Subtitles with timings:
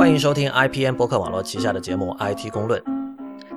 [0.00, 2.80] 欢迎收听 IPN 博客网络旗下的节目《IT 公论》。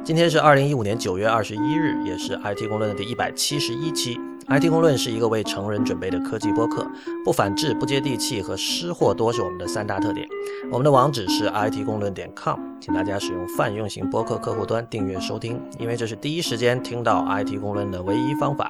[0.04, 4.20] 今天是二零一五年九月二十一日，也是 IT 公论的第一百七十一期。
[4.50, 6.86] IT 公论是一个为成人准备的科技播客，
[7.24, 10.28] 不反制、不接地气和失货多是我们的三大特点。
[10.70, 18.70] 我们的网址是 IT 公论点 com，请大家使用泛用型播客客户端订阅收听，因为这是第一时间听到 IT 公论的唯一方法。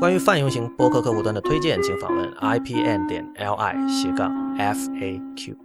[0.00, 4.28] 关于泛用型播客客户端的推荐，请访问 IPN 点 LI 斜杠
[4.58, 5.61] FAQ。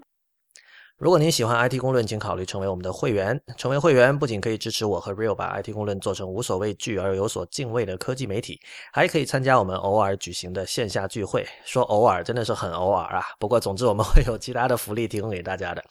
[0.99, 3.39] 如果您喜欢 IT 公论，请考虑成为我们的会员。
[3.55, 8.59] 成为会员不仅可以支持我和 Real 把 IT 公论做成无所畏惧而又有所敬畏的科技媒体，
[8.91, 11.45] 还可以参加我们偶尔举行的线下聚会。
[11.63, 15.83] 说偶尔真的是很偶尔啊，不过总之我们会有其他的福利提供给大家的。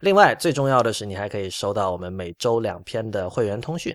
[0.00, 3.94] 另外最重要的是，你还可以收到我们每周两篇的会员通讯。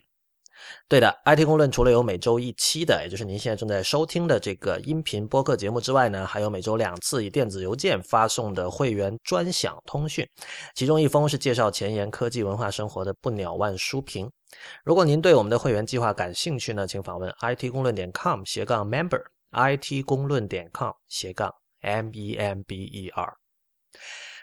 [0.87, 10.27] 对的，IT 公论除了有每周一期的，也就是您现在正在收听的这个音频播客节目之外呢，还有每周两次以电子邮件发送的会员专享通讯，
[10.75, 14.29] 其中一封是介绍前沿科技文化生活的不鸟万书评。
[14.83, 21.51] 如果您对我们的会员计划感兴趣呢，请访问 IT 公论点 com 斜杠 member，IT 公论点 com 斜杠
[21.81, 23.33] m e m b e r。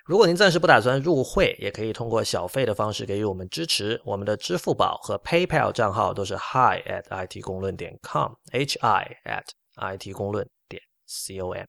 [0.05, 4.01] 如果您暂时不打算入会，也可以通过小费的方式给予我们支持。
[4.05, 11.65] 我们的支付宝和 PayPal 账号都是 hi at it 公论点 com，h i at it 公论点 c o m。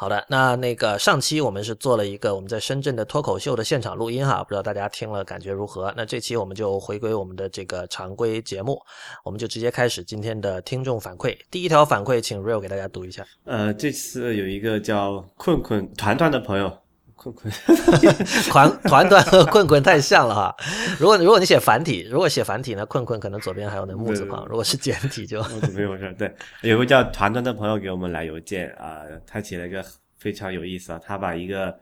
[0.00, 5.92] 好的，那那个上期我们是做了一个我们在深圳的脱口秀的现场录音哈，不知道大家听了感觉如何？
[5.96, 8.80] 那这期我们就回归我们的这个常规节目，
[9.24, 11.36] 我们就直接开始今天的听众反馈。
[11.50, 13.26] 第一条反馈，请 Real 给大家读一下。
[13.42, 16.72] 呃，这次有一个叫困困团团的朋友。
[17.18, 17.52] 困困
[18.48, 20.56] 团团团和困困太像了哈。
[21.00, 25.42] 如果如果你写繁体，如果写繁体呢，困困可能左边还有那木字旁；如果是简体就
[25.74, 26.14] 没有事。
[26.16, 29.84] 对，有个叫团团的朋友给我们来邮件啊，他写了一个
[30.16, 31.76] 非常有意思啊，他把一个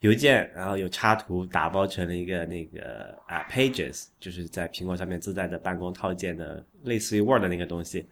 [0.00, 8.04] 邮件，然后有插图打包成了一个那个啊 Pages，就是在苹果上面自带的办公套件的，类似于 Word 的那个东西。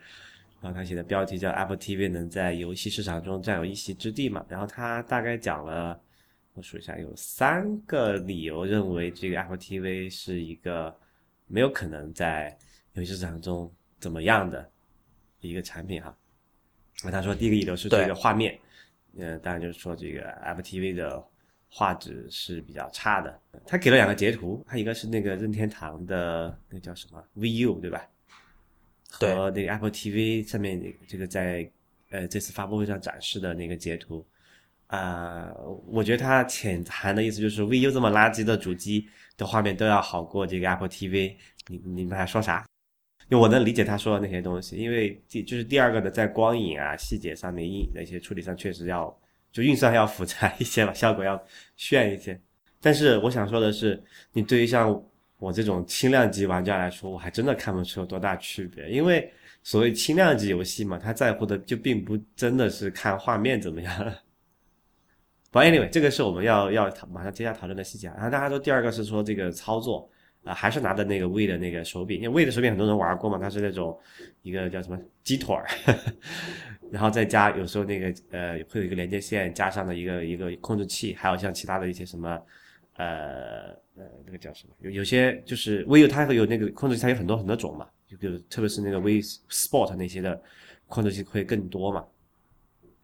[0.63, 4.45] 然后他写的标题叫 Apple TV 能在游戏市场中占有一席之地嘛？
[4.49, 5.99] 然后他大概讲了。
[6.61, 10.95] 我数一下，有三个理由认为这个 Apple TV 是一个
[11.47, 12.55] 没有可能在
[12.93, 14.71] 游戏市场中怎么样的
[15.41, 16.15] 一个产品哈。
[17.03, 18.61] 那他说第一个理由是这个画面，
[19.17, 21.27] 呃，当然就是说这个 Apple TV 的
[21.71, 23.41] 画质是比较差的。
[23.65, 28.07] 他给了两个截图，他一个是那个任天堂的那叫什么 VU 对吧？
[29.09, 31.71] 和那个 Apple TV 上面这个在
[32.11, 34.23] 呃这次发布会上展示的那个截图。
[34.91, 35.49] 啊，
[35.87, 39.07] 我觉得它潜含的意思就是 VU 这么垃圾的主机
[39.37, 41.37] 的画面都要好过这个 Apple TV，
[41.69, 42.67] 你你们还说啥？
[43.29, 49.17] 因为我能理解他说的那些东西，因为第就是第二个的在光影啊细节上面、影那些处理上确实要
[49.53, 51.41] 就运算要复杂一些吧，效果要
[51.77, 52.37] 炫一些。
[52.81, 54.03] 但是我想说的是，
[54.33, 55.01] 你对于像
[55.39, 64.15] 我这种轻量级玩家来说，我还真的看不出有多大区别，因为所谓轻量级游戏嘛，他在乎的就并不真的是看画面怎么样。
[65.53, 68.07] 不，anyway，这个是我们要要马上接下讨论的细节。
[68.09, 70.09] 然后大家说第二个是说这个操作
[70.45, 73.99] 啊，还是拿的那个 V 的那个手柄，因为 V 的手柄很多人玩过嘛，它是那种
[74.43, 75.67] 一个叫什么鸡腿儿，
[76.93, 82.41] 然后再加有时候那个呃会有一个连接线，加上的一个一个控制器，还有像其他的一些什么
[82.97, 90.41] 呃呃那个叫什么，有有些就是 V 它会有那个控制器，它有很多很多种嘛，就比如特别是那个 V Sport 那些的
[90.87, 92.05] 控制器会更多嘛，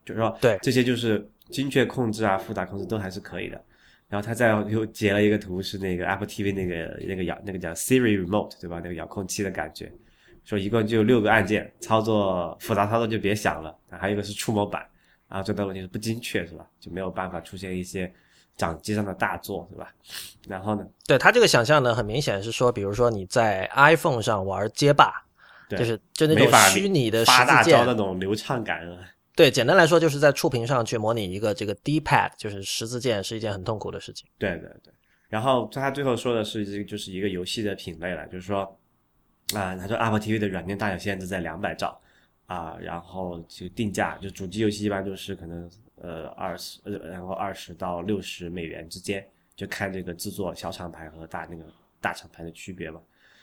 [0.05, 1.29] 就是说对这些就是。
[1.51, 3.63] 精确控制啊，复杂控制都还是可以的。
[4.09, 8.81] 然后他再又截了一个图，是那个 Apple TV 那个那个遥那个叫 Siri Remote 对吧？
[8.83, 9.93] 那个遥控器的感觉，
[10.45, 13.77] 说一共就六个按键，操作复杂操作就别想了。
[13.91, 14.87] 还有一个是触摸板，
[15.29, 16.65] 然后最大问题是不精确是吧？
[16.79, 18.13] 就没有办法出现一些
[18.57, 19.93] 掌机上的大作是吧？
[20.47, 20.87] 然后呢？
[21.07, 25.13] 对他这个想象呢，很明显是说，比如说你在 iPhone 上玩街霸，
[25.69, 28.99] 就是就那种虚拟的发大招那种流畅感啊。
[29.37, 34.27] 对，简单来说就是在触屏上去模拟一个这个 D-pad，就是十字键，是一件很痛苦的事情。
[34.39, 34.91] 对对对。
[35.29, 38.63] 然后他最后说的是，这个就是一个游戏的品类了，就是说，
[39.53, 42.01] 啊，他说 Apple TV 的软件大小限制在两百兆，
[42.47, 49.23] 啊，然后就定价，就主机游戏一般就是可能呃二十，呃，然后二十到六十美元之间，
[49.55, 51.65] 就看这个制作小厂牌和大那个
[52.01, 53.03] 大厂牌的区别嘛。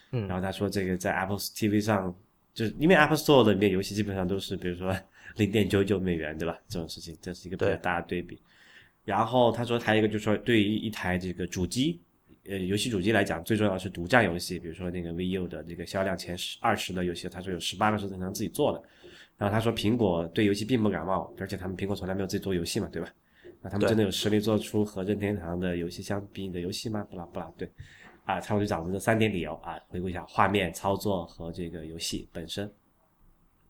[0.10, 0.28] 嗯。
[0.28, 2.12] 然后他说这个在 Apple TV 上，
[2.52, 4.92] 就是因为 Apple Store 里面游戏基本上都是，比如说。
[5.36, 6.58] 零点九九美元，对吧？
[6.68, 8.40] 这种事情，这是一个比较大的对比。
[9.04, 12.02] 然后他说，还有一个就是说，对于一台这个主机，
[12.48, 14.58] 呃，游戏主机来讲，最重要的是独占游戏。
[14.58, 18.82] 比如说那个 VU 的这个销量前十二十的游戏，他说有十八个是正常自己做的。
[19.38, 23.10] 然后他说，苹果对游戏并不感冒，而且他们苹果从来没有自己做游戏嘛，对吧？
[23.62, 27.06] 那他们真的有实力做出和任天堂的游戏相比的游戏吗？
[27.10, 27.70] 不啦不啦，对，
[28.26, 32.72] 啊，差不多就讲我们这三点理由啊，回顾一下画面、操作和这个游戏本身。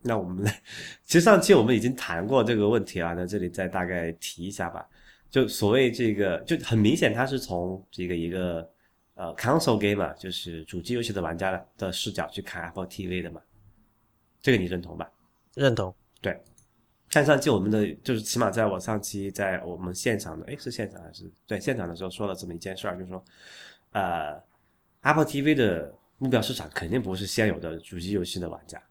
[0.03, 0.45] 那我们
[1.03, 4.87] 其实上期我们已经谈过这个问题了，那这里再大概提一下吧。
[5.29, 8.69] 就所谓这个，就很明显，它是从这个一个
[9.15, 13.41] 呃 console game 就是主机游戏的玩家的视角去看 Apple TV 的嘛。
[14.41, 15.09] 这个你认同吧？
[15.55, 15.95] 认同。
[16.21, 16.39] 对。
[17.09, 23.23] 看上期我们的就是起码在我上期在我们现场的，哎，是现场还是对现场的时候说了这么一件事儿，就是说，
[23.91, 24.41] 呃
[25.01, 28.81] ，Apple TV 的目标市场肯定不是现有的主机游戏的玩家。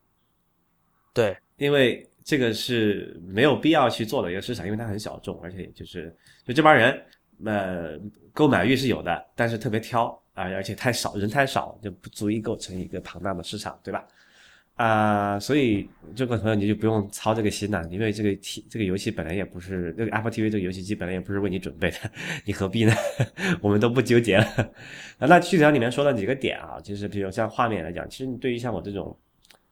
[1.12, 6.14] 对，因为这个是没有必要去做的一个市场，因为它很小众，而且就是
[6.44, 7.00] 就这帮人，
[7.44, 7.98] 呃，
[8.32, 14.06] 购买欲是有的，但是特别挑啊，而且太少人太少，就不足以构成一个庞大的市场，对吧？
[14.76, 15.86] 啊，所以
[16.16, 21.98] 这个朋友你就不用操这个心了，因为这个 T 这个游戏本来也不是这个 Apple TV 这个游戏机本来也不是为你准备的，
[22.46, 22.92] 你何必呢？
[23.60, 24.72] 我们都不纠结了。
[25.18, 29.16] 那具体上里面说了几个点啊，就是比如像画面来讲，其实你对于像我这种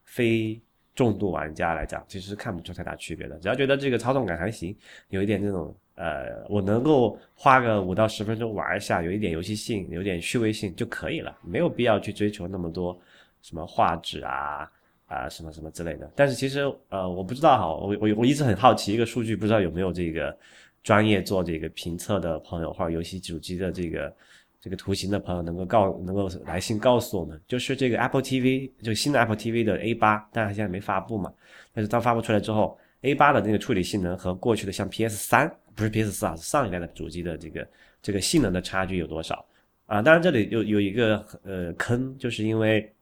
[0.05, 0.61] 非
[0.95, 3.39] 重度玩家来讲，其实看不出太大区别的。
[3.39, 4.77] 只要觉得这个操纵感还行，
[5.09, 12.99] 有一点这种呃，我能够花个五到十分钟玩一下，有一点游戏性，有点趣味性就可以了，没有必要去追求那么多
[13.41, 14.71] 什么画质啊
[15.07, 16.11] 啊什么什么之类的。
[16.15, 20.37] 但是其实呃，我不知道哈，我我我一直很好奇一个数据，不知道有没有这个
[20.83, 24.13] 专业做这个评测的朋友或者游戏主机的这个。
[24.61, 31.33] 这个图形的朋友能够告能够来信告诉我们，就是这个 Apple TV 就新的 Apple TV 的 A 八，但是它现在没发布嘛。
[31.73, 37.67] 但是它发布出来之后，A 八的那个处理性能和过去的像 PS 三不是 PS 四啊，是上一代的主机的这个
[38.03, 39.43] 这个性能的差距有多少
[39.87, 40.03] 啊？
[40.03, 42.93] 当然这里有有一个呃坑，就是因为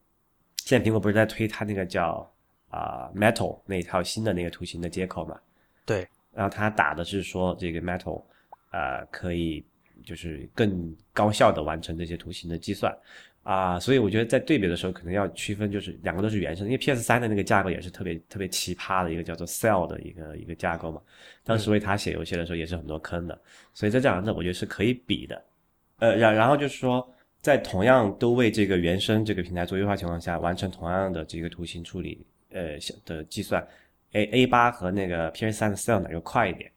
[0.59, 2.31] 现在苹果不是在推它那个叫
[2.69, 5.37] 啊 Metal 那一套新的那个图形的接口嘛？
[5.85, 8.23] 对，然后它打的是说这个 Metal
[8.71, 9.65] 啊可以。
[10.05, 12.97] 就是更高效的完成这些图形的计算。
[13.45, 21.01] 啊，所以我觉得在对比的时候，可能要区分，就是两个都是原生，因为 PS 三的那个架构也是特别特别奇葩的一个叫做 Cell 的一个一个架构嘛，
[21.45, 23.41] 当时为它写游戏的时候也是很多坑的，
[23.73, 25.43] 所以在这两者我觉得是可以比的，
[25.97, 27.09] 呃，然然后就是说，
[27.41, 33.67] 在同样都为这个原生这个平台做优化情况下，完成同样的这个图形处理呃的计算
[34.13, 36.71] ，A A 八和那个 PS 三的 Cell 哪个快一点？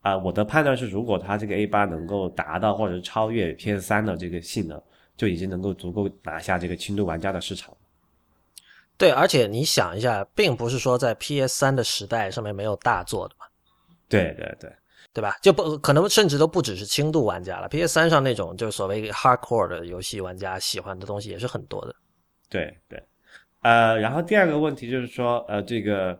[0.00, 4.80] 啊，我的判断是，如果它这个 A 八能够达到或者超越 PS 三的这个性能，
[5.16, 7.76] 就已经能够足够拿下这个轻度玩家的市场。
[8.96, 13.46] 对，而且你想一下，并不是说在 PS 三的时代上面没有大作的嘛。
[14.08, 14.72] 对对对，
[15.12, 15.36] 对吧？
[15.42, 17.68] 就不可能，甚至都不只是轻度玩家了。
[17.68, 21.94] PS 三上那种就是所谓 hardcore 的游戏玩家喜欢的东西也是很多的。
[22.48, 23.02] 对对，
[23.62, 26.18] 呃，然后第二个问题就是说，呃，这个。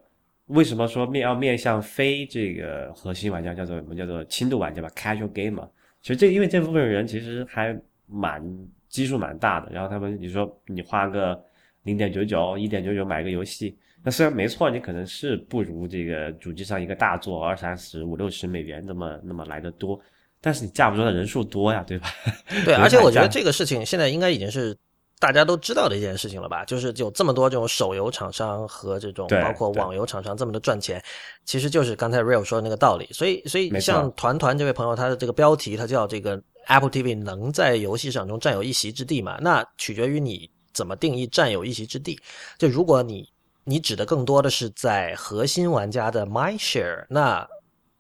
[0.49, 5.69] 为什么说面要面向非这个核心玩家，叫做我们叫做轻度玩家吧？Casual gamer。
[6.03, 8.43] 其实这因为这部分人其实还蛮
[8.89, 9.71] 基数蛮大的。
[9.71, 11.39] 然后他们你说你花个
[11.83, 20.01] 零点九九、一点九九买个游戏，那虽然没错，你可能是不如这个主机上一个大作二三十、五六十美元那么那么来的多，
[20.41, 22.09] 但是你架不住的人数多呀，对吧？
[22.65, 24.77] 对，而且我觉得这个事情现在应该已经是。
[25.21, 26.65] 大家都知道的一件事情了吧？
[26.65, 31.03] 就是有这么多这种手游厂商和这种包括网游厂商这么的赚钱，
[31.45, 33.09] 其实就是刚才 Real 说的那个道理。
[33.13, 39.37] 所以，所以像团团这位朋友，他的这个标题他叫这个 Apple TV 能在游戏市场中占有一席之地嘛？
[39.41, 42.17] 那取决于你怎么定义占有一席之地。
[42.57, 43.29] 就如果你
[43.65, 47.45] 你指的更多的是在核心玩家的 My Share，那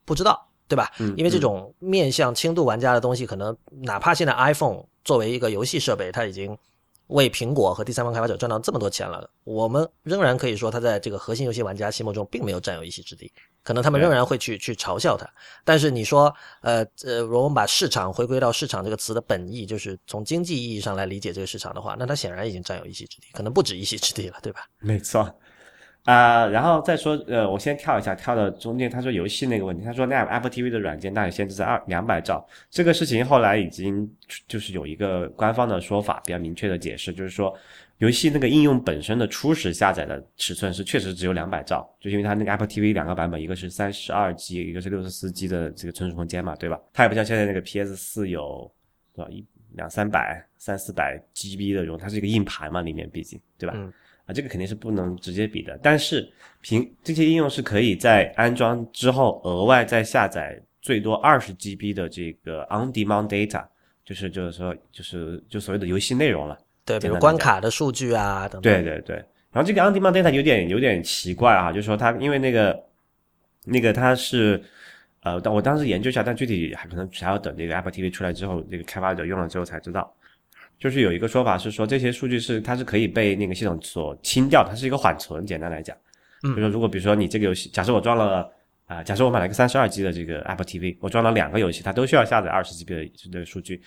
[0.04, 0.92] 不知道对吧？
[1.16, 6.56] 因为这种面向轻度玩家的东西，可能哪怕现在 iPhone 作为一个游戏设备，它已经。
[7.08, 13.32] 为苹果和第三方开发者赚到这么多钱了，我们仍然可以说，他在这个核心游戏玩家心目中并没有占有一席之地。
[13.62, 15.28] 可能他们仍然会去去嘲笑他。
[15.64, 24.66] 但是你说，呃呃，如果我们把市场回归到市场这个词的本意，就是从经济意义上来理解这个市场的话，那他显然已经占有一席之地，可能不止一席之地了，对吧？
[24.78, 25.28] 没错。
[26.08, 28.88] 啊，然后再说，呃，我先跳一下，跳到中间。
[28.90, 32.42] 他说游戏那个问题，他说那 Apple TV 的软件大概限制在二两百兆。
[32.70, 34.10] 这个事情后来已经
[34.46, 37.54] 就是有一个官方的说法，比较明确的解释，就是说
[37.98, 46.80] 游戏那个应用本身的初始下载的尺寸是确实只有两百兆，就因为它那个 Apple TV 两个版本，一个是三十二 G，一个是六十四 G 的这个存储空间嘛，对吧？
[46.94, 48.72] 它也不像现在那个 PS 四有
[49.14, 53.76] 多少一两三百、三四百 GB 的容，它是一个硬盘嘛，里面毕竟，对吧？
[54.28, 56.30] 啊，这个肯定是不能直接比的，但是
[56.60, 63.64] 凭这些应用是可以在安装之后额外再下载最多二十 GB 的这个 on-demand data，
[64.04, 66.58] 就是就是说就是就所谓的游戏内容了。
[66.84, 68.62] 对，比如关卡的数据啊等等。
[68.62, 69.16] 对对对，
[69.50, 72.84] 然后这个 on-demand data 有点有点奇怪啊，就是说它因为那个
[73.64, 74.62] 那个它是
[75.22, 80.14] 呃，但我当时研究一下，但具体还可能还要等这个 Apple TV 出来之后，这个开发者用了之后才知道。
[80.78, 85.44] 就是有一个说法是说，这些数据是它是可以被那个系统所清掉，它是一个缓存。
[85.44, 85.96] 简单来讲，
[86.44, 88.50] 嗯就说如果比如说你这个游戏，假设我装了
[88.86, 93.82] 啊、假设我买了一个三十二 G 的这个 Apple TV，我装了两个游戏，它都需要下载二十 GB 的的数据，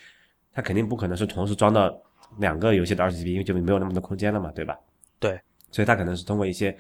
[0.54, 1.92] 它肯定不可能是同时装到
[2.38, 4.78] 两个游戏的二十 GB，因为就没有那么多空间了嘛，对吧？
[5.20, 5.40] 对，
[5.72, 6.78] 所以它可能是通过一些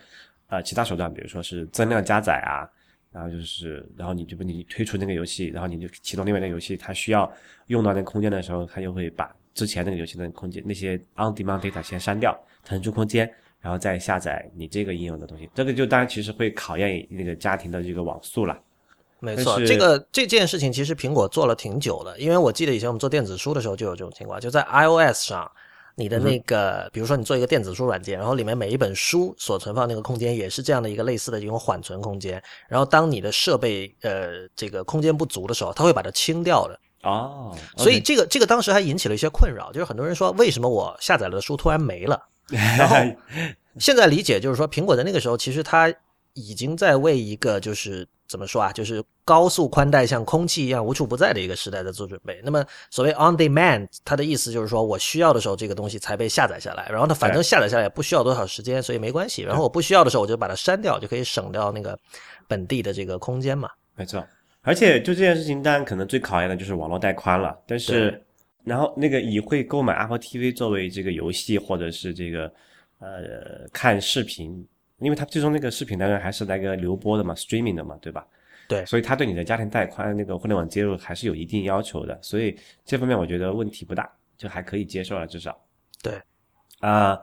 [0.50, 2.70] 呃其他手段，比如说是增量加载啊，
[3.12, 7.32] 然后就是然后你就不你推出那个游戏，然后你就启动另外那个游戏，它需要
[7.68, 13.30] 用到那个空间的时候，它就会把之前那个游戏的空间那些 on demand data 先删掉，腾出空间，
[13.60, 15.50] 然后再下载你这个应用的东西。
[15.54, 18.58] 这个就当然其实会考验那个家庭的这个网速了。
[19.20, 25.52] 没错，这个这件事情其实苹果做了挺久的，因为我记得以前我们做电子书的时候就有这种情况，就在 iOS 上，
[25.96, 36.80] 你的那个，比如说你做一个电子书软件，然后里面每一本书所存放那个空间也是这样的一个类似的一种缓存空间，然后当你的设备呃这个空间不足的时候，它会把它清掉的。
[37.04, 42.22] 哦，所以这个这个当时还引起了一些困扰，就是很多人说为什么我下载了的书突然没了？
[42.78, 42.96] 然后
[43.80, 45.94] 现在理解就是说，苹果在那个时候其实它
[46.34, 52.40] 已经在为一个就是怎么说啊，就是高速宽带像空气一样无处不在的一个时代在做准备。
[52.44, 59.42] 那么所谓 on demand，它的意思就是说我需要的时候这个东西才被下载下来，然后它反正下载下来也不需要多少时间，所以没关系。
[59.42, 61.98] 然后我不需要的时候我就把它删掉，就可以省掉那个
[62.48, 63.70] 本地的这个空间嘛。
[63.96, 64.26] 没错，
[64.62, 67.60] 而且就这件事情，当然可能最考验的就是网络带宽了。
[67.66, 68.24] 但是，
[68.64, 72.54] 然后那个以会购买 Apple TV 作为这个游戏或者是这个
[73.00, 74.66] 呃看视频，
[75.00, 78.26] 因为它最终那个视频当然还是那个流播的嘛，streaming 的嘛，对吧？
[78.68, 85.60] 对所以它对你的家庭带宽那个互联网接入还是有一定要求的，所以这方面我觉得问题不大，就还可以接受了，至少。
[86.02, 86.22] 对，
[86.80, 87.20] 啊、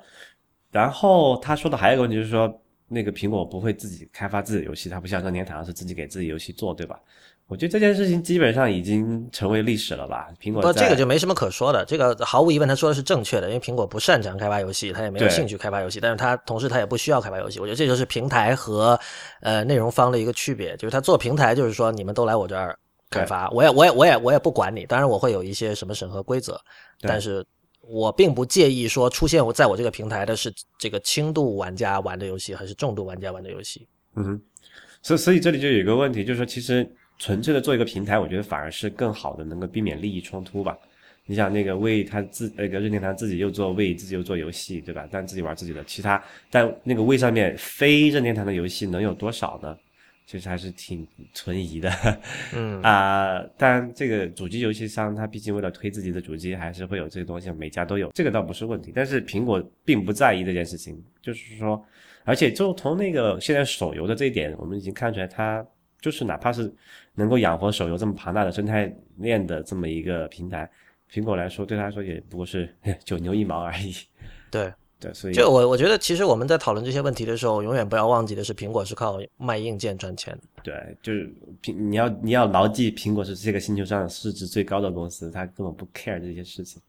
[0.71, 7.01] 然后他说的还有一个问题就是说，那个苹果不会自己开发自己的游戏，它不像任天堂是自己给自己游戏做，对吧？
[7.49, 10.29] 我觉得这件事情基本上已经成为历史了吧？
[10.39, 11.83] 苹果不，这个就没什么可说的。
[11.87, 17.59] 这个毫无疑问，他说的是正确的，因为苹果不擅长开发游戏，他也没有兴趣开发游戏，但是他同时他也不需要开发游戏。
[17.59, 19.01] 我觉得这就是平台和
[19.41, 22.79] 呃内容方的一个区别，就是他做平台，就是说你们都来我这儿
[23.09, 26.61] 开发，我也我也我也我也不管你，当然我会有一些什么审核规则，
[27.01, 27.43] 但是
[27.81, 33.89] 我并不介意说出现我在我这个平台的是这个轻度玩家玩的游戏，还是重度玩家玩的游戏。
[34.17, 34.43] 嗯哼，
[35.01, 36.87] 所以所以这里就有一个问题，就是说其实
[37.19, 40.77] 纯粹的做一个平台，我觉得反而是更好的，能够避免利益冲突吧。
[41.27, 45.07] 你想那个为他自那个任天堂自己又做为自己又做游戏，对吧？
[45.11, 49.77] 但自己玩自己的，其他但那个位上面非任天堂的游戏能有多少呢？
[50.25, 51.91] 其实还是挺存疑的。
[52.55, 58.93] 嗯 啊、但这个主机游戏商他毕竟为了推自己的主机，还是会有这个东西，每家都有，这个倒不是问题。
[58.95, 61.83] 但是苹果并不在意这件事情，就是说，
[62.25, 65.67] 而且就从那个现在手游的这一点，我们已经看出来，它
[66.01, 66.73] 就是哪怕是
[67.15, 70.71] 能够养活手游这么庞大的生态链的这么一个平台，
[71.11, 72.73] 苹果来说，对他来说也不过是
[73.05, 73.95] 九牛一毛而已。
[74.51, 80.63] 对， 对，所以就我我觉得，其实我们在讨论这些问题的时候，永远不要忘记的是，苹果是靠卖硬件赚钱的。
[80.63, 86.81] 对，就是苹你要你要牢记，苹果是这个星球上市值最高的公司，它根本不 care 这些事情，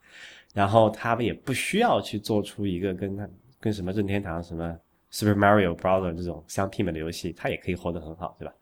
[0.54, 4.78] 然后它们也不需要去做出一个跟它跟什么任天堂、什么
[5.12, 8.54] Super Mario Brother 这种相媲美的游戏，它也可以活得很好，对吧？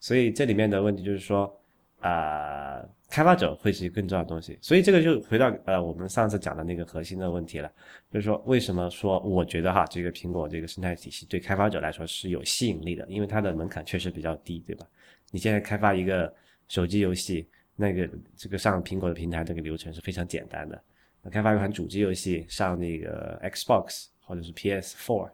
[0.00, 1.54] 所以这里面的问题就是说，
[2.00, 7.70] 啊、开发者会是一个更重要的东西，所以这个就回到呃我们上次讲的那个核心的问题了，
[8.10, 14.86] 就是说为什么说我觉得哈这个苹果这个生态体系对开发者来说是有吸引力的，因为它的门槛确实比较低，对吧？
[15.30, 16.32] 你现在开发一个
[16.68, 20.82] 手机游戏，那个这个上苹果的平台这个流程是非常简单的，
[21.30, 25.30] 开发一款主机游戏上那个 Xbox 或者是 PS4，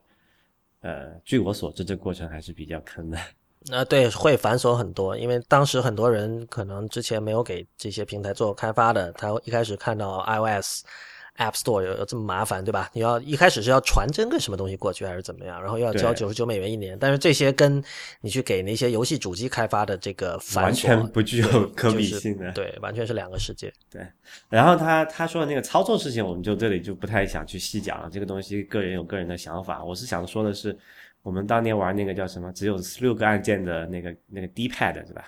[0.80, 3.18] 呃，据我所知，这过程还是比较坑的。
[3.70, 10.84] 呃，对，会繁琐很多，因为当时很多人可能之前没有给这些平台做开发的，他一开始看到 iOS
[11.38, 12.88] App Store 有有这么麻烦，对吧？
[12.94, 15.60] 你要一开始是要传真个什么东西过去，还是怎么样？
[15.60, 17.82] 然后又要交对九十九美元一年，但是这些跟
[18.22, 23.70] 你去给那些游戏主机开发的这个繁完全不具有可比性的对，完全是两个世界。
[23.90, 24.00] 对
[24.48, 28.08] 然后他他说的那个操作事情，我们就这里就不太想去细讲了。
[28.10, 30.74] 这个东西个人有个人的想法，我是想说的是，
[31.26, 35.24] 我们当年玩那个叫什么，只有六个按键的那个那个 D pad 是吧？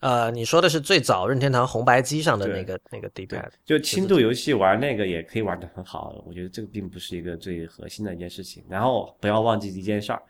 [0.00, 8.64] 呃，你说的是最早任天堂红白机上的那个那个 D-pad，就轻度游戏玩那个也可以玩的很好，我觉得这个并不是一个最核心的一件事情。
[8.68, 10.20] 然后不要忘记一件事儿，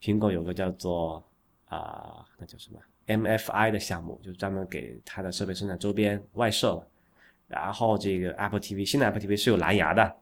[0.00, 1.20] 苹果有个叫做
[1.64, 2.78] 啊、那叫什么
[3.08, 6.86] MFI 的项目，就是专门给它的设备生产周边外设了。
[7.48, 10.16] 然后这个 Apple TV 新的 Apple TV 是有蓝牙的，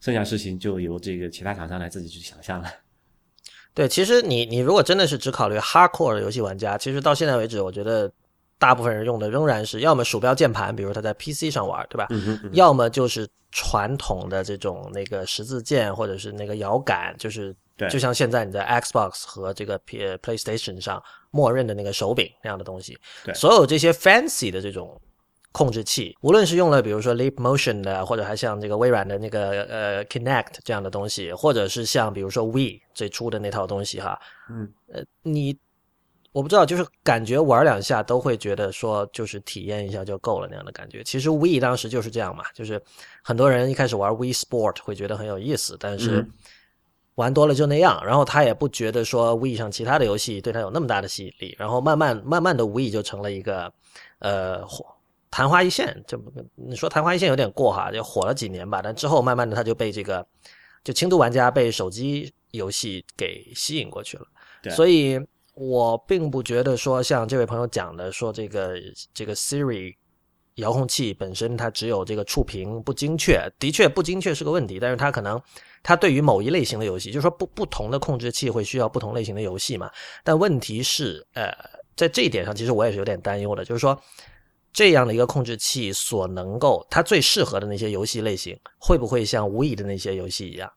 [0.00, 2.68] 剩下事情就由这个其他厂商来自己去想象了。
[3.74, 8.10] 对，其实你你如果真的是只考虑 hardcore 的游戏玩家，其实到现在为止，我觉得
[8.56, 12.06] 大部分人用的仍然是要么鼠标键盘，比如他在 PC 上玩，对吧？
[12.52, 21.02] 要么就是传统的这种那个十字键或者是那个摇杆，就是对就像现在你在 Xbox 和这个 P PlayStation 上
[21.32, 22.96] 默认的那个手柄那样的东西。
[23.24, 25.00] 对所有这些 fancy 的这种
[25.54, 34.20] 控制器，无论是用了比如说 Leap Motion 的，或者还像这个微软的那个呃 Kinect 这样的东西，或者是像比如说 We 最初的那套东西哈，
[34.50, 35.56] 嗯，呃，你
[36.32, 41.04] 我不知道，就是感觉玩两下都会觉得说，就是体验一下就够了那样的感觉。
[41.04, 42.82] 其实 We 当时就是这样嘛，就是
[43.22, 46.32] 很多人一开始玩 We Sport 会觉得很有意思，但是嗯
[47.14, 53.72] 玩多了就那样，然后他也不觉得说 We 上其他的游戏对他有那么大的吸引力，然后慢慢慢慢的 We 就成了一个
[54.18, 54.84] 呃火
[55.34, 56.16] 昙花一现，就
[56.54, 60.24] 你说昙花一现有点过哈，就火了几年吧，但之后慢慢的他就被这个
[60.84, 64.24] 就轻度玩家被手机游戏给吸引过去了。
[64.62, 65.20] 对所以
[65.56, 68.74] 我并不觉得说像这位朋友讲的说这个
[69.12, 69.96] 这个 Siri
[70.54, 75.42] 遥控器本身它只有这个触屏不精确，的确不精确是个问题，但是它可能
[75.82, 79.90] 它对于某一类型的游戏，就是说不不同的控制器会需要不同类型的游戏嘛。
[80.22, 81.52] 但问题是，呃，
[81.96, 84.00] 在这一点上，其实我也是有点担忧的，就是说
[84.74, 90.70] 这样的一个控制器所能够它最适合的那些游戏类型，会不会像无疑的那些游戏一样？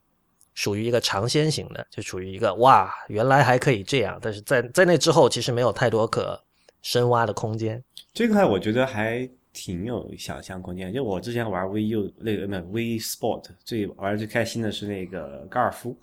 [0.54, 6.42] 属于一个尝鲜型的，就处于一个哇，原来还可以这样，但是在在那之后，其实没有太多可
[6.82, 7.84] 深挖的空间。
[8.14, 10.92] 这块我觉得还挺有想象空间。
[10.92, 15.96] 就我之前玩 VU 那个没有 V Sport，最玩的最开心的是那个高尔夫。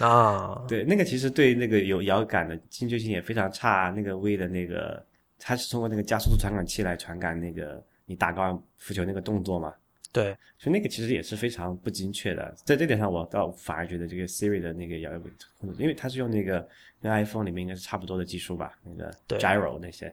[0.00, 3.90] 啊， 对，那个其实对那个有摇杆的精确性也非常差。
[3.96, 5.02] 那个 V 的那个，
[5.38, 9.72] 它是通过那个加速度传感器来传感那个你打高尔夫球那个动作嘛。
[10.10, 15.10] 对，所以那个其实也是非常不精确的，在这点上，我倒反而觉得这个 Siri 的那个摇
[15.60, 16.66] 控制，因为它是用那个
[17.00, 19.38] 跟 iPhone 里面应该是差不多的技术吧，那个对。
[19.38, 20.06] gyro 那些，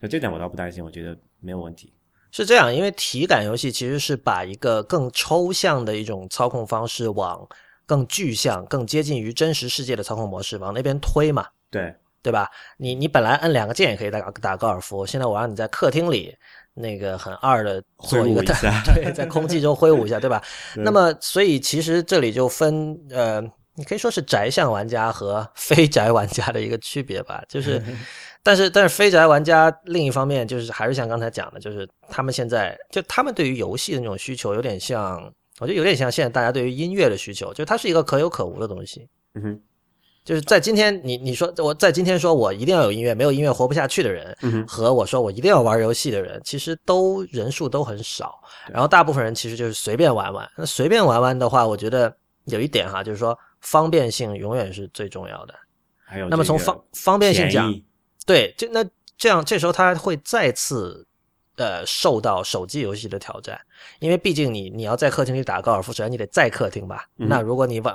[0.00, 1.92] 所以这点我倒不担心，我觉得没有问题。
[2.32, 7.46] 是这样，因为体感游戏其实是把一个更抽象的一种操控方式往
[7.84, 11.94] 更具象、更接近于真实世界的操控模式往那边推嘛，对，
[12.26, 12.50] 对吧？
[12.76, 16.34] 你你本来摁两个键也可以打打高尔夫，现在我让你在客厅里
[16.74, 18.46] 那个很二的做一个挥舞一
[18.92, 20.42] 对，在空气中挥舞一下，对吧？
[20.74, 23.40] 对那么，所以其实这里就分呃，
[23.76, 27.42] 你可以说是宅向玩家和非宅玩家的一个区别吧。
[27.48, 27.80] 就是，
[28.42, 35.22] 但是但是非宅玩家另一方面就是还是像刚才讲的，就是他们现在就他们对于游戏的那种需求有点像，
[35.60, 39.08] 我觉得有点像现在大家对于音乐的需求，就它是一个可有可无的东西。
[39.34, 39.60] 嗯哼，
[40.26, 48.40] 就是在今天，你你说我在今天说我一定要有音乐，没有音乐活不下去的人，嗯，和我说我一定要玩游戏的人，其实都人数都很少。
[48.68, 50.50] 然后大部分人其实就是随便玩玩。
[50.56, 52.12] 那随便玩玩的话，我觉得
[52.46, 55.54] 有一点哈，就是说方便性永远是最重要的。
[56.04, 57.72] 还有那么从方方便性讲，
[58.26, 58.84] 对，这那
[59.16, 61.06] 这样这时候他会再次
[61.54, 63.56] 呃受到手机游戏的挑战，
[64.00, 67.06] 因为毕竟你你要在客厅里打高尔夫，首先你得在客厅吧。
[67.18, 67.94] 嗯那如果你晚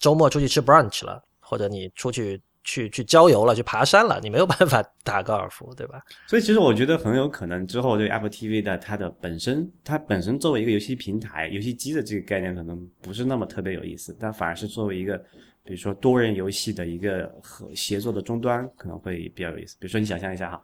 [0.00, 6.02] 周末出去吃 brunch 了，或者你出去去去郊游了，去爬山了，你没有办法 打高尔夫，对吧？
[6.26, 15.16] 所以其实我觉得很有可能之后这个 Apple TV 的它的本身，它本身作为一个游戏平台、游戏机的这个概念可能不是那么特别有意思，但反而是作为一个
[15.64, 19.74] 比如说多人游戏的一个和协作的终端可能会比较有意思。
[19.80, 20.62] 比如说你想象一下哈，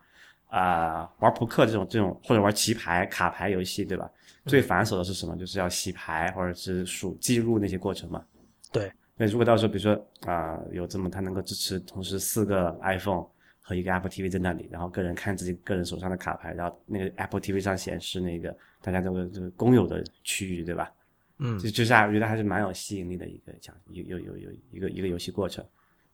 [0.58, 4.10] 啊、玩扑克这种这种或者玩棋牌、卡牌游戏，对吧？
[4.44, 5.34] 最繁琐的是什么？
[5.38, 8.22] 就是要洗牌或者是数记录那些过程嘛。
[8.70, 9.94] 对，那如果到时候比如说
[10.26, 13.24] 啊、有这么它能够支持同时四个 iPhone
[13.60, 20.92] 和一个 Apple TV 在那里，然后个人看自己个人手上的卡牌，然后那个 Apple TV 上显示那个大家这个这个公有的区域，对吧？
[21.38, 25.64] 嗯就就是啊我觉得还是蛮有吸引力的一个讲有有有有一个一个游戏过程。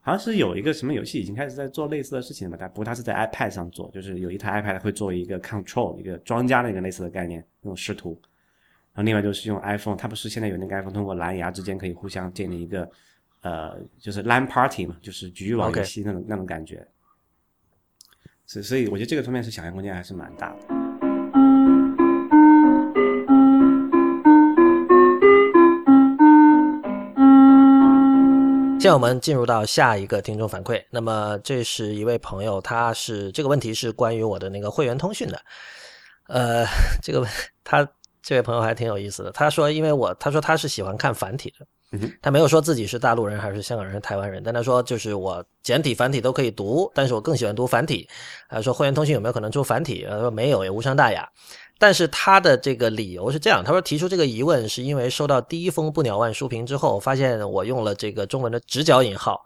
[0.02, 2.62] 好像是有一个什么游戏已经开始在做类似的事情了吧？
[2.62, 8.18] 但不过它是在 iPad 上做，就是有一台 iPad 会作为一个 control 一个庄家的一个类似的概念，那种视图。
[9.02, 12.88] 另外就是用 iPhone，它不是现在有那个 iPhone 通过蓝牙之间可以互相建立一个
[13.42, 16.86] 呃，就是 LAN party 嘛，就是局域网游 OK 戏那种那种感觉。
[18.46, 20.58] 所以所以我觉得这个方面是想象空间还是蛮大的。
[28.80, 30.82] 现在我们进入到下一个听众反馈。
[30.90, 35.38] 那么这是一位朋友，他是这个问题是关于我的那个会员通讯的。
[36.28, 36.64] 呃，
[37.02, 37.26] 这个
[37.62, 37.86] 他
[38.22, 39.32] 这位朋友还挺有意思的。
[39.32, 48.08] 他说，因为我他说他是喜欢看繁体的，他没有说自己是大陆人还是香港人、台湾人，但他说就是我简体、繁体都可以读，但是我更喜欢读繁体。
[48.48, 50.06] 他说会员通讯有没有可能出繁体？
[50.08, 51.28] 他说没有，也无伤大雅。
[51.80, 59.40] 但是他的这个理由是这样，他说提出这个疑问是因为收到第一封不鸟万书评之后，发现我用了这个中文的直角引号，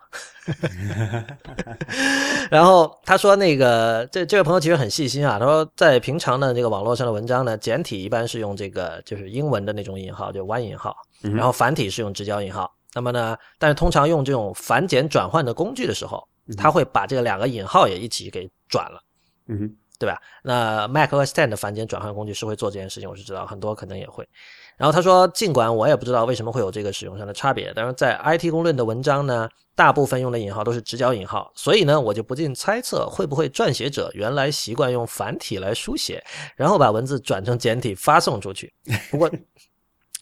[2.50, 12.68] 然后他说那个这这位朋友其实很细心啊，他说在平常的这个网络上的文章呢，简体一般是用这个就是英文的那种引号，就弯引号，然后繁体是用直角引号。
[12.94, 19.00] 那么呢，但是通常用这种繁简转换的工具的时候，他会把这个两个引号也一起给转了。
[19.46, 19.76] 嗯哼。
[20.04, 20.20] 对吧？
[20.42, 24.28] 那 Mac 和 Stand 的繁简转换工具是会做这件事情，我是知道很多可能也会。
[24.76, 36.22] 然后他说，尽管我也不知道为什么会有这个使用上的差别，但是在 IT 公论的文章呢，大部分用的引号都是直角引号，所以呢，我就不禁猜测，会不会撰写者原来习惯用繁体来书写，
[36.54, 38.70] 然后把文字转成简体发送出去。
[39.10, 39.30] 不过。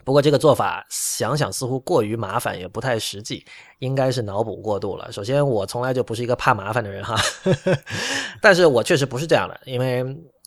[0.05, 3.45] 不过这个做法想想似乎过于麻烦，也不太实际，
[3.79, 5.11] 应该是脑补过度了。
[5.13, 7.17] 首先，我从来就不是一个怕麻烦的人哈，
[8.41, 10.05] 但是我确实不是这样的，因为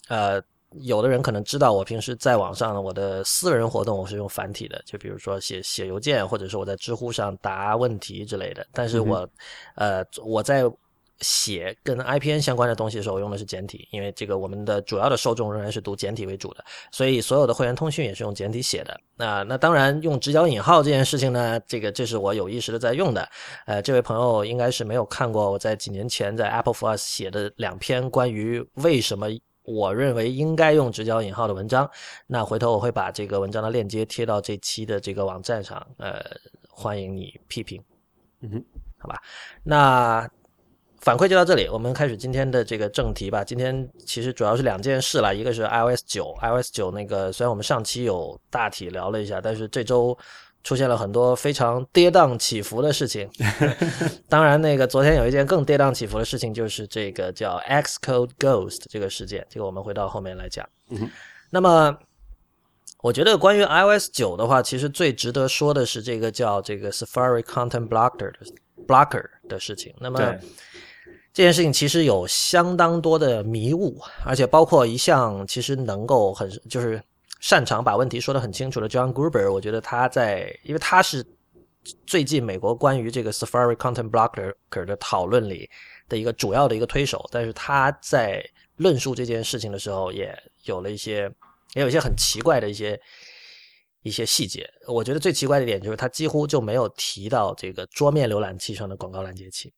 [0.08, 0.42] 呃，
[0.82, 8.66] 有的人可能知道我平时在网上我的私人活动我是用繁体的，就比如说写写邮件，或者是我在知乎上答问题之类的。
[8.74, 9.28] 但是我
[9.76, 10.64] 呃，我在。
[11.22, 19.00] 写跟 IPN 相关的东西的时候，我用的是简体，因为这个我们的主要的受众仍然是读简体为主的，所以所有的会员通讯也是用简体写的。
[19.16, 23.28] 那那当然用直角引号这件事情呢，这个这是我有意识的在用的。
[23.66, 29.28] 呃，这位朋友应该是没有看过我在几年前在 Apple for Us 写的两篇关于为什么
[29.64, 31.90] 我认为应该用直角引号的文章。
[32.28, 36.22] 那回头我会把这个文章的链接贴到这期的这个网站上，呃，
[36.68, 37.82] 欢迎你批评。
[38.42, 38.66] 嗯哼，
[38.98, 39.22] 好吧，
[39.64, 40.30] 那。
[41.06, 43.44] 反馈就到这里，我们开始今天的这个正题吧。
[43.44, 50.18] 今天其实主要是两件事了，一个是 iOS 九，iOS 九那个虽然我们上期有大体聊了一下，但是这周
[50.64, 53.30] 出现了很多非常跌宕起伏的事情。
[54.28, 60.68] 当然，那个昨天有一件更跌宕起伏的事情，就是这个叫 Xcode Ghost 这个事件，这个我们回到后面来讲。
[61.52, 61.96] 那么，
[63.04, 68.40] 我觉得关于 iOS 九的话，其实最值得说的是这个叫这个 Safari Content Blocker 的
[68.88, 69.94] Blocker 的事情。
[70.00, 70.36] 那么。
[71.36, 77.04] 这件事情其实有相当多的迷雾，而且包括一项其实能够很就是
[77.42, 81.26] 擅长把问题说得很清楚的 John Gruber，我觉得他在，因为他是
[82.08, 85.70] 最近美国关于这个 Safari Content Blocker 的讨论里
[86.08, 88.42] 的一个主要的一个推手，但是他在
[88.78, 91.30] 论述这件事情的时候，也有了一些
[91.74, 92.98] 也有一些很奇怪的一些
[94.04, 94.66] 一些细节。
[94.88, 99.74] 我觉得最奇怪的一点就是他几乎就没有提到这个桌面浏览器上的广告拦截器。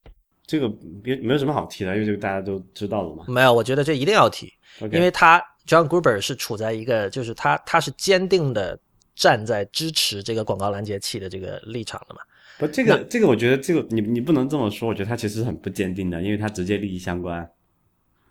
[0.48, 0.66] 这个
[1.04, 3.26] 没没有什么好提的，因为这个大家都知道了嘛。
[3.28, 8.78] 没有，我觉得这一定要提，因为他 John Gruber 是处在一个，就是他他是坚定的
[9.14, 12.22] 站在支持这个广告拦截器的这个立场的嘛。
[12.58, 17.46] 不，这个这个，我觉得这个你你不能这么说，我觉得他其实很不坚定的，因为他直接利益相关。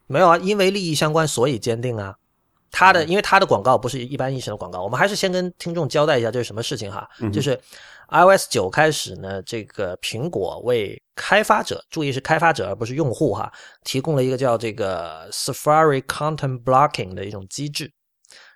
[0.08, 2.16] 没有啊，因为利益相关，所以坚定啊。
[2.72, 7.60] 他的因为他的广告不是一般意义上的广告，我们还是先跟听众交代一下这是什么事情哈，就是。
[8.10, 13.52] iOS 九开始呢，这个苹果为开发者，注意是开发者而不是用户哈，
[13.84, 17.92] 提供了一个叫这个 Safari Content Blocking 的一种机制。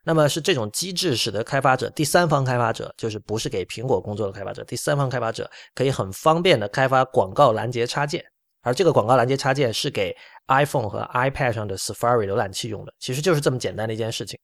[0.03, 8.23] 那么是这种机制使得开发者，第三方开发者，就是不是给苹果工作的开发者，第三方开发者可以很方便的开发广告拦截插件，
[8.61, 10.15] 而这个广告拦截插件是给
[10.47, 14.39] iPhone 和 iPad 上的 Safari 浏览器用的，其实就是这么简单的一件事情。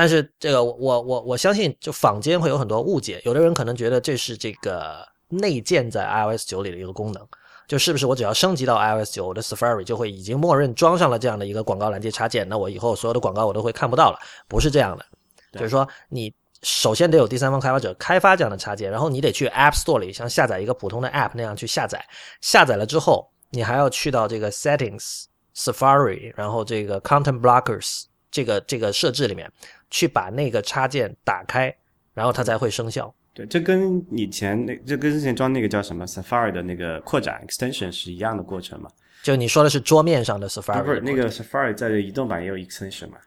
[0.00, 7.22] 但是这个我我我相信，就坊间会有很多误解，有的人可能觉得这是这个内建在 iOS 九里的一个功能，
[7.68, 14.18] 就是不是我只要升级到 iOS 九，我的 Safari 就会已经默认装上了这样的一个广告拦截插件，那我以后所有的广告我都会看不到了？
[14.48, 15.04] 不是这样的，
[15.52, 16.32] 就是说你
[16.62, 22.02] 首先得有第三方开发者开发这样的插件，然后你得去 App Store 里像下载一个普通的 App 那样去下载，
[22.40, 29.52] 下载了之后，你还要去到这个 Settings Safari，然后这个 Content Blockers 这个这个设置里面。
[29.90, 31.74] 去把那个插件打开，
[32.14, 33.12] 然后它才会生效。
[33.34, 38.90] 对，这跟以前那，这跟之前装那个叫什么 Safari 的那个扩展 extension 是一样的过程嘛？
[39.22, 43.18] 就你说的是桌面上的 Safari，不是那个 Safari 在移动版也有 extension 嘛？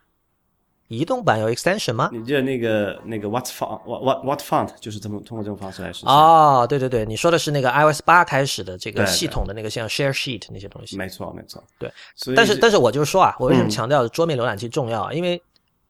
[0.90, 2.10] 移动版有 extension 吗？
[2.12, 6.10] 你记得那个那个 What font What What What font 就是这么通过这种方式来实现？
[6.10, 10.98] 哦，对对对，你说的是那个 iOS 八开始的这个系统的那个像 Share Sheet 那些东西。
[10.98, 11.64] 没错，没错。
[11.80, 11.92] 对，
[12.36, 15.12] 但是但是我就说啊，我为什么强调桌面浏览器重要？
[15.14, 15.42] 因为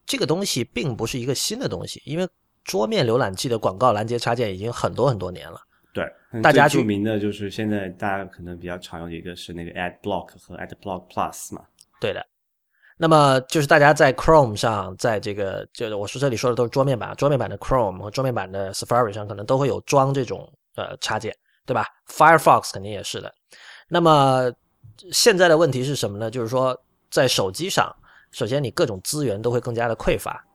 [0.05, 2.27] 这个东西并不是一个新的东西，因为
[2.63, 5.59] 桌面浏览器的广告拦截插件已经很多很多年了。
[5.93, 6.05] 对，
[6.41, 11.63] 大家著名的就是现在大家可能比较常用的一个是那个 Ad Block 和 Ad Block Plus 嘛。
[11.99, 12.25] 对的。
[12.95, 21.35] 那么就是大家在 Chrome 上，在这个就是我说这里说的都是桌面版，桌面版的 Chrome 和桌面版的 Safari 上可能都会有装这种呃插件，
[21.65, 23.33] 对吧？Firefox 肯定也是的。
[23.87, 24.51] 那么
[25.11, 26.31] 现在的问题是什么呢？
[26.31, 27.93] 就是说在手机上，
[28.33, 30.45] 首先你各种资源都会更加的匮乏。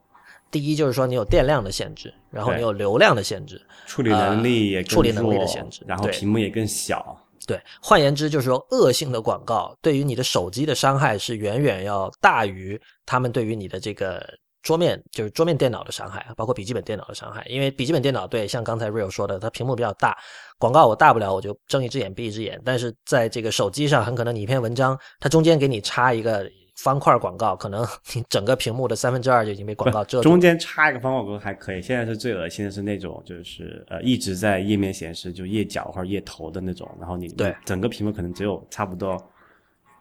[0.51, 7.15] 第一就是说你有电量的限制，然后你有流量的限制，处理能力也处理能力的限制，然后屏幕也更小。
[7.45, 14.27] 对，换言之就是说，恶性的广告对于你的手机的伤害是远远要大于他们对于你的这个
[14.63, 17.45] 桌面，就是桌面电脑的伤害，包括笔记本电脑的伤害。
[17.47, 20.17] 因为笔记本电脑，对，像刚才 Real 说的，它屏幕比较大，
[20.57, 22.59] 广告我大不了我就睁一只眼闭一只眼。
[22.65, 26.49] 但是在这个手机上，很可能你一篇文章，它中间给你插一个。
[26.81, 30.23] 方块广告可能你整个屏幕的三分之二就已经被广告遮住。
[30.23, 39.21] 中间插一个方块广告还可以，现在是最恶心的是那种就是呃一直在页面显示就页角或者页头的那种，然后你对整个屏幕可能只有差不多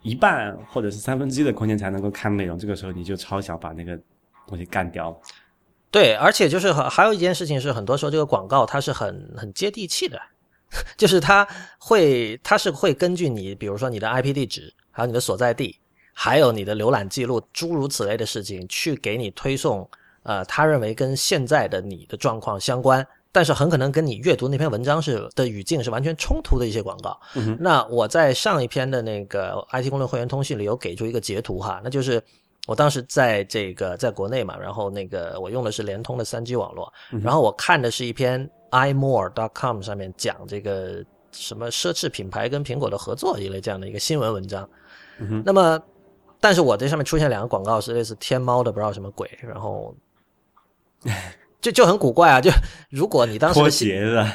[0.02, 3.98] 一半或者是三分之一的空间才能够看内容，这个时候你就超想把那个
[4.46, 5.20] 东西干掉。
[5.90, 10.20] 对，而且就是还有一件事情是，很多时候这个广告它是很很接地气的，
[10.96, 11.44] 就是它
[11.80, 15.76] 会它是会根据你比如说你的 IP 地址还有你的所在地。
[16.20, 19.88] 还有你的浏览记录，诸如此类的事情，去给你推送，
[20.24, 27.16] 呃，他认为跟现在的你的状况相关，但是很可能跟你阅读那篇文章是的语境是完全冲突的一些广告。
[27.60, 32.20] 那我在上一篇的那个 IT 公论会员通讯里有给出一个截图哈，那就是
[32.66, 41.00] 我当时在这个在国内嘛，然后那个我用的是联通的三 G 网络，然后我看的是一篇 imore.com 上面讲这个
[41.30, 44.68] 什么奢侈品牌跟苹果的合作一类这样的一个新闻文章，
[45.44, 45.80] 那么。
[46.40, 49.94] 但是我这上面出现两个广告是类似天猫的，不知道什么鬼，然后
[51.60, 52.40] 就就很古怪啊！
[52.40, 52.48] 就
[52.90, 53.60] 如果你当时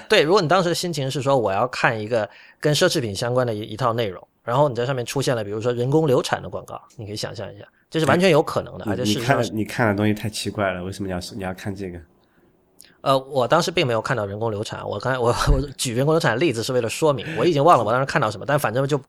[0.09, 11.97] 对，如果你当时的心情是说我要看一个跟奢侈品相关的一一套内容，然后你在上面出现了比如说人工流产的广告，你可以想象一下，这是完全有可能的，而且你看你看的东西太奇怪了，为什么你要你要看这个？
[12.99, 18.99] 呃，我当时并没有看到人工流产，我刚才我我举人工流产的例子是为了说明，我已经忘了我当时看到什么，但反正就。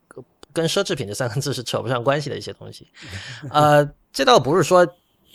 [0.55, 2.88] 跟奢侈品这三个字是扯不上关系的一些东西，
[3.51, 4.87] 呃，这倒不是说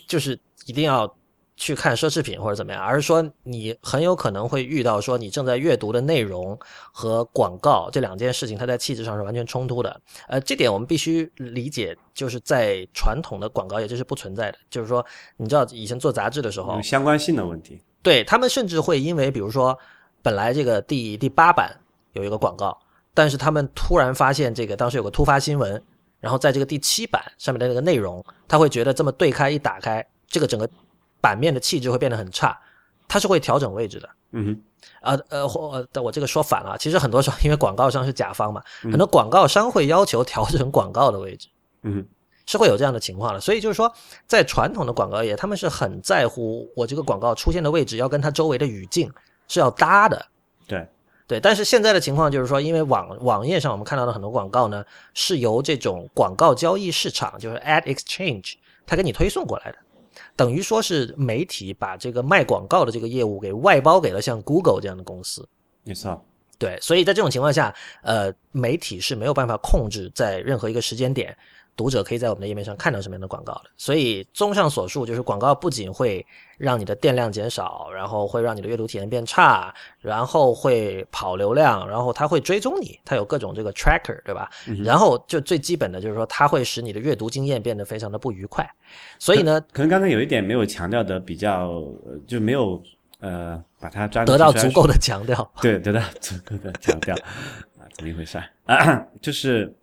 [0.07, 1.13] 就是一定要
[1.57, 6.57] 去看奢侈品或者怎么样，而是说你很有可能会遇到说你正在阅读的内容
[6.93, 10.01] 和广告这两件事情，它在气质上是完全冲突的。
[10.29, 14.57] 呃，这点我们必须理解，就是在传统的广告业这是不存在的。
[14.69, 15.05] 就是说，
[15.35, 19.77] 你知道以前做杂志的时候，相关性的问题，对他们甚至会因为比如说
[20.21, 21.77] 本来这个第第八版
[22.13, 22.79] 有一个广告。
[23.19, 25.83] 但是他们突然发现，这个当时有个突发新闻，
[26.21, 30.65] 然后在这个第七版上面的那个内容，他会觉得这么对开一打开，这个整个
[31.19, 32.57] 版面的气质会变得很差，
[33.09, 34.09] 他是会调整位置的。
[34.31, 34.61] 嗯哼，
[35.01, 41.49] 呃呃，或我这个说反了，其实很多时候因为广告商是甲方嘛，很多广告商会要求调整广告的位置。
[41.81, 42.07] 嗯哼，
[42.45, 43.39] 是会有这样的情况的。
[43.41, 43.93] 所以就是说，
[44.27, 49.11] 在传统的广告业，他们是很在乎我这个广告出现的位置要跟它周围的语境
[49.49, 50.25] 是要搭的。
[50.65, 50.87] 对。
[51.29, 58.55] 对，但是现在的情况就是说，因为网网页上我们看到的很多广告呢，是由这种广告交易市场，就是 Ad Exchange，
[58.87, 59.77] 它给你推送过来的，
[60.35, 65.47] 等于说是媒体把这个卖广告的这个业务给外包给了像 Google 这样的公司。
[65.83, 66.19] 没错。
[66.57, 71.37] 对，所以在这种情况下，呃，媒体是没有办法控制在任何一个时间点。
[71.79, 76.25] 读者可以在我们的页面上看到什么样的广告的，所以综上所述，就是广告不仅会
[76.57, 84.49] 让你的电量减少，然后会让你的阅读体验变差，然后会跑流量，然后它会追踪你，它有各种这个 tracker，对吧？
[84.83, 88.69] 然后就最基本的就是说，它会使你的阅读经验变得非常的不愉快。
[89.17, 91.81] 所以呢，可能刚才有一点没有强调的比较，
[92.27, 92.83] 就没有
[93.21, 97.15] 呃把它抓得到足够的强调，对，得到足够的强调
[97.79, 99.01] 啊，怎么一回事啊？
[99.21, 99.73] 就是。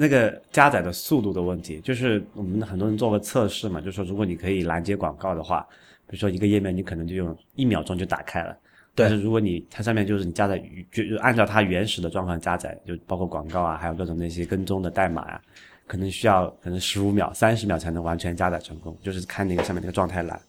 [0.00, 5.66] 那个加载的速度的问题，就是我们很多人做过测试嘛，就是说如果你可以拦截广告的话，
[6.06, 8.56] 比如说一个页面你可能就用一秒钟就打开了，
[8.94, 10.56] 但是如果你它上面就是你加载
[10.92, 15.42] 就就按照它原始的状况加载，就包括广告啊，还有各种那些跟踪的代码啊，
[15.84, 20.40] 可能需要可能十五秒、三十秒才能完全加载成功，就是看那个上面那个状态栏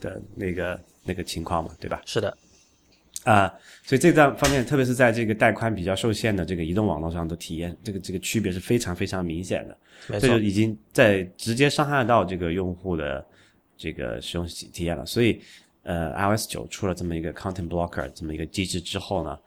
[0.00, 2.00] 的那个那个情况嘛，对吧？
[2.06, 2.32] 是的。
[3.24, 3.52] 啊，
[3.84, 9.78] 所以这段方面，特别是在这个带宽比较受限的这个移动网络上的体验，这个这个区别是非常非常明显的。
[10.18, 13.24] 这就已经在直接伤害到这个用户的
[13.76, 15.06] 这个使用体验了。
[15.06, 15.40] 所以，
[15.84, 19.38] 呃，iOS 九出了这么一个 Content Blocker 这么一个机制之后呢，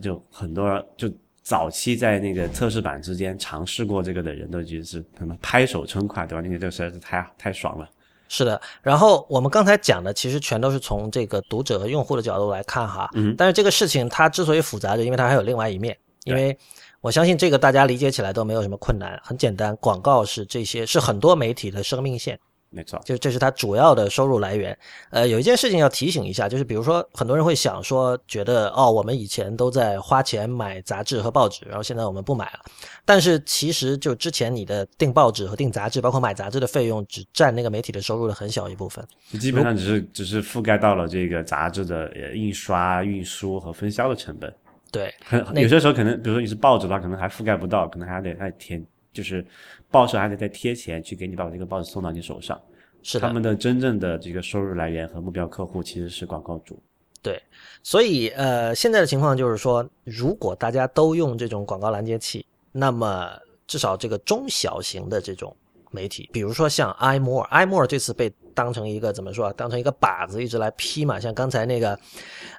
[0.00, 1.12] 就很多就
[1.42, 6.40] 早期在那个测试版之间尝试过这个的人都觉得是什么拍手称快，对吧？
[6.40, 7.90] 那个这个实在是太太爽了。
[8.28, 16.56] 是的，然后我们刚才讲的其实全都是从这个读者和用户的角度来看哈，嗯，但是这个事情它之所以复杂，就因为它还有另外一面，因为
[17.00, 22.38] 我相信这个大家理解起来都没有什么困难，很简单，广告是这些是很多媒体的生命线，
[22.70, 24.76] 没错，就这是它主要的收入来源。
[25.10, 32.60] 呃，有一件事情要提醒一下，就是比如说很多人会想说，觉得哦，我们以前都在花钱买杂志和报纸，然后现在我们不买了。
[33.06, 39.02] 但是其实就之前你的订报纸和订杂志，包括买杂志的费用，只占那个媒体的收入的很小一部分。
[39.40, 44.54] 基本上只是只是覆盖到了这个杂志的呃印刷、运输和分销的成本。
[44.92, 49.44] 对，很有些时候可能，比如说你是报纸的话，可能还覆盖不到，可能还得再添，就是
[49.90, 52.60] 报社还得再贴钱去给你把这个报纸送到你手上。
[53.00, 56.76] 是他们的真正的这个收入来源和目标客户其实是广告主。
[57.22, 57.40] 对，
[57.82, 63.30] 所以呃，现在的情况就是说，如果大家都用这种广告拦截器，那么
[63.68, 65.56] 至少这个中小型的这种
[65.92, 69.52] 媒体，比如说像 iMore，iMore 这次被当成一个怎么说？
[69.52, 71.20] 当成一个靶子一直来批嘛。
[71.20, 71.98] 像刚才那个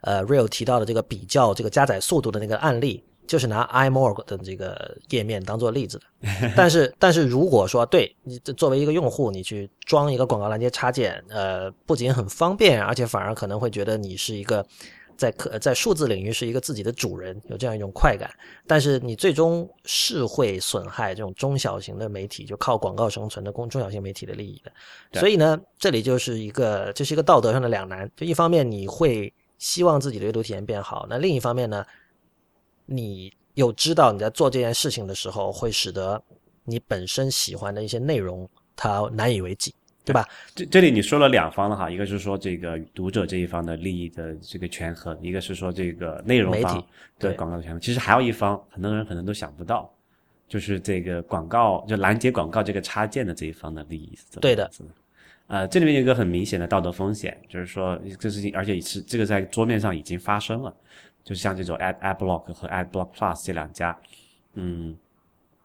[0.04, 3.04] 呃 Real 提到的这个比较这个加载速度的那个案例。
[3.30, 14.66] 就是拿 iMore 的这个页面当做例子的，但是但是如果说对你作为一个用户，你去装一个广告拦截插件，呃，不仅很方便，而且反而可能会觉得你是一个
[15.16, 18.32] 在可在数字领域是一个自己的主人，有这样一种快感。
[18.66, 25.20] 但是你最终是会损害这种中小型的媒体，就靠广告生存的公中小型媒体的利益的。
[25.20, 28.10] 所以呢，这里就是一个这是一个道德上的两难。
[28.16, 31.86] 就一方面你会希望自己的阅读体验变好，那另一方面呢？
[32.92, 36.22] 你有知道你在做这件事情的时候，会使得
[36.64, 39.74] 你本身喜欢的一些内容它难以为继，
[40.04, 40.28] 对吧？
[40.56, 46.84] 这这里你说了两方了哈，一个是说这个读者这一方的利益的这个权衡，一个是说这个内容方
[47.20, 47.80] 的广告的权衡。
[47.80, 49.92] 其实还有一方，很多人可能都想不到，
[50.48, 54.40] 就是这个广告就拦截广告这个插件的这一方的利益是。
[54.40, 54.70] 对的，
[55.48, 60.74] 呃，这里面有一个很明显的道德风险，就是说这事情，而且是这个在桌面上已经发生了。
[61.24, 63.96] 就像这种 Ad AdBlock 和 AdBlock Plus 这两家，
[64.54, 64.98] 嗯，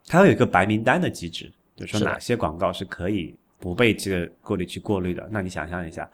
[0.07, 5.27] 它有一个白名单的机制，就是说哪些广告是可以不被这个过滤器过滤的。
[5.31, 6.09] 那你想象一下，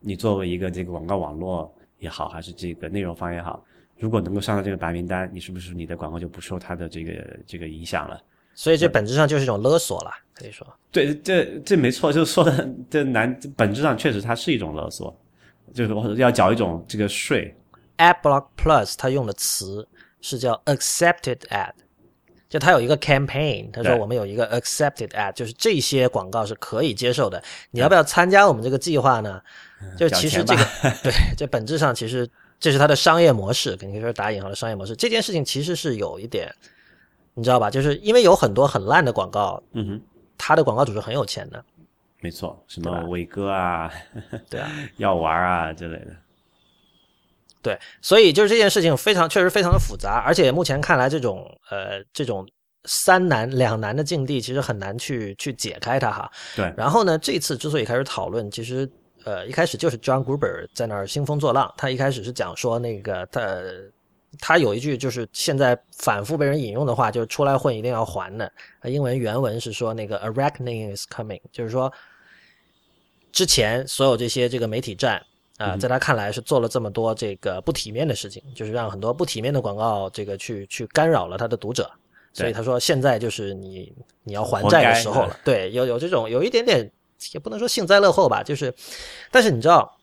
[0.00, 3.64] 你作为一个这个广告网络也好，还是这个内容方也好，
[3.98, 8.20] 如果能够上到这个白名单，你是不是你的广告就不受它的这个这个影响了？
[8.54, 10.66] 所以这本质上就是一种勒索了，可以说。
[10.90, 15.16] 对，这这没错，就是说的这难，本质上确实它是一种勒索，
[15.72, 17.54] 就是要缴一种这个税。
[18.00, 19.86] AdBlock Plus 它用的词
[20.22, 21.72] 是叫 Accepted Ad，
[22.48, 27.42] 就它有一个 campaign，他说我们有一个 Accepted Ad，就是这些广告是可以接受的。
[27.70, 29.40] 你要不要参加我们这个计划呢？
[29.96, 30.64] 就其实这个
[31.02, 34.96] 对，这本质上其实这是它的商业模式，肯定说打引号的商业模式。
[34.96, 36.54] 这件事情其实是有一点，
[37.34, 37.70] 你知道吧？
[37.70, 40.00] 就是因为有很多很烂的广告，嗯哼，
[40.36, 41.64] 他的广告主是很有钱的，
[42.20, 43.90] 没错，什么伟哥啊，
[44.50, 46.12] 对啊，药丸啊之类的。
[47.62, 52.48] 对，所以就是这件事情非常确实非常的复杂，而且目前看来，这种呃这种
[52.86, 56.30] 三难两难的境地，其实很难去去解开它哈。
[56.56, 56.72] 对。
[56.74, 58.90] 然后呢，这次之所以开始讨论，其实
[59.24, 63.60] 呃一开始就是 John Gruber 在那儿兴风作浪，他一开始是讲说那个他
[64.38, 68.50] 他有一句就是现在反复被人引用的话，就是出来混一定要还的。
[68.84, 71.92] 英文原文是说那个 A reckoning is coming，就是说
[73.30, 75.22] 之前所有这些这个媒体站。
[75.60, 81.90] 啊，在他看来是做了这么多这个不体面的事情，就是让很多不体面的广告这个去去干扰了他的读者，
[82.32, 83.92] 所以他说现在就是你
[84.24, 85.38] 你要还债的时候了。
[85.44, 86.90] 对，有有这种有一点点
[87.34, 88.74] 也不能说幸灾乐祸吧，就是，
[89.30, 89.94] 但是你知道，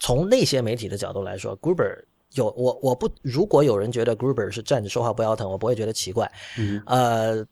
[0.00, 6.30] 从那些媒体的角度来说，Gruber 有我我不如果有人觉得 Gruber 是站着说话不腰疼，我不会觉得奇怪。
[6.58, 7.46] 嗯，呃。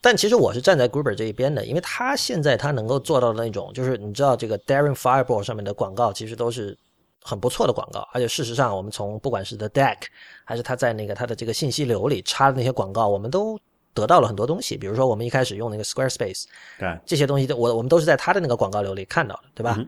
[0.00, 6.76] 但其实我是站在 Gruber 这一边的，因为他现在他能够做到的那种，就是你知道这个 Daring Fireball 上面的广告，其实都是
[7.22, 8.08] 很不错的广告。
[8.12, 9.98] 而且事实上，我们从不管是 The Deck，
[10.44, 13.58] 还是他在那个他的这个信息流里插的那些广告，我们都
[13.92, 14.76] 得到了很多东西。
[14.76, 16.44] 比如说，我们一开始用那个 Squarespace，
[16.78, 19.78] 对这些东西，我我们都是在他的那个广告流里看到的，对吧？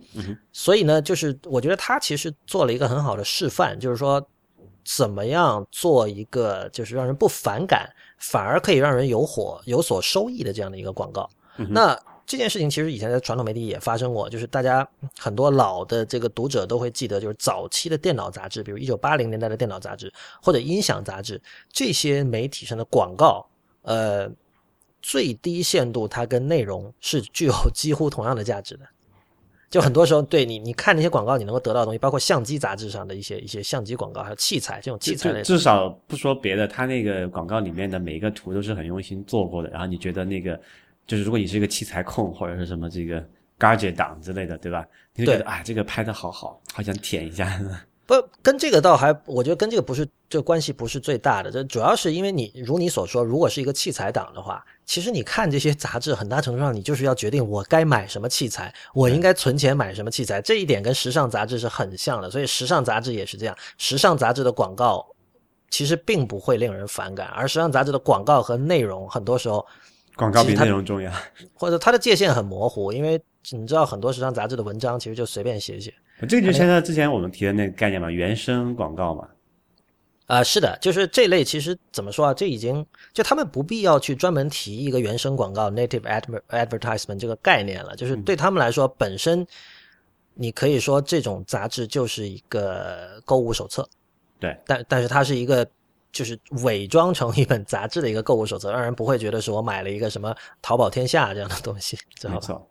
[0.53, 4.25] 所以呢，就是我觉得他其实做了一个很好的示范，就是说。
[4.83, 7.89] 怎么样做一个就是让人不反感，
[8.21, 11.29] 反而可以让人有火有所收益的这样的一个广告？
[11.69, 23.45] 那这件事情其实以前在传统媒体也发生过，就是大家很多老的这个读者都会记得，就是早期的电脑杂志，比如一九八零年代的电脑杂志或者音响杂志，这些媒体上的广告，
[23.83, 24.31] 呃，
[25.03, 28.85] 最低限度它跟内容是具有 几乎同样的价值的。
[29.71, 35.43] 就很多时候，对你，你看那些广告，你能够得到的东西，包括相机杂志上的一些一些相机广告，还有器材这种器材类。
[35.43, 39.71] 至少不说别的，他那个广告里面的每一个图都是很用心做过的。
[39.71, 40.61] 然后你觉得那个，
[41.07, 43.25] 就是如果你是一个器材控或者是什么这个
[43.61, 44.85] gadget 党之类的，对吧？
[45.15, 47.57] 你就觉得啊，这个拍的好好，好想舔一下。
[48.07, 51.51] 不，跟这个倒还，我觉得跟这个不是，这关系不是最大的。
[51.53, 54.65] 这主要是因为你如你所说，如果是一个器材党的话。
[54.91, 60.43] 其实你看这些杂志，很大程度上你就是要决定我该买什么器材，我应该存钱买什么器材。
[60.43, 63.57] 这一点跟时尚杂志是很像的，所以时尚杂志也是这样。
[63.79, 65.07] 时尚杂志的广告
[65.71, 69.65] 其实并不会令人反感，而时尚杂志的广告和内容很多时候
[70.17, 71.13] 广告比内容重要。
[71.55, 73.23] 或者它的界限很模糊，因为
[73.53, 75.95] 你知道很多时尚杂志的文章其实就随便写写。
[76.29, 79.29] 这个就现在之前我们提的那个概念嘛，原生广告嘛。
[80.31, 82.33] 啊、是的，就是这类其实怎么说啊？
[82.33, 87.97] 这已经就他们不必要去专门提一个原生广告 （native adver- advertisement） 这个概念了。
[87.97, 89.45] 就是对他们来说，本身
[90.35, 93.89] 你可以说这种杂志就是一个购物手册，
[94.39, 95.69] 对，但但是它是一个
[96.13, 102.37] 就是伪装成一本杂志的一个购物手册，让人不会觉得是我买了一个什么淘宝天下这样的东西，知道吧？
[102.37, 102.71] 没错。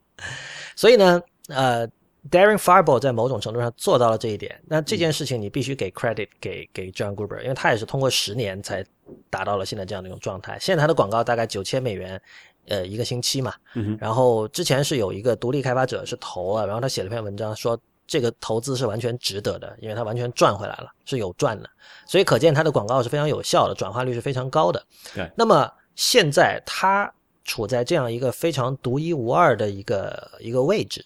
[0.78, 1.86] 所以呢，呃
[2.30, 4.62] ，Darren Fireball 在某种程度上做到了这一点。
[4.68, 8.86] 那这件事情你必须给 credit 给给 John Gruber，因为他也是通过十年才
[9.30, 10.58] 达到了现在这样的一种状态。
[10.60, 12.22] 现在他的广告大概九千美元，
[12.68, 13.54] 呃，一个星期嘛。
[13.74, 21.70] 嗯哼然后之前是有一个独立开发者是投了，然后他写了篇文章说这个投资是完全值得的，因为他完全赚回来了，是有赚的。
[22.06, 24.84] 所以可见他的广告是非常有效的，转化率是非常高的。
[25.14, 27.12] 对，那么现在他
[27.44, 31.04] 处在这样一个非常独一无二的一个一个位置，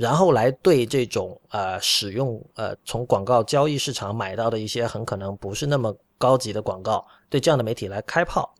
[0.00, 8.50] 然后来对这种呃使用呃从广告交易市场买到的一些很可能不是那么高级的广告，对这样的媒体来开炮，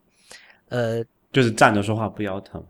[0.69, 2.63] 呃，就是站着说话不腰疼。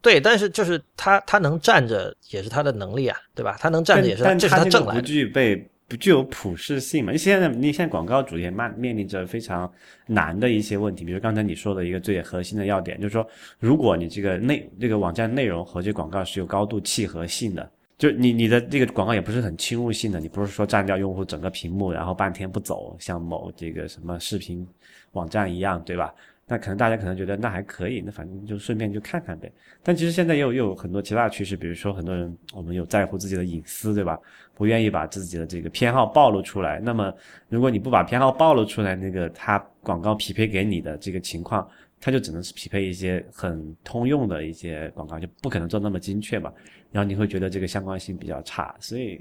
[0.00, 3.56] 对，但是就是他他能站着也是他的能力啊，对吧？
[3.58, 5.02] 他能站着也是但这是他挣来的。
[5.02, 7.12] 具备不具有普适性嘛？
[7.12, 9.70] 你现在你现在广告主也面面临着非常
[10.06, 13.26] 难的一些问题，比如刚才你说的一个最核心的要点，就是说，
[13.58, 17.70] 如果你这个内这个网站内容和这广告是有高度契合性的。
[17.96, 24.66] 就你你的这个广告也不是很侵入性的，你不是说占掉用户整个屏幕，然后半天不走，像某这个什么视频
[25.12, 26.12] 网站一样，对吧？
[26.46, 29.50] 那可能大家可能觉得那还可以，那反正就顺便就看看呗。
[29.82, 34.18] 但其实现在也有又有很多其他的趋势，比如说很多人我们有在乎自己的隐私，对吧？
[34.54, 36.78] 不愿意把自己的这个偏好暴露出来。
[36.78, 37.12] 那么
[37.48, 41.68] 如果你不把偏好暴露出来，那个它广告匹配给你的这个情况，
[42.00, 46.52] 它就只能是匹配一些很通用的一些广告，就不可能做那么精确嘛。
[46.92, 49.20] 然后你会觉得这个相关性比较差，所以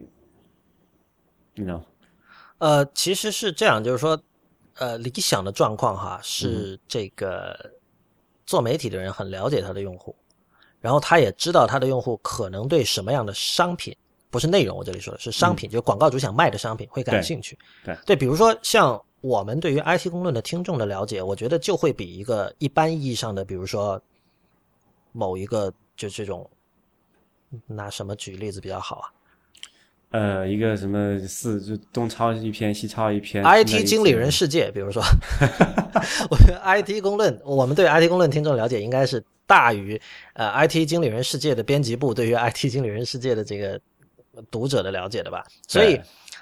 [1.56, 1.82] ，you know，
[2.60, 4.22] 呃，其实是这样，就是说，
[4.76, 7.72] 呃，理想的状况哈是这个
[8.46, 10.16] 做媒体的人很了解他的用户，
[10.82, 13.96] 然后他也知道他的用户可能对什么样的商品，
[14.32, 17.58] 不是内容，我这里说的是商品，就是广告主想卖的商品会感兴趣。
[17.86, 24.02] 对对，比如说像我们对于 IT 公论的听众的了解，我觉得就会比一个一般意义上的，比如说
[25.12, 26.50] 某一个就这种，
[27.68, 29.14] 拿什么举例子比较好啊？
[30.14, 35.02] 呃，一个什么四就东抄一篇，西抄一篇 IT 经理人世界，比如说，
[36.30, 40.00] 我觉得 IT 公论，我们对 IT 公论听众了解应该是大于
[40.34, 43.82] 呃 IT 经理人世界的编辑部对于 IT 经理人世界的这个
[44.52, 45.44] 读者的了解的吧。
[45.68, 46.00] 所以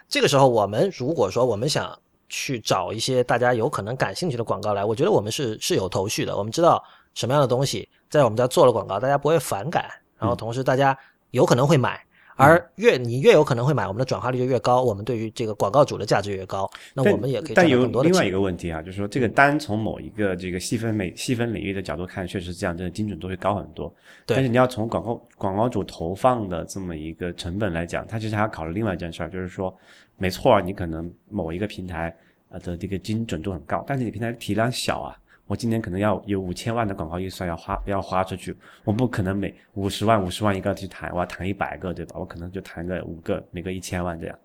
[0.10, 1.98] 这个时候，我们如果说我们想
[2.28, 6.36] 去找一些大家有可能感兴趣的广告来，我觉得我们是是有头绪的。
[6.36, 10.98] 我们知道什么样的东西在我们家做了广告，大家不会反感，然后同时大家
[11.30, 11.98] 有可能会买。
[12.36, 18.32] 而越你越有可能会买，我们的转化率就越高，我们对于这个广告主的价值越高，那我们也可以但有赚到更多的另外一。
[18.32, 23.94] 个问题啊，就是说这个单从某一个这个细分美细分领域的角度看，确实这样，真的精准度会高很多。
[24.26, 29.76] 对但是你要从广告广告主投放的这么一个成本来讲，它其实还要考虑另外一件事儿，就是说，
[30.18, 32.16] 没错，你可能某一个平台
[32.50, 35.18] 呃的这个精准度很高，但是你平台体量小啊。
[35.52, 42.16] 我今年可能要有五千万的广告预算要花要花出去，我不可能每五十万五十万一个去谈，我要谈一百个，对吧？
[42.18, 44.39] 我可能就谈个五个，每个一千万这样，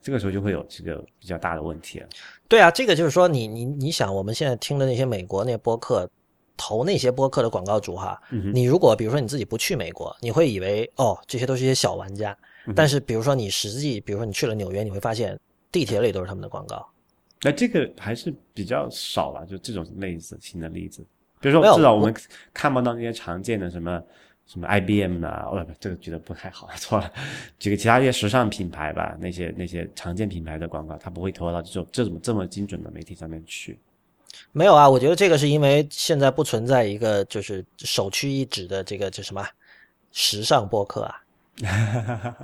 [0.00, 2.08] 这个时候就会有这个比较大的问题了。
[2.48, 6.08] 对啊，这个就是说你，你你想，我们现在听的那些美国那些播客，
[6.56, 12.34] 投那些播客的广告主哈，嗯你如果比如说你自己不去美国，你会以为哦这些都是一些小玩家，
[12.64, 15.38] 嗯但是比如说你实际，比如说你去了纽约，你会发现
[15.70, 16.88] 地铁里都是他们的广告。
[17.42, 21.04] 那这个还是比较少了，就这种类似性的例子，
[21.40, 22.14] 比如说至少我们
[22.52, 24.02] 看不到那些常见的什么
[24.46, 27.12] 什么 IBM 啊，哦不，这个觉得不太好， 错了，
[27.58, 33.78] 举个其他一些时尚品牌吧，那些那些常见品牌的广告，它不会投到这种这种这么精准的媒体上面去。
[34.52, 39.46] 没有啊，我觉得这个是因为现在不存在一个就是首屈一指的这个叫什么
[40.12, 41.22] 时尚播客啊，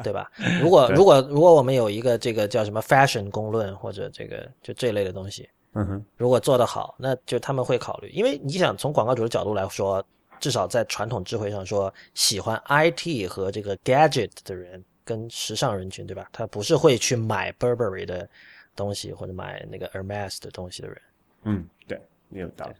[0.03, 0.31] 对吧？
[0.61, 10.05] 如果如果如果我们有一个这个叫什么 fashion 公论或者这个就这类的东西，嗯哼，如果做得好，那就他们会考虑，因为你想从广告主的角度来说，
[10.41, 16.29] 至少在传统智慧上说，喜欢 IT 和这个 gadget 的人跟时尚人群，对吧？
[16.33, 18.29] 他不是会去买 Burberry 的
[18.77, 20.99] 东西或者买那个 Hermes 的东西的人。
[21.45, 22.75] 嗯，对，没有道理。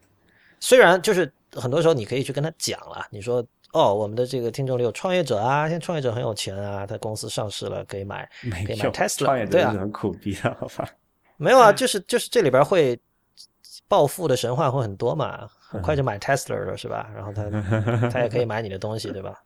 [0.61, 3.45] 虽然就是很多时候你可以去跟他讲了，你说
[3.75, 10.89] 哦，我们的这个听众里有创业者啊，现在创业者很有钱啊，他公司上市了，可以买可以买有 Tesla，创业者对啊是很苦逼的，好吧？
[11.37, 12.97] 没有啊，就是就是这里边会
[13.89, 17.11] 暴富的神话会很多嘛，很快就买 Tesla 了是吧？
[17.17, 17.51] 然后他
[18.11, 19.43] 他也可以买你的东西对吧？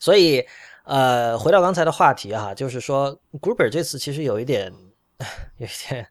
[0.00, 0.44] 所以
[0.82, 4.72] 呃，回到刚才的话题哈、就是说 Gruber 这次其实有一点
[5.58, 6.04] 有一点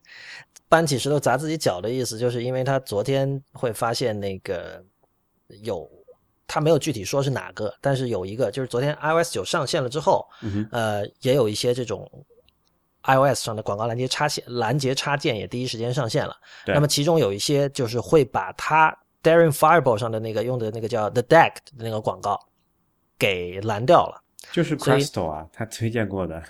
[0.69, 4.81] 搬起石头砸自己脚的意思，就是因为他昨天会发现那个
[5.61, 5.89] 有。
[6.47, 12.09] 他没有具体说是哪个，但是有一个就是昨天 iOS 九上线了之后，嗯呃，也有一些这种
[13.03, 16.35] iOS 上的广告拦截插线拦截插件也第一时间上线了。
[16.65, 22.39] 那么其中有一些就是会把它 Daring Fireball 上的那个用的那个叫 The Deck 的那个广告
[23.17, 24.21] 给拦掉了。
[24.51, 26.43] 就是 Crystal 啊，他推荐过的，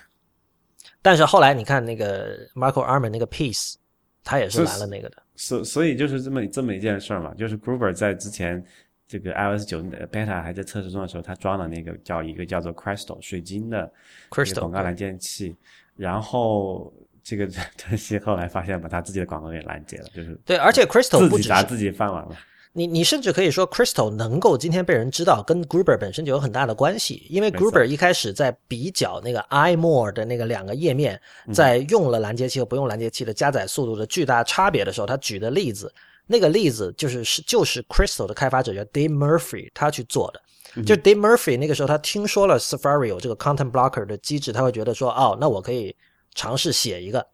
[1.00, 3.74] 但是后来你看那个 Marco Arman 那个 Piece，
[4.22, 5.22] 他也是是拦了那个的。
[5.34, 8.62] 所所以就是这么这么一件事儿嘛，就是 Gruber 在之前
[9.08, 13.90] 这个 iOS 九的 beta 还在测试中的时候，他装了那个叫一个叫做 Crystal 水晶的
[14.30, 15.54] Crystal，广告拦截器，
[15.96, 16.92] 然后
[17.22, 17.46] 这个
[17.78, 22.36] 东西后来发现把他自己的广告给拦截了，就是对，而且 Crystal 自己砸自己饭碗了。
[22.72, 27.26] 你，你甚至可以说 Crystal 能够今天被人知道，跟 Gruber 本身就有很大的关系。
[27.30, 35.90] 因为 Gruber 一开始在比较那个 iMore 的那个两个页面，嗯在用了拦截器和不用拦截器的加载速度的巨大差别的时候，他举的例子，
[36.26, 40.40] 那个例子就是是就是 Crystal 的开发者叫 Dave Murphy 他去做的。
[40.74, 45.94] 嗯就 Dave Murphy 那个时候他听说了 Safari 有这个 Content Blocker 的机制，他会觉得说，哦，那我可以
[46.34, 47.26] 尝试写一个。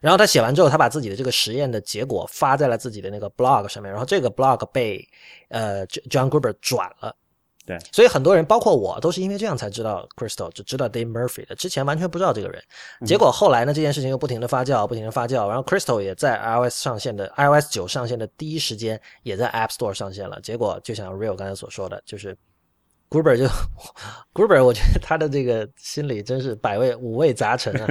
[0.00, 5.06] 然后他写完之后，他把自己的这个实验的结果发在了自己的那个 blog 上面，然后这个 blog 被
[5.48, 7.14] 呃 John Gruber 转了。
[7.66, 12.62] 对所以很多人，包括我，都是因为这样才知道 Crystal，只知道 Dave Murphy 的，之前完全不知道这个人。
[13.04, 20.40] 结果后来呢，这件事情又不停的发酵，不停的发酵，然后 Crystal 也在 iOS 上线的 iOS 九上线的第一时间，也在 App Store 上线了。
[20.40, 22.36] 结果就像 Real 刚才所说的，就是
[23.08, 23.44] Gruber 就
[24.34, 27.86] Gruber，我觉得他的这个心里真是百味五味杂陈啊，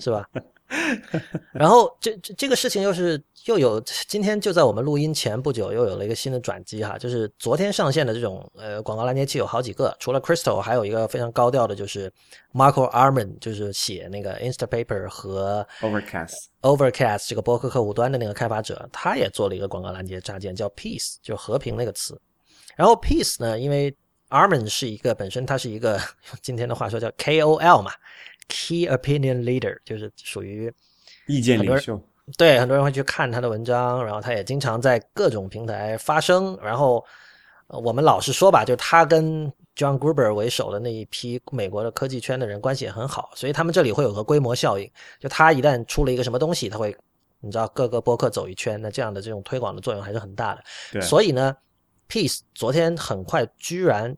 [0.00, 0.28] 是吧？
[1.52, 12.12] 然后这这这个事情又是又有今天就在我们录音前不久又有了一个新的转机哈，就是昨天上线的这种呃广告拦截器有好几个，除了 Crystal，还有一个非常高调的就是
[12.52, 22.20] Marco Arman，就是写那个 Instapaper 和 Overcast Overcast 这个博客客户端的那个开发者，他也做了一个广告拦截插件，叫 Peace，就和平那个词。
[22.74, 23.96] 然后 Peace 呢，因为
[24.30, 26.00] Arman 是一个本身他是一个用
[26.42, 27.92] 今天的话说叫 KOL 嘛
[28.48, 30.72] ，Key Opinion Leader，就是属于
[31.26, 32.00] 意见领袖，
[32.36, 36.58] 对，很多人会去看他的文章，然后他也经常在各种平台发声。
[36.62, 37.04] 然后
[37.68, 39.46] 呃我们老实说吧，就他跟
[39.76, 44.90] John Gruber 为首的那一批美国的科技圈的人关系也很好，所以他们这里会有个规模效应。
[45.20, 46.96] 就他一旦出了一个什么东西，他会
[47.40, 50.62] 你知道各个播客走一圈，那这样的这种推广的作用还是很大的。
[50.92, 51.54] 对，所以呢
[52.08, 54.16] ，Peace 昨天很快居然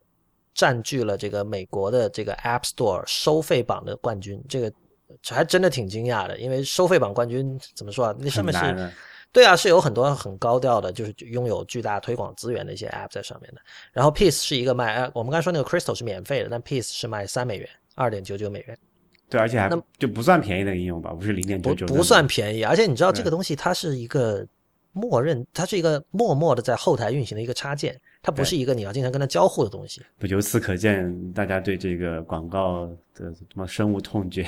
[0.54, 4.72] 占据了这个美国的这个 App Store 收费榜的冠军，这个
[5.28, 8.16] 还真的挺惊讶的，因为收费榜冠军怎么说啊？
[8.18, 8.92] 那上面是。
[9.30, 13.60] 对啊，是有很多很高调的，就是拥有巨大推广资源的一些 App 在上面的。
[13.92, 18.76] 然后 Peace 是一个卖，呃，我们刚才说那个 Crystal 是免费的，但 Peace 是卖三美元，二点九九美元，
[19.28, 22.64] 对，而且还那就不算便宜的应用吧，不是零点不九九，不算便宜。
[22.64, 24.46] 而且你知道这个东西它是一个
[24.92, 30.02] 默认，它是一个默默的在后台运行的一个插件，它不是一个你要经常跟它交互的东西。
[30.18, 34.46] 不由此可见，大家对这个广告的什么深恶痛绝。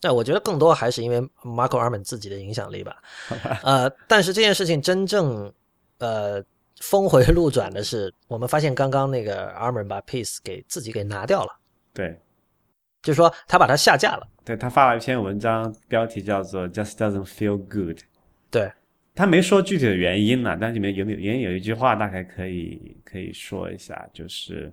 [0.00, 2.96] 对， 我觉得更多还是因为 Marco Arman 自己的影响力吧。
[3.64, 5.52] 呃，但是这件事情真正
[5.98, 6.42] 呃
[6.80, 11.58] 峰回路转的是，我们发现刚刚那个 Arman 把 Peace 给自己给拿掉了，
[11.92, 12.18] 对，
[13.02, 14.26] 就是说他把它下架了。
[14.42, 17.98] 对他发了一篇文章，标题叫做 “Just Doesn't Feel Good”。
[18.50, 18.72] 对，
[19.14, 24.72] 他没说具体的原因呢，但是里面有没有原因有一句话大概可以可以说一下，就是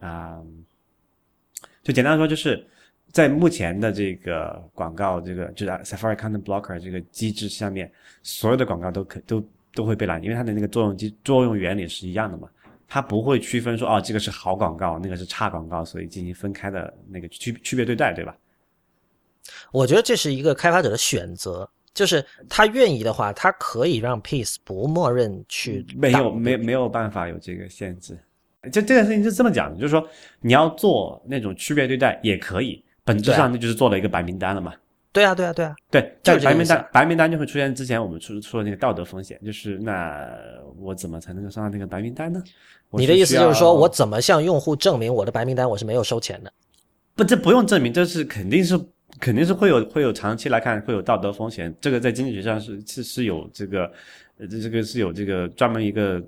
[0.00, 0.40] 啊、
[1.82, 2.66] 就简单说就是
[3.12, 7.90] 在目前的这个广告这个就是 Safari Content Blocker 这个机制下面，
[8.22, 12.48] 所有的广告都可都都会被拦，因为它的那个作用机作用原理是一样的嘛，
[12.88, 18.36] 它不会区分说哦这个是好广告，那个是差广告，所以进行分开的那个区区别对待，对吧？
[19.72, 28.18] 我觉得这是一个开发者的选择，就是他愿意的话，他可以让 Peace 不默认去没有挡没没有办法有这个限制。
[28.72, 30.06] 就这件事情是这么讲的，就是说
[30.40, 34.74] 你要做那种区别对待也可以，本质上那就是做了一个白名单了嘛。
[35.12, 40.28] 对啊，对啊，对啊，对，就是白名单白名单就会出现之前我们出出的那个道德风险，就是那
[40.80, 42.42] 我怎么才能够上到那个白名单呢？
[42.90, 46.52] 你的意思就是说我怎么向用户证明我的白名单我是没有收钱的？
[47.14, 48.76] 不，这不用证明，这是肯定是
[49.20, 53.90] 肯定是会有会有长期来看会有道德风险，这个在经济学上是是是有这个
[54.38, 56.22] 呃这这个是有这个专门一个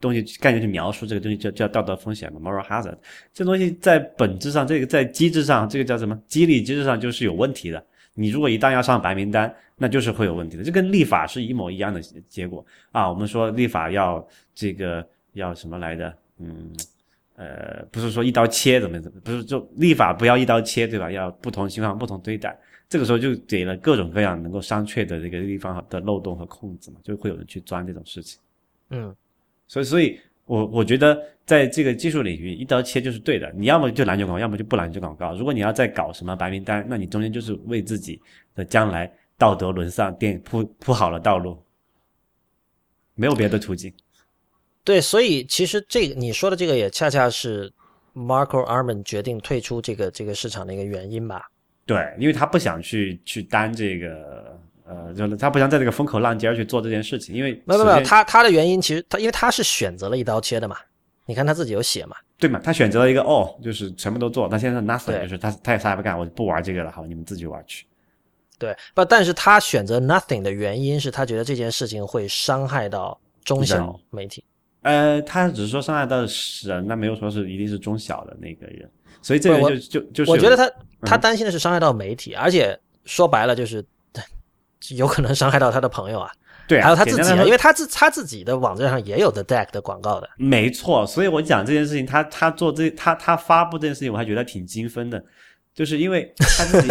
[0.00, 2.96] 东西概念去描述这个东西叫叫道德风险嘛，moral hazard。
[3.32, 6.16] 这东西在本质上，这个在机制上，这个叫什么？
[6.28, 7.84] 激励机制上就是有问题的。
[8.14, 10.62] 你如果一旦要上白名单，那就是会有问题的。
[10.62, 13.08] 这跟立法是一模一样的结果啊。
[13.08, 16.14] 我们说立法要这个要什么来的？
[16.38, 16.70] 嗯，
[17.40, 21.10] 呃，不是说一刀切怎么怎么，不是就立法不要一刀切，对吧？
[21.10, 22.54] 要不同情况不同对待。
[22.86, 28.38] 这个时候就给了各种各样能够商榷的这个地方的漏洞和空子嘛，就会有人去钻这种事情。
[28.90, 29.16] 嗯，
[29.66, 33.50] 所以，所以我我觉得在这个技术领域，一刀切就是对的。
[33.56, 35.34] 你要么就拦截广告，要么就不拦截广告。
[35.34, 38.20] 如果你要再搞什么白名单，那你中间就是为自己
[38.54, 41.56] 的将来道德沦丧垫铺铺好了道路，
[43.14, 43.90] 没有别的途径。
[44.82, 47.70] 对，所以其实这个你说的这个也恰恰是
[48.14, 51.48] Marco Arman 决定退出这个这个市场的一个原因吧。
[51.86, 60.76] 对，因为他不想去去担这个，呃，就是他不想在这个风口浪尖去做这件事情，因为没有没有，他他的原因其实他因为他是选择了一刀切的嘛，
[61.26, 67.84] 你看他自己有写嘛，对嘛，他选择了一个哦，就是全部都做，他现在 nothing，就是他他也啥也不干，我不玩这个了，好，你们自己玩去。
[68.58, 74.44] 对，不，但是他选择 nothing 的原因是他觉得这件事情会伤害到中小媒体。
[74.82, 76.24] 呃，他只是说伤害到
[76.64, 78.88] 人，那没有说是一定是中小的那个人。
[79.22, 80.70] 所以这个就就就是我觉得他
[81.02, 83.84] 他担心的是伤害到媒体，而且说白了就是
[84.96, 86.32] 有可能伤害到他的朋友啊，
[86.66, 91.06] 对，还有他自己，因为他自他自己的网站上也有 The Deck 的广告的，没错。
[91.06, 95.22] 所以我讲这件事情，他他做这他他发布这件事情，我还觉得挺精分的，
[95.74, 96.88] 就是因为他自己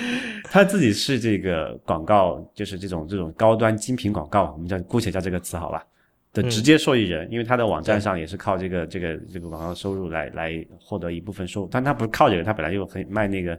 [0.50, 5.84] 他自己是这个广告，就是这种这种高端精品广告，我们叫姑且叫这个词好吧。
[6.42, 13.58] 的直接受益人，因为他的网站上也是靠这个这个这个广告收入来来获得一部分收入，但他不是靠这个，他本来就很卖那个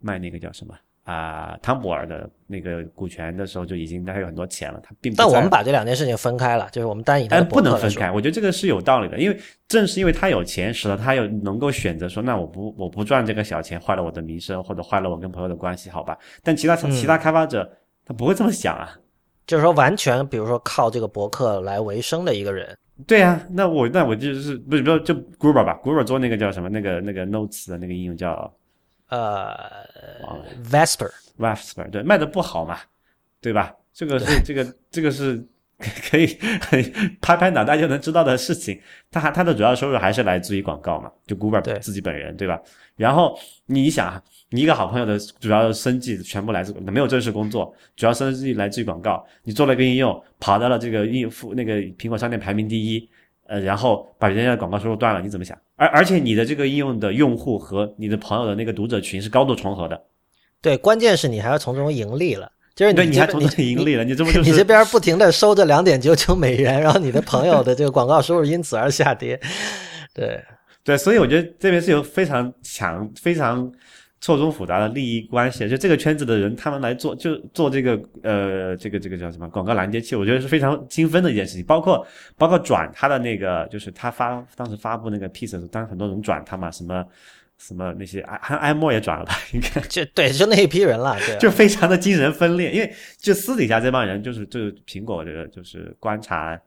[0.00, 5.16] 卖那个叫什么啊汤博尔的那个股权的时候就已经他有很多钱了，他并不。
[5.18, 9.38] 但我们把这两件事情分开了，就是我们单以但不能分开，我觉得这个是有道理的，因为
[9.68, 16.18] 正是因为他有钱，使得他有能够选择说，那我不我不赚这个小钱，坏了我的名声，或者坏了我跟朋友的关系，好吧？
[16.42, 17.70] 但其他其他开发者
[18.04, 18.96] 他不会这么想啊。
[19.46, 22.76] 就是说，完全比如说靠这个博客来为生的一个人，
[23.06, 28.52] 对呀，那我那我就是不是不就 Gruber 吧，Gruber 做那个叫什么那个那个 Notes 的那个应用叫
[29.08, 29.54] 呃
[30.70, 32.78] Vesper，Vesper 对，卖的不好嘛，
[33.40, 33.72] 对吧？
[33.92, 35.42] 这个是这个这个是
[36.10, 36.26] 可以
[37.20, 38.80] 拍拍脑袋就能知道的事情。
[39.10, 42.60] 他还他的主要收入还是来自于广告嘛，就 Google 自己本人对吧？
[42.96, 44.22] 然后你想。
[44.50, 49.26] 你一个好朋友的主要生计全部来自没有正式工作，主要生计来自于广告。
[49.42, 53.10] 你做了一个应用，跑到了这个应付那个苹果商店排名第一，
[53.48, 55.58] 呃，然后把人家的广告收入断了，你怎么想？
[55.74, 60.00] 而而且你的这个应用的用户和你的朋友的那个读者群是高度重合的。
[60.62, 69.40] 对，关键是你还要从中盈利了，就是你你还从中盈利了，你这不就是你这边不停的收着两点九九美元，然后你的朋友的这个广告收入因此而下跌。
[70.14, 70.40] 对
[70.84, 73.68] 对，所以我觉得这边是有非常强非常。
[74.18, 81.64] 错综复杂的利益关系，就这个圈子的人，他们来做就做这个呃，这个这个叫什么广告拦截器，我觉得是非常精分的一件事情。
[81.64, 82.04] 包括
[82.36, 87.04] 包括转他的那个，就是他发当时发布那个 piece 的时候，当时很多人转他嘛，什么
[87.58, 89.34] 什么那些埃埃莫也转了吧？
[89.52, 92.70] 应该就对，就那一批人了，就非常的精神分裂。
[92.72, 96.58] 因为就私底下这帮人，就是就是苹果的，就是观察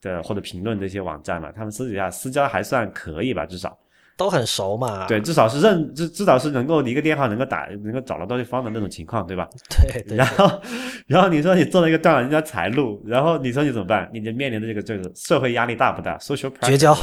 [0.00, 3.76] 的或者评论这些网站嘛，他们私底下私交还算可以吧，至少。
[4.16, 9.48] 都很熟嘛，对，至少是认，至至少是能够一个电话能够打，能够找得到对方的那种情况，对吧？
[10.06, 10.14] 对。
[10.14, 10.60] 然后，
[11.06, 14.10] 然后你说你做了一个断了人家财路，然后你说你怎么办？
[14.12, 16.94] 你就面临的这个这个社会压力大不大？social 绝交，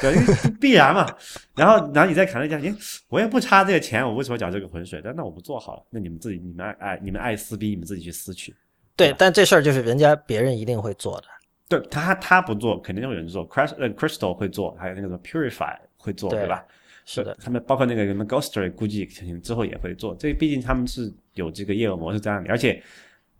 [0.00, 0.14] 对，
[0.60, 1.06] 必然嘛。
[1.54, 2.74] 然后，然后你再考虑一下，诶，
[3.08, 5.00] 我也不差这个钱，我为什么搅这个浑水？
[5.02, 8.54] 但那我不做好了，那你们自己，你们爱爱，你们爱撕逼，你们自己去撕去。
[8.96, 11.26] 对，但这事儿就是人家别人一定会做的。
[11.68, 13.48] 对他，他不做，肯定有人做。
[13.48, 15.76] Crystal Crystal 会做，还有那个什么 Purify。
[15.98, 16.64] 会做对吧？
[17.04, 19.04] 是的，他们包括那个什么 Ghostery，估计
[19.42, 20.14] 之后也会做。
[20.20, 22.80] 这毕竟他们是有这个业务模式在那里，而且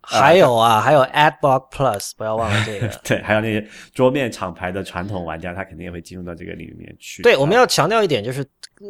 [0.09, 2.87] 还有啊，还有 AdBlock Plus，不要忘了这个。
[3.03, 7.21] 对，还有那些桌面厂牌的传统玩家，他肯定也会进入到这个里面去。
[7.23, 8.45] 对，我们要强调一点，就是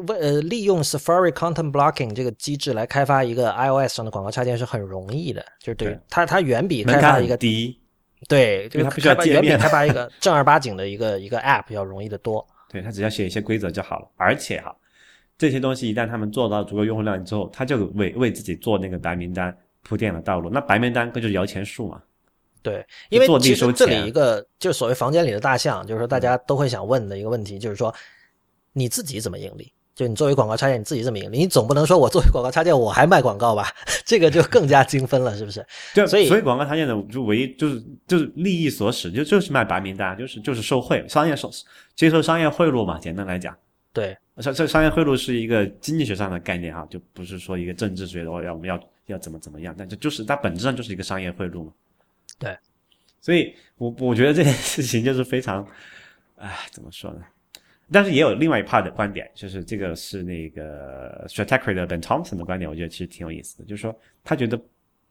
[0.08, 7.80] 为呃利用 Safari Content Blocking 这个机制来开发一个 iOS 上的广告插件是很容易的，就是对它它远比开发一个低，
[8.28, 12.48] 对，它需要远比开发一个正儿八经的一个一个 App 要容易的多。
[12.70, 14.76] 对他只要写一些规则就好了，而且哈，
[15.38, 19.56] 这些东西一旦他们做到足够用户量之后，他就为为自己做那个白名单
[19.88, 20.50] 铺垫了道路。
[20.50, 22.02] 那白名单不就是摇钱树嘛？
[22.62, 27.94] 对，因为其实这里一个就所谓房间里的大象，就是说大家都会想问的一个问题，就是说
[28.74, 29.72] 你自己怎么盈利？
[29.96, 33.68] 就你作为广告插件，你自己怎么盈利，你总不能说我作为广告插件我还卖广告吧？
[34.06, 35.66] 这个就更加精分了，是不是？
[35.96, 41.50] 对，所以所以广告插件的就唯一就是就是利益所使，就就是卖白名单，就是就是受贿，商业受
[41.96, 43.00] 接受商业贿赂嘛。
[43.00, 43.56] 简单来讲，
[43.92, 51.74] 对，商这商业贿赂是一个经济学上的概念哈，就不是说一个政治学的，我要我们要要怎么怎么样，但这就是它本质上就是一个商业贿赂嘛。
[52.40, 52.58] 对，
[53.20, 55.68] 所以我我觉得这件事情就是非常，
[56.36, 57.22] 唉，怎么说呢？
[57.90, 64.60] 但是也有另外一 part 的观点，就是这个是那个 Stratechery 的 Ben Thompson 的观点，我觉得其实挺有意思的，就是说他觉得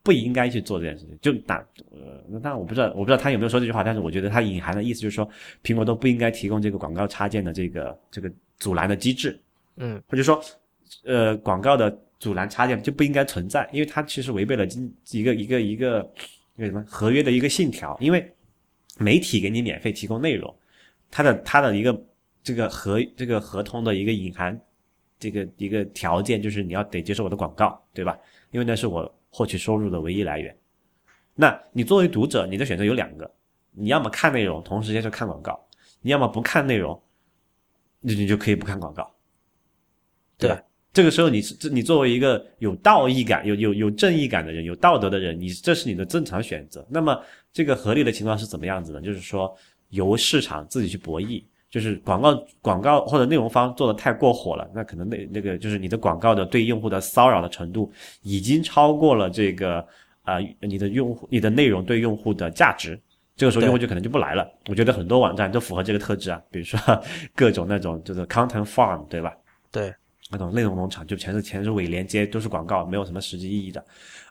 [0.03, 1.17] 不应该去做这件事情。
[1.19, 1.57] 就打
[1.91, 5.27] 呃，那当然我不知道，我不知道他有没有说这句话，但是我觉得他隐含的意思就是说，
[5.63, 9.39] 苹果都不应该提供这个广告插件的这个这个阻拦的机制，
[9.77, 10.39] 嗯，或者说
[11.03, 16.13] 呃广告的阻拦插件就不应该存在，因为它其实违背了经一个一个一个
[16.55, 18.33] 一个什么合约的一个信条，因为
[18.97, 20.53] 媒体给你免费提供内容，
[21.11, 22.05] 它的它的一个。
[22.43, 24.57] 这个合这个合同的一个隐含，
[25.19, 28.17] 这个一个条件就是你要得接受我的广告，对吧？
[28.51, 30.57] 因为那是我获取收入的唯一来源。
[31.35, 33.29] 那你作为读者，你的选择有两个，
[33.71, 35.51] 你要么看内容，同时接受看广告；
[35.99, 36.97] 你要么不看内容，
[37.99, 39.13] 你你就可以不看广告，
[40.37, 40.63] 对吧？
[40.97, 46.83] 这个时候你是你作为一个有道义感、有有有正义感的人、有道德的人，你这是你的正常选择。
[46.89, 47.21] 那么
[47.53, 48.99] 这个合理的情况是怎么样子呢？
[48.99, 49.55] 就是说
[49.89, 51.43] 由市场自己去博弈。
[51.69, 57.91] 就是广告广告或者内容方做的太过火了，那可能那那个就是你的广告的对用户的骚扰的程度
[58.23, 59.85] 已经超过了这个
[60.23, 62.99] 啊你的用户你的内容对用户的价值，
[63.35, 64.49] 这个时候用户就可能就不来了。
[64.67, 66.79] 我觉得很多网站都符合这个特质啊，比如说
[67.35, 69.35] 各种那种就是 content farm 对吧？
[69.69, 69.93] 对，
[70.31, 73.85] 那种内容农场就全是全是伪连接，都是广告，没有什么实际意义的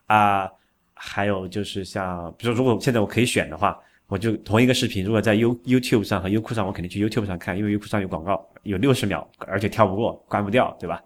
[0.06, 0.50] 啊。
[0.94, 3.78] 还有就是像比如说如果现在我可以选的话。
[4.08, 11.02] 我就同一个视频，如果在 You YouTube 上和优酷上，我肯定去 YouTube 上看，因为优酷上有广告，有六十秒，而且跳不过，关不掉，对吧？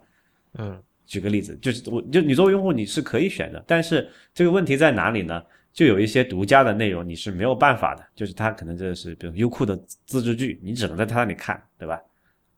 [0.59, 5.43] 嗯，举个例子，就是我就你作为用户你是可以选的，但是这个问题在哪里呢？
[5.73, 9.75] 就有一些独家的内容你是没有办法的，就是它可能这是比如优酷的
[10.05, 11.99] 自制剧，你只能在它那里看，对吧？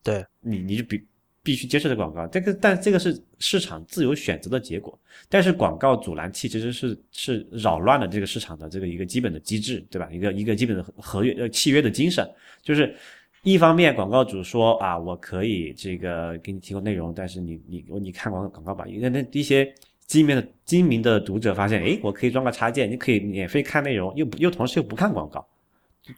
[0.02, 1.02] 对，你你就比。
[1.44, 4.98] 必须接受这广告，这个但这个是市场自由选择的结果。
[5.28, 10.08] 但是广告阻拦器其实是是扰乱了这个市场的这个一个基本的机制，对吧？
[10.10, 12.26] 一个一个基本的合约呃契约的精神，
[12.62, 12.96] 就是
[13.42, 19.70] 一方面广告主说啊，我可以这个给你提供内容，但是你你你看广广告吧，因为那一些
[20.06, 25.46] 精明的精明的读者发现，哎，我可以装个插件，你可以免费看内容，又又同时又不看广告，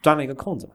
[0.01, 0.73] 钻了一个空子嘛。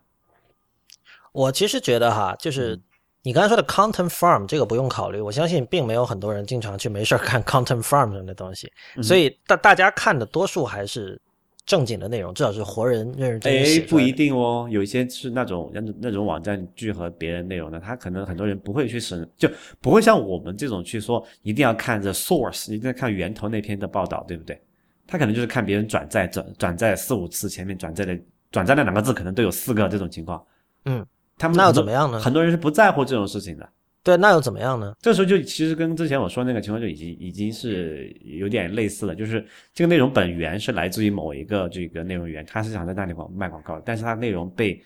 [1.33, 2.79] 我其实觉得哈，就是。
[3.25, 8.71] 你刚才说的 content farm 这个不用考虑，我相信并没有很多人经常去没事看 content farm 上的东西，
[9.01, 11.21] 所以大大家看的多数还是
[11.65, 19.49] 正经的内容，至少是活人认识真写哎，不一定哦，有一些是那种那种那种网站聚合别人内容的，他可能很多人不会去审，就
[19.81, 24.61] 不会像我们这种去说一定要看着 source，一定要看源头那篇的报道，对不对？
[25.07, 28.19] 他可能就是看别人转载转转载四五次，前面转载的
[28.51, 30.45] 转载那两个字可能都有四个这种情况，
[30.87, 31.07] 嗯。
[31.43, 32.21] 他们那又怎么样呢？
[32.21, 33.69] 很多人是不在乎这种事情的。
[34.05, 34.95] 对，那又怎么样呢？
[35.01, 44.81] 这时候就其实跟之前我说那个情况就已经已经是有点类似了，就是这个内容本源是来自于某一个这个内容源，他是想在那里广卖广告，但是他内容被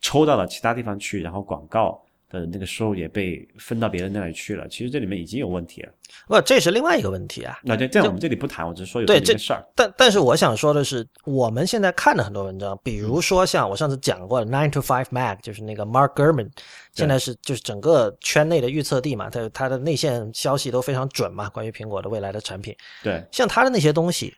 [0.00, 2.03] 抽到了其他地方去，然后广告。
[2.34, 4.66] 呃，那个收入也被分到别人那里去了。
[4.66, 5.92] 其实这里面已经有问题了。
[6.26, 7.56] 不，这是另外一个问题啊。
[7.62, 9.64] 那这这样我们这里不谈，我只是说有这个事儿。
[9.76, 16.50] 但但是我想说的是，我们现在看的很多文章，比如说像我上次讲过的 Nine to Five Mac，就是那个 Mark Gurman，
[16.92, 22.74] 现在是就是整个圈内的预测地嘛，他他的内线消息都非常准嘛，关于苹果的未来的产品。
[23.04, 24.34] 对，像他的那些东西，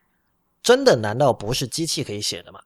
[0.62, 2.61] 真的难道不是机器可以写的吗？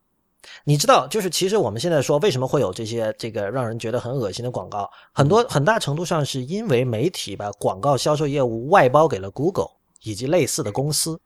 [0.64, 9.68] 你知道，就是其实我们现在说为什么会有这些这个让人觉得很恶心的广告，很多很大程度上是因为媒体把广告销售业务外包给了 Google
[10.02, 11.20] 以及类似的公司，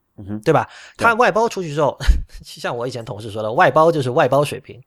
[0.45, 0.69] 对吧？
[0.97, 1.97] 它外包出去之后，
[2.45, 4.81] 像我以前同事说的，外包就是外包水平，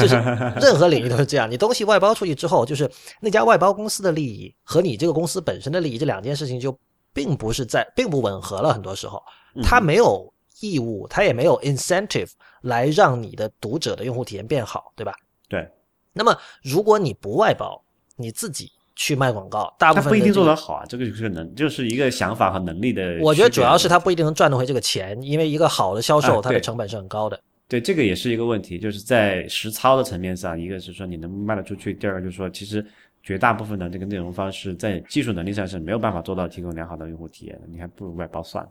[0.00, 0.16] 就是
[0.60, 1.48] 任何领域都是这样。
[1.50, 2.90] 你东西外包出去之后，就是
[3.20, 6.76] 那家外包公司的利益和你这个公司本身的利益这两件事情就
[7.12, 8.72] 并不是在并不吻合了。
[8.72, 9.22] 很多时候，
[9.62, 12.30] 它没有义务，他也没有 incentive。
[12.64, 15.14] 来让你的读者的用户体验变好，对吧？
[15.48, 15.68] 对。
[16.12, 17.82] 那么，如果你不外包，
[18.16, 20.84] 你自己去卖广告，大部分不一定做得好啊。
[20.88, 23.18] 这个就是能，就是一个想法和能力的。
[23.20, 27.40] 我觉得主要是他不一定能赚得回这个钱，因为一个好的销售，它的成本是很高的。
[27.66, 32.86] 对，这个也是一个问题，就是在实操的层面上，一个是说你能卖得出去，第二个就是说，其实
[33.22, 38.70] 绝大部分的这个内容方式在技术能力上是没有办法做到提供良好的用户体验的，你还不如外包算了。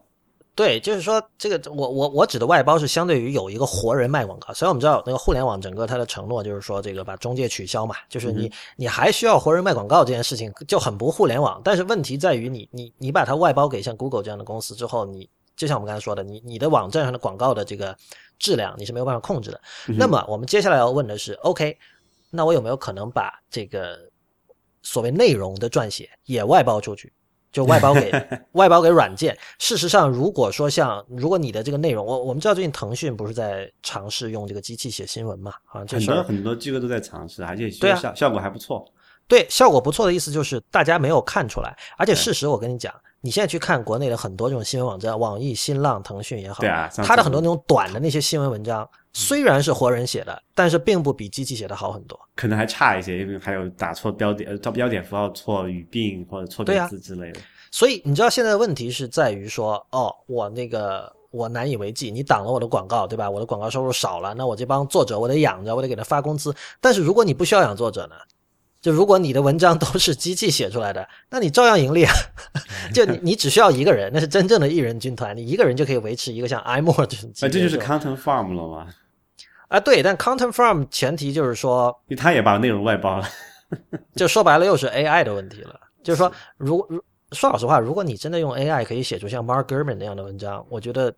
[0.55, 11.59] 对，就是说这个我我我指的外包是相对于有一个活人卖广告，虽然我们知道那个互联网整个它的承诺就是说这个把中介取消嘛，就是你你还需要活人卖广告这件事情就很不互联网。
[11.63, 17.97] 但是问题在于你你你把它外包给像 Google 这样的公司之后，你就像我们刚才说的，你你的网站上的广告的这个
[18.37, 19.59] 质量你是没有办法控制的。
[19.87, 21.75] 那么我们接下来要问的是，OK，
[22.29, 23.97] 那我有没有可能把这个
[24.83, 27.11] 所谓内容的撰写也外包出去？
[27.53, 28.11] 就外包给
[28.53, 29.37] 外包给软件。
[29.59, 35.53] 事实上，如果说像如果你的这个内容，我我们知道最近腾讯不是在尝试用这个机器写新闻嘛？
[35.67, 38.85] 啊，很多很多机构都在尝试，而且效效果还不错。
[39.25, 41.73] 对，效果不错的意思就是大家没有看出来。
[41.97, 42.93] 而且事实我跟你讲，
[43.25, 52.19] 你现在去看国内的很多这种新闻网站，网易、新浪、腾讯也好，对啊，它的很多那种短的那些新闻文章，虽然是活人写的，但是并不比机器写的好很多。
[52.35, 57.39] 可能还差一些，因为还有打错标点、呃，标点符号错、语病或者错别字之类的。
[57.71, 63.29] 所以你知道现在的问题是在于说，哦，我那个我难以为继，你挡了我的广告，对吧？
[63.29, 66.53] 我的广告收入少了，那我这帮作者我得养着，我得给他发工资。
[66.81, 68.15] 但是如果你不需要养作者呢？
[68.83, 72.13] 就如果你的文章都是机器写出来的，那你照样盈利啊！
[72.93, 77.29] 就你你只需要一个人，那是真正的艺人军团，你一个人就可以维持一个像 iMore 这种。
[77.29, 78.87] 啊，这就是 Content Farm 了吗？
[79.69, 83.29] 啊，对，但 Content Farm 前提就是说，他也把内容外包了，
[84.15, 85.79] 就说白了又是 AI 的问题了。
[86.03, 91.13] 就是说，如如说老实话，如果你真的用 AI 可以写出像 Mark Gurman 那样的文章，我觉得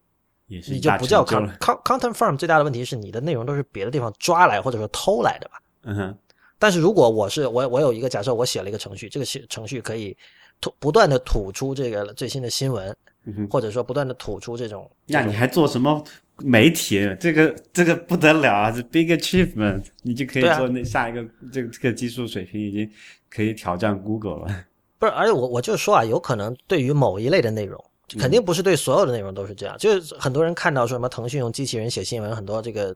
[0.45, 2.37] 你就不叫 Content Content Farm。
[2.37, 5.59] 最大的问题是你的内容都是别的地方抓来或者说偷来的吧？
[5.85, 6.17] 嗯哼。
[6.65, 10.17] 但是如果我是我我有一个假设，我写了一个程序，这个写程序可以
[10.59, 12.97] 吐不断的吐出这个最新的新闻，
[13.51, 16.03] 或者说不断的吐出这种，那你还做什么
[16.37, 17.07] 媒体？
[17.19, 18.71] 这个这个不得了啊！
[18.71, 22.89] 是 big achievement，你就可以做那下一个这个这个技术水平已经
[23.29, 24.65] 可以挑战 Google 了。
[24.97, 27.79] 不是，而且我我就说啊，有可能对于某一类的内容，
[28.17, 29.77] 肯定不是对所有的内容都是这样。
[29.77, 32.95] 就是很多人看到说什么腾讯用机器人写新闻，很多这个。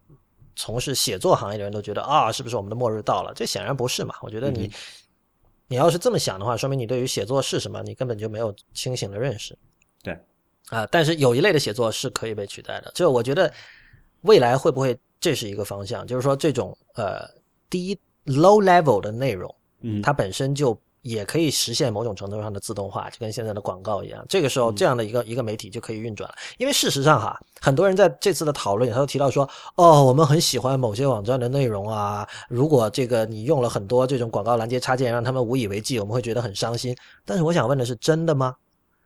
[0.60, 3.32] 从事写作行业的人都觉得啊，是不是我们的末日到了？
[3.34, 4.14] 这显然不是嘛。
[4.22, 4.70] 我觉得你，
[5.70, 9.58] 你要是这么想的话，说明你对于写作是什么，你根本就没有清醒的认识。
[10.04, 10.20] 对，
[10.68, 12.92] 啊，但是有一类的写作是可以被取代的。
[12.94, 13.50] 就我觉得
[14.24, 16.06] 未来会不会这是一个方向？
[16.06, 17.26] 就是说这种呃
[17.70, 20.78] 低 low level 的内容，嗯，它本身就。
[21.02, 24.26] 也可以实现某种程度上的自动化，就跟现在的广告一样。
[24.28, 26.36] 这个时候，这样的一个一个媒体就可以运转了。
[26.58, 32.28] 因为事实上，哈，很多人在这次的讨论，他都提到说，哦，我们很喜欢某些网站的内容啊。
[32.50, 36.96] 如果这个你用了很多这种广告拦截插件，让他们无以为继，我们会觉得很伤心。
[37.24, 38.56] 但是我想问的是，真的吗？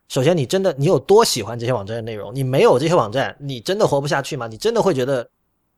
[0.10, 2.34] 首先，你真的你有多喜欢这些网站的内容？
[2.34, 4.48] 你没有这些网站，你真的活不下去吗？
[4.48, 5.30] 你真的会觉得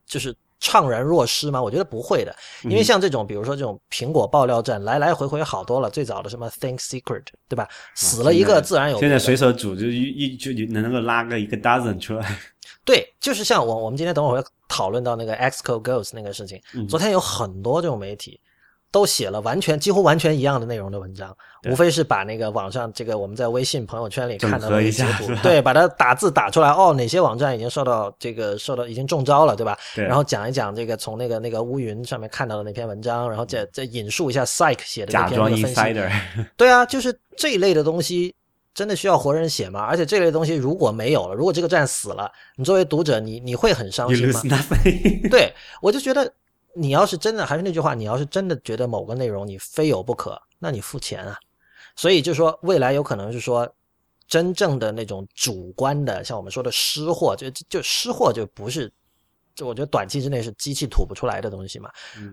[0.05, 0.35] 就是？
[0.61, 1.61] 怅然若失吗？
[1.61, 5.89] 我觉得不会的，因为像这种，比如说这种苹果爆料站，来来回回好多了。
[5.89, 7.67] 最早的什么 Think Secret，对吧？
[7.93, 8.99] 死了一个自然有。
[8.99, 12.39] 现在随手组就一一就能够拉个一个 dozen 出来。
[12.83, 16.61] 对，就是像我我们今天等会儿会讨论到那个 Xcode Ghost 那个事情。
[16.87, 18.39] 昨天有很多这种媒体。
[18.95, 21.35] 都写了完全几乎完全一样的内容的文章，
[21.69, 26.69] 无非是把那个网上这个我们在微信朋友圈里看到的截图，对，把它打字打出来。
[26.69, 29.77] 哦，哪些网站已经受到这个受到已经中招了，对吧？
[29.93, 30.05] 对。
[30.05, 36.09] 然后讲一讲这个从那个那个乌云上面看到的那篇文章，然后再再引述一下 Psych 写的那篇分析。
[36.55, 38.33] 对啊，就是这一类的东西，
[38.73, 39.81] 真的需要活人写吗？
[39.81, 44.41] 而且这类东西如果没有了，如果这个站死了，你作为读者，你你会很伤心吗？
[45.29, 46.31] 对，我就觉得。
[46.75, 51.37] 你要是真的还是那句话，你要是真的觉得某个内容你非有不可，那你付钱啊。
[51.95, 53.67] 所以就说未来有可能是说，
[54.27, 58.91] 真正的那种主观的，像我们说的湿货，就就湿货就不是，
[59.55, 61.89] 就我觉得短期之内是机器吐不出来的东西嘛。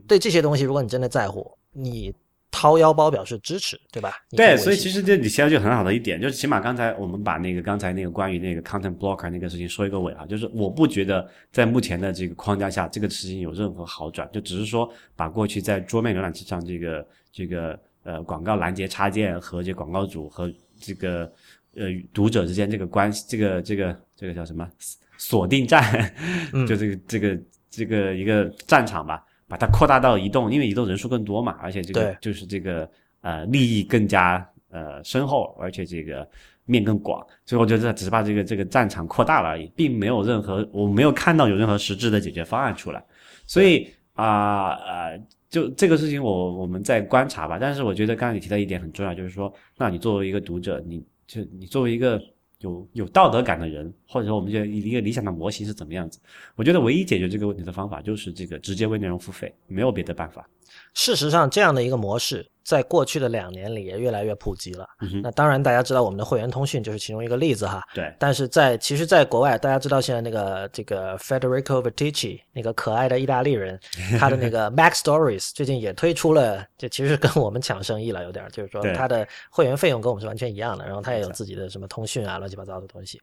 [0.08, 2.14] 对这些东西，如果你真的在乎，你。
[2.52, 4.12] 掏腰包表示支持，对吧？
[4.30, 21.32] 对，所以其实这你其实就很好的一点，就是起码刚才我们把那个刚才那个关于那个 content blocker 那个事情说一个尾啊，就是我不觉得在目前的这个框架下，这个事情有任何好转，就只是说把过去在桌面浏览器上这个这个呃广告拦截插件和这广告主和这个
[21.74, 24.68] 呃读者之间这个关系，这个这个这个叫什么
[25.16, 26.14] 锁定战，
[26.68, 27.38] 就这个这个
[27.70, 29.24] 这个一个战场吧。
[29.52, 32.88] 把它扩大到移动，因为移动人数更多嘛，而且这个就是这个
[33.20, 36.26] 呃利益更加呃深厚，而且这个
[36.64, 43.04] 面更广，所以我觉得只是把这个这个战场扩大了而已，并没有任何我没有看到有任何实质的解决方案出来，
[43.46, 52.18] 所以啊呃就这个事情我我们在观察吧，但是我觉得刚才你提到一点很重要，就是说，那你作为一个读者，你就你作为一个。
[52.62, 56.18] 有有道德感的人，或者说我们觉得一个理想的模型是怎么样子？
[56.56, 60.48] 我觉得唯一解决这个问题的方法就是这个直接为内容付费，没有别的办法。
[60.94, 64.88] 事实上，这样的一个模式在过去的两年里也越来越普及了。
[65.00, 67.82] 嗯那当然，大家知道我们的会员通讯就是其中一个例子哈。
[67.94, 73.78] 对，但是在其实，在国外，大家知道现在那个这个 Federico Viticci 那个可爱的意大利人，
[74.18, 83.20] 他的那个 Mac Stories 最近也推出了，这其实跟我们抢生意了，有点就是说他的会员费用跟我们是完全一样的，然后他也有自己的什么通讯啊，乱七八糟的东西。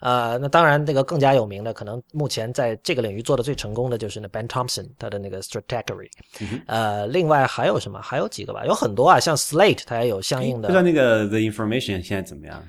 [0.00, 6.08] 呃，那当然，那个更加有名的，可能目前在这个领域做的最成功的就是那 Ben Thompson 他的那个 Strategy。
[6.66, 8.00] 呃，另外还有什么？
[8.00, 12.62] 还有几个吧，有很多啊，像 Slate 它也有相应的不知道那个 The Information 现在怎么样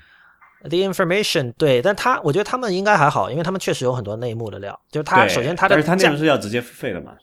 [0.63, 4.79] ？The Information，对，但他我觉得他们应该还好，因为他们确实有很多内幕的料。
[4.91, 7.13] 就是他首先他的但是它内价容是要直接付费的嘛？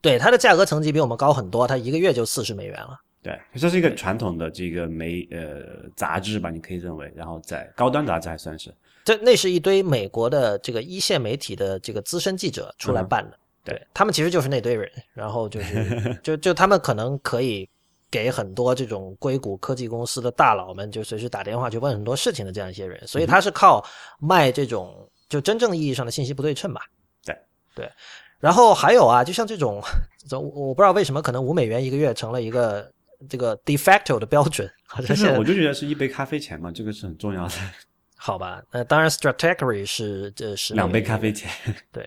[0.00, 3.00] 对它的价格层级比我们高很多，它一个月就四十美元了。
[3.22, 8.74] 对，这是一个传统的这个媒呃杂志吧，你可以认为，然后在高端杂志还算是。
[9.04, 17.68] 这那是一堆美国的这个一线媒体的这个资深记者出来办的，嗯对他们其实就是那堆人，然后就是 就就他们可能可以
[18.12, 23.82] 给很多这种硅谷科技公司的大佬们就随时打电话去问很多事情的这样一些人，所以他是靠
[24.20, 26.82] 卖这种就真正意义上的信息不对称吧。
[27.24, 27.34] 对
[27.74, 27.90] 对，
[28.38, 29.80] 然后还有啊，就像这种，
[30.28, 32.92] 这我不知道为什么可能五美元一个月成了一个
[33.30, 37.54] 这个 de facto 的标准，好像我就觉得是一杯咖啡钱嘛，这个是很重要的，
[38.14, 41.32] 好吧，那当然 Strategy 是这是两杯咖啡。
[41.32, 41.50] 钱。
[41.90, 42.06] 对，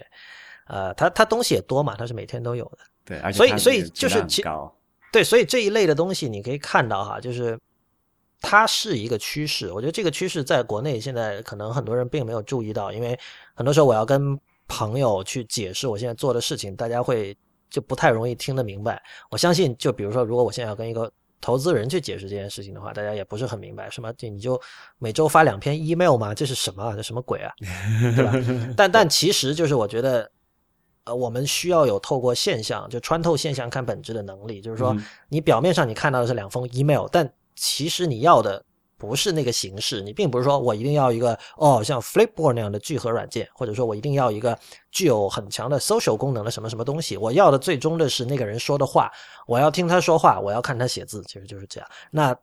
[0.67, 2.77] 呃，它它东西也多嘛，它是每天都有的。
[3.03, 4.43] 对，而且所以所以就是其。
[5.15, 7.57] 对，所以这一类的东西你可以看到哈，就是
[8.41, 9.71] 它是一个趋势。
[9.71, 13.17] 我觉得这个趋势在国内现在可能很多人并没有注意到，因为
[13.53, 14.37] 很多时候我要跟
[14.67, 17.33] 朋友去解释我现在做的事情，大家会
[17.69, 19.01] 就不太容易听得明白。
[19.31, 21.09] 我相信，就比如说，如果我现在要跟一个
[21.39, 24.61] 投资人去解释这件事情的话，大家也不是很明白，什么这你就
[24.99, 26.33] 每周发两篇 email 吗？
[26.35, 26.93] 这是什么啊？
[26.93, 27.53] 这什么鬼啊？
[28.17, 28.33] 对吧？
[28.75, 30.29] 但但其实就是我觉得，
[31.05, 34.59] 呃，我们需要有透过现象，就穿透现象看本质的能力。
[34.59, 38.63] 就是说嗯，你表面上你看到的是两封 email，但其实你要的
[38.97, 44.57] 不是那个形式，你并不是说我一定要一个哦像 Flipboard 那样的聚合软件，或者说我一定要一个
[44.91, 47.17] 具有很强的 social 功能的什么什么东西。
[47.17, 49.11] 我要的最终的是那个人说的话，
[49.45, 51.89] 我要听他说话，我要看他写字，其实就是这样。
[52.09, 52.35] 那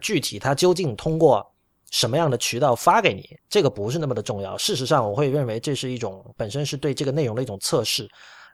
[0.00, 1.44] 具体他究竟通过
[1.90, 4.56] 什么样的渠道发给你，这个不是那么的重要。
[4.58, 8.08] 事实上，我会认为这是一种本身是对这个内容的一种测试。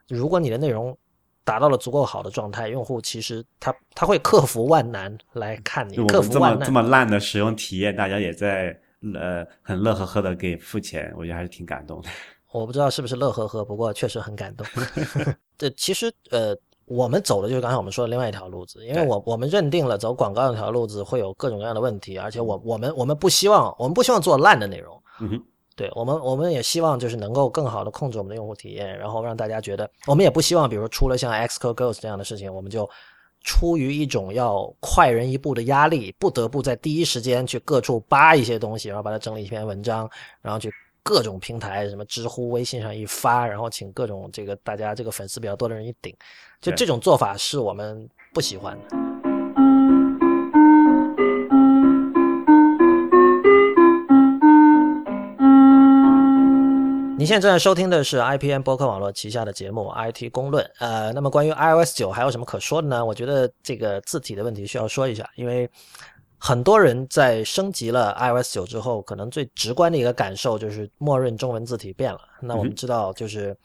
[0.07, 0.97] 如果你的内容
[1.43, 6.59] 达到了足够好的状态，用户其实他他会克服万难来看你克服万难。
[6.59, 8.77] 这么这么烂的使用体验，大家也在
[9.13, 12.09] 呃很乐呵呵的给付钱，我觉得还是挺感动的。
[12.51, 14.65] 我不知道是不是乐呵呵，不过确实很感动。
[15.57, 16.55] 这其实呃，
[16.85, 25.01] 我们走的就是刚才我们说的另外一条路子，因为我我们认定了走广告那条路子会有各种各样的问题，而且我我们我们不希望我们不希望做烂的内容。
[25.19, 25.43] 嗯哼，
[25.75, 32.89] 对我们，我们也希望就是能够更好的控制我们的用户体验，然后让大家觉得，我们也不希望，比如出了像 Xcode Ghost 这样的事情，我们就
[33.41, 40.09] 出于一种要快人一步的压力，不得不在第一时间去各处扒一些东西，然后把它整理一篇文章，
[40.41, 40.71] 然后去
[41.01, 46.15] 各种平台，什么知乎、微信上一发，然后请各种这个大家这个粉丝比较多的人一顶，
[46.65, 48.97] 就这种做法是我们不喜欢的。
[57.15, 60.67] 你现在正在收听的是 IPN 播客网络旗下的节目 IT 公论。
[60.79, 63.05] 呃，那么关于 iOS 九还有什么可说的呢？
[63.05, 65.69] 我觉得这个字体的问题需要说一下，因为
[66.39, 72.21] 很多人在升级了 iOS 九之后，可能最直观的一个感受就是默认中文字体变了。
[72.41, 73.55] 那我们知道，就是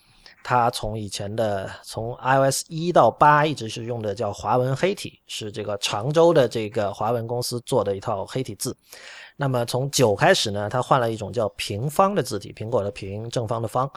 [0.43, 8.77] 它从以前的从 iOS 一到八一直是用的叫华文黑体，是这个常州的这个华文公司做的一套黑体字。
[9.37, 13.91] 那么从九开始呢，它换了一种叫平方的字体，苹果的平，正方的方。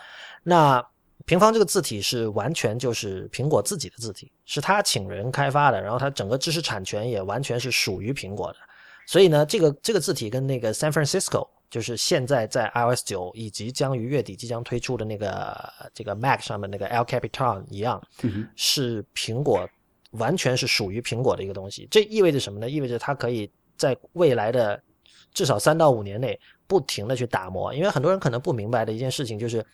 [0.44, 0.86] 那
[1.26, 8.58] 平方这个字体是完全就是苹果自己的字体，是他请人开发的，然后它整个知识产权也完全是属于苹果的。
[9.06, 15.58] 所以呢，这个这个字体跟那个 San Francisco，就是现在在 iOS 九以及将于月底即将推出的那个
[15.92, 19.68] 这个 Mac 上面那个 El Capitan 一样，嗯是苹果
[20.12, 21.88] 完全是属于苹果的一个东西。
[21.90, 22.70] 这意味着什么呢？
[22.70, 24.80] 意味着它可以在未来的
[25.34, 27.74] 至少三到五年内不停的去打磨。
[27.74, 29.66] 因为很多人可能不明白的一件事情就是，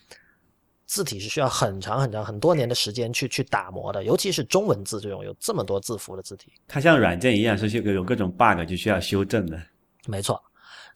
[0.85, 6.53] 字体是需要很长很长很多年的时间去去打磨的，尤其是中文字这种有这么多字符的字体。
[6.65, 9.61] 它像软件一样，是有有各种 bug 就需要修正的。
[10.07, 10.41] 没错，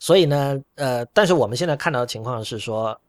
[0.04, 2.99] 所以呢，呃，但是我们现在看到的情况是说，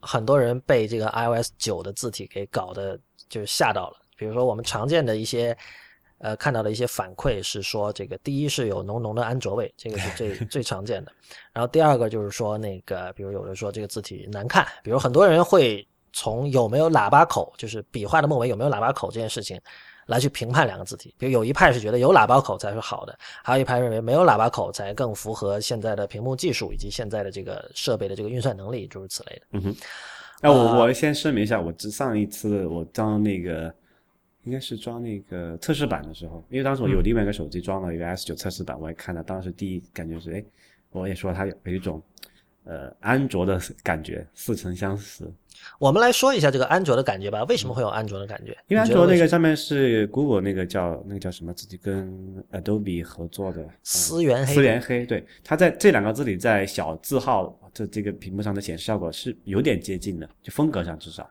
[0.00, 3.96] 很多人被这个 iOS 九的字体给搞的就是吓到了。
[4.16, 5.56] 比如说我们常见的一些，
[6.18, 11.12] 呃，看到的一些反馈是说，这个第一是有浓浓的安卓味，这个是最 最常见的。
[11.52, 19.60] 然后第二个就是说，那个比如有人说这个字体难看，比如很多人会从有没有喇叭口，就是笔画的末尾有没有喇叭口这件事情，
[20.06, 21.14] 来去评判两个字体。
[21.18, 29.42] 比如有一派是觉得有喇叭口才是好的，还有一派认为没有喇叭口才更符合现在的屏幕技术以及现在的这个设备的这个运算能力，诸如此类的。
[29.52, 29.76] 嗯哼。
[30.40, 33.72] 那我我先声明一下，我上一次我装那个
[34.44, 40.44] 应该是装那个测试版的时候，因为当时我有另外一个手机装了一个 S 九测试版，我也看到，当时第一感觉是，哎，
[40.90, 42.02] 我也说它有有一种。
[42.64, 45.24] 呃，安卓的感觉似曾相识。
[45.78, 47.44] 我们来说一下这个安卓的感觉吧。
[47.44, 48.56] 为什么会有安卓的感觉？
[48.68, 52.12] 因为安卓那个上面是 Google 那个叫那个叫什么自己跟
[52.52, 54.54] Adobe 合作的思源黑。
[54.54, 61.28] 思源黑，对，它在这两个字里，在小字号这这个屏幕上的显示效果是有点接近的，就风格上至少。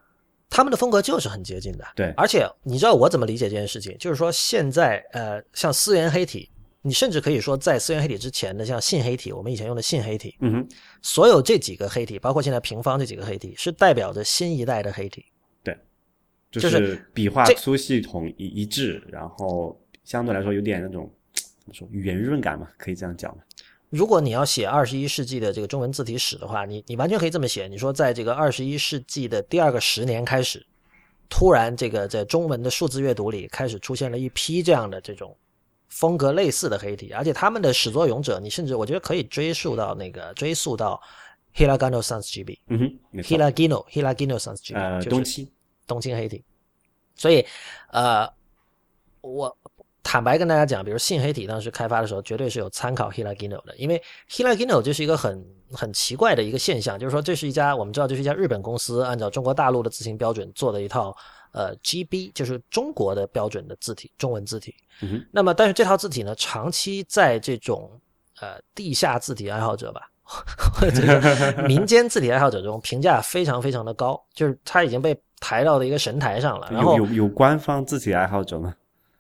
[0.50, 1.86] 他们的风格就是很接近的。
[1.96, 3.98] 对，而且你知道我怎么理解这件事情？
[3.98, 6.50] 就是说现在呃，像思源黑体。
[6.84, 10.68] 你甚至可以说，在思源黑体之前的，像信黑体，我们以前用的信黑体，嗯哼，
[11.04, 15.24] 所有这几个黑体，包括现在平方这几个黑体，是代表着新一代的黑体。
[15.64, 15.78] 对，
[16.50, 23.38] 就是笔画粗细统一一致，然后相对来说有点那种怎么说圆润感嘛，可以这样讲
[23.92, 27.68] 如果你要写二十一世纪的这个中文字体史的话，你你完全可以这么写。
[27.68, 30.66] 你说，在这个二十一世纪的第二个十年开始，
[31.30, 35.38] 突然这个在中文的数字阅读里开始出现了一批这样的这种。
[35.92, 41.00] 风格类似的黑体，而且他们的始作俑者，你甚至我觉得可以追溯到那个追溯到
[41.54, 45.52] Hilagino Sans GB，嗯哼，Hilagino Hilagino Sans GB，呃，东青
[45.86, 46.44] 东青黑体。
[47.14, 47.46] 所以，
[47.92, 48.26] 呃，
[49.20, 49.56] 我
[50.02, 61.14] 坦白跟大家讲，比如信黑体当时开发的时候，绝对是有参考 Hilagino 的，因为 Hilagino 就是一个很很奇怪的一个现象，就是说这是一家我们知道这是一家日本公司，按照中国大陆的自行标准做的一套。
[61.52, 64.74] 呃，GB 就是中国的标准的字体，中文字体。
[65.02, 67.92] 嗯那么，但是这套字体呢，长期在这种
[68.40, 76.70] 呃地下字体爱好者吧， 或者是 民间字体爱好者中评价非常非常的高，就是它已经被抬到了一个神台上了。
[76.72, 78.74] 然后有有官方字体爱好者吗？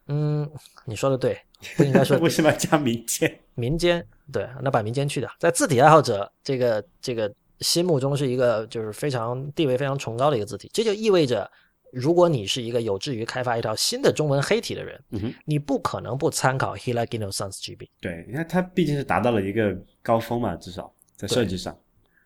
[0.08, 0.50] 嗯，
[0.86, 1.38] 你说的对，
[1.78, 3.40] 不应该说 为什么要加民间？
[3.56, 7.30] 民间对，那把民间去掉，在字体爱好者这个这个
[7.60, 11.50] 心目中是一个就是非常地位非常崇高的一个字体，这就意味着。
[11.92, 17.89] 如果你是一个有志于开发一套新的中文黑体的人，嗯，你不可能不参考 Hilagino Sans GB。
[18.00, 21.78] 对，因为它毕竟是达到了一个高峰嘛，至少在设计上，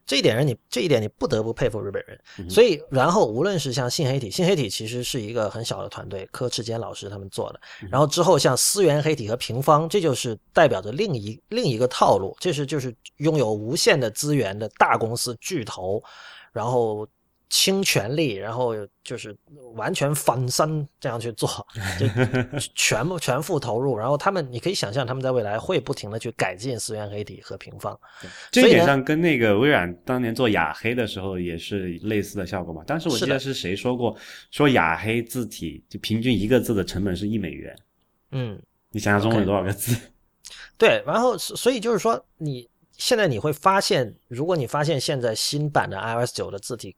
[0.06, 2.50] 这一点人你这一点你不得不佩服日本人。
[2.50, 7.60] 所以，然后无论是像信黑体，信黑体其实是一个很小的团队，柯志坚老师他们做的。
[7.90, 16.04] 然后之后像思源黑体和平方，这就是代表着另一另一个套路，这是就是拥有无限的资源的大公司巨头，
[16.54, 17.08] 然后。
[17.58, 19.34] 倾全力，然后就是
[19.76, 21.48] 完全翻身这样去做，
[21.98, 22.06] 就
[22.76, 23.98] 全部全副投入。
[23.98, 27.98] 然后他们，你可以想象他们在未来会不停的去改进思源黑体和平方。
[28.52, 32.84] 这一点上跟那个微软当年做雅黑的时候也是类似的效果嘛。
[32.86, 34.18] 当时我记得是谁说过，
[34.52, 37.74] 说雅黑字体就平均一个字的成本是一美元。
[38.32, 39.96] 嗯，你想想中文有多少个字？
[40.78, 46.94] 对，然后所以就是说，你现在你会发现，如果你发现现在新版的 iOS 九的字体。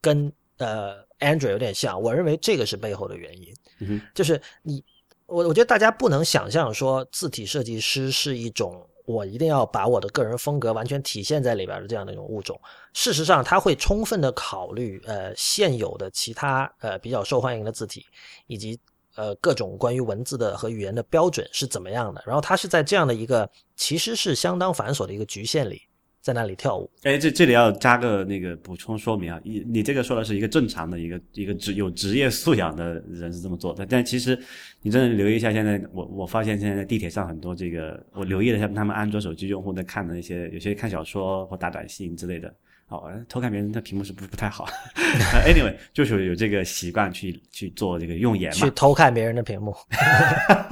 [0.00, 4.82] 跟呃 Android 有点像，我认为这个是背后的原因，嗯就是你
[5.26, 12.60] 我我觉得大家不能想象说字体设计师是一种我一定要把我的个人风格完全体现在里边的这样的一种物种。
[12.92, 18.04] 事实上，他会充分的考虑呃现有的其他呃比较受欢迎的字体
[18.46, 18.78] 以及
[19.16, 25.82] 呃各种关于文字的和语言的标准是怎么样的，然后他是在这样的一个其实是相当繁琐的一个局限里。
[26.20, 26.90] 在那里跳舞？
[27.02, 34.38] 哎，这这里要加个那个补充说明啊，你你这个说的是一个正常的一个一个职有职业素养的人是这么做的，但其实
[34.82, 42.54] 你真的留意一下，现在我我发现现在地铁上很多这个，我留意了一下他们安卓手机用户在看的那些，有些看小说或打短信之类的，
[42.88, 44.68] 哦，偷看别人的屏幕是不不太好。
[45.46, 49.74] Anyway，就是有这个习惯去去做这个用眼嘛，去偷看别人的屏幕，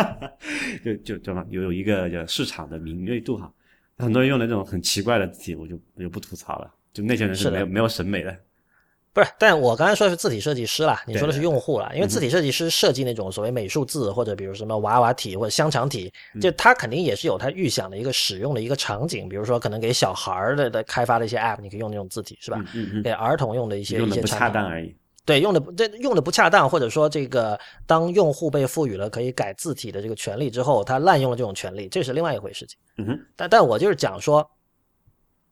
[0.85, 3.51] 就就就嘛有有一个叫市场的敏锐度哈。
[3.99, 6.71] 很多人用的那种很奇怪的字体，我就我就不吐槽了。
[6.93, 8.37] 就那些人是没有没有审美的，
[9.13, 9.29] 不是。
[9.39, 11.91] 但我刚才说的是字体设计师啦，你说的是用户啦。
[11.95, 19.29] 因为字体设计师设计那种所谓美术字，或者比如什么娃娃体或者香肠体，就他肯定也是有他预想的一个使用的一个场景。
[19.29, 22.59] 比如说，可能给小孩的的开发的一些 App，你可以用那种字体，是吧？
[22.75, 23.03] 嗯嗯。
[23.03, 24.95] 给儿童用的一些一些不恰当而已。
[25.29, 32.79] 对，用的不这用的不恰当，或者说这个当用户被赋予了可以改字体的这个权利之后，他滥用了这种权利，这是另外一回事情。
[32.97, 34.51] 嗯哼，但但我就是讲说，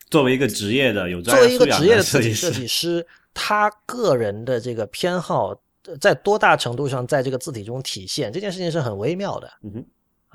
[0.08, 5.54] 作为一个职业的有作为一个职业的字体设计师，他个人的这个偏好
[6.00, 9.50] 在多大程度上在这个字体中体现，这件事情是很微妙的。
[9.62, 9.86] 嗯哼，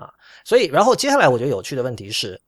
[0.04, 0.14] 啊，
[0.46, 2.40] 所以然后接下来我觉得有趣的问题是，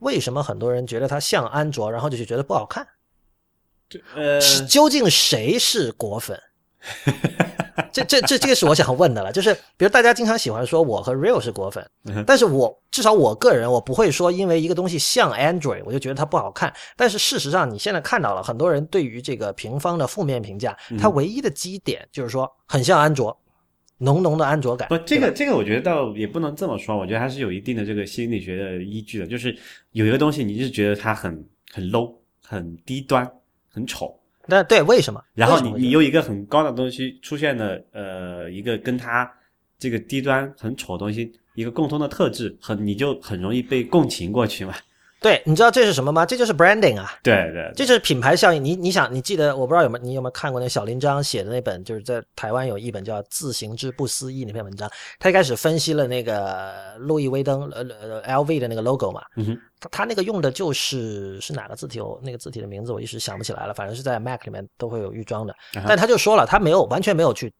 [0.00, 2.86] 为什么很多人觉得它像安卓，然后就觉得不好看？
[3.88, 6.38] 这呃，究竟谁是果粉？
[7.92, 11.86] 这这这这个是我想问的了，就是比如大家经常喜欢说我和 Real 是果粉，
[12.26, 16.72] 但是我至少我个人我不会说因为一个东西像 Android 我就觉得它不好看。
[16.96, 23.36] 但是事实上你现在看到了很多人对于这个平方的负面评价，它唯一的基点就是说很像安卓，
[23.98, 24.88] 浓浓的安卓感。
[24.88, 29.56] 不，这个这个我觉得倒也不能这么说，我觉得还是有一定的这个心理学的依据的，就是
[29.92, 33.28] 有一个东西你是觉得它很很 low、很低端、
[33.76, 34.18] 很丑。
[34.46, 35.22] 那对，为什么？
[35.34, 39.30] 然后你你用一个很高的东西出现的，呃，一个跟它
[39.78, 44.74] 这个低端很丑的东西一个共通的特质，很你就很容易被共情过去嘛。
[45.18, 46.26] 对，你知道这是什么吗？
[46.26, 47.18] 这就是 branding 啊。
[47.22, 48.62] 对对，这是品牌效应。
[48.62, 54.88] 你你想，你记得我不知道有没有你有没有看过那小林章写的那本，就是在台湾有一本叫《自行之不思议》那篇文章。
[55.18, 59.22] 他一开始分析了那个路易威登呃呃 LV 的那个 logo 嘛。
[59.36, 59.60] 嗯哼。
[59.80, 61.98] 他他那个用的就是是哪个字体？
[61.98, 63.74] 我那个字体的名字我一时想不起来了。
[63.74, 65.54] 反正是在 Mac 里面都会有预装的。
[65.88, 67.52] 但他就说了，他没有完全没有去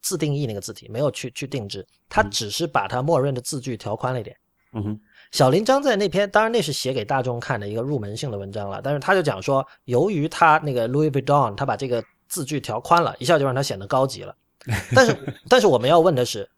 [0.00, 4.34] 自定义那个字体，没有去去定制，他只是把它默认的字距调宽了一点。
[4.72, 5.00] 嗯哼。
[5.34, 8.80] 小林章在那篇，当然那是写给大众看的一个入门性的文章了。
[8.80, 14.32] 但是他就讲说，由于他那个 Louis Vuitton，他把这个字距调宽了，一下就让它显得高级了。
[14.94, 16.48] 但是，但是我们要问的是，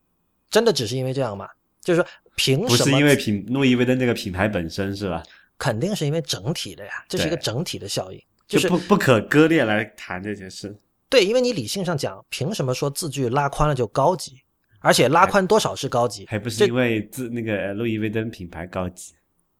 [0.50, 1.48] 真的只是因为这样吗？
[1.80, 2.68] 就是说，凭什么？
[2.68, 5.22] 不是因为品路易威登这个品牌本身是吧？
[5.56, 10.76] 肯定是因为整体的呀，这是一个整体的效应，就是不不可割裂来谈这件事。
[11.08, 14.42] 对，因为你理性上讲，凭什么说字距拉宽了就高级？
[14.80, 19.14] 而且拉宽多少是高级，还不是因为自那个路易威登品牌高级？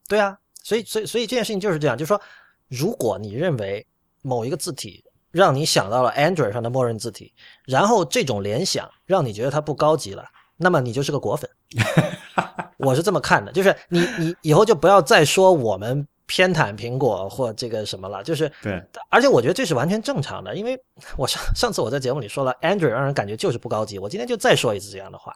[0.09, 2.21] 对啊，所以所以所以这件事情就是这样，就是说，
[2.69, 3.87] 如果你认为
[4.23, 7.33] 某一个字体让你想到了 Android 上的默认字体，
[7.67, 10.25] 然后这种联想让你觉得它不高级了，
[10.57, 11.49] 那么你就是个果粉。
[12.79, 16.07] 我是这么看的，就是你你以后就不要再说我们。
[16.27, 20.77] 偏袒苹果或这个什么了，就是对，而且我觉得这是完全正常的，因为
[21.17, 25.35] 我上上次我在节目里说了，Android 让人感觉就是不高级，我今天就再说一次这样的话，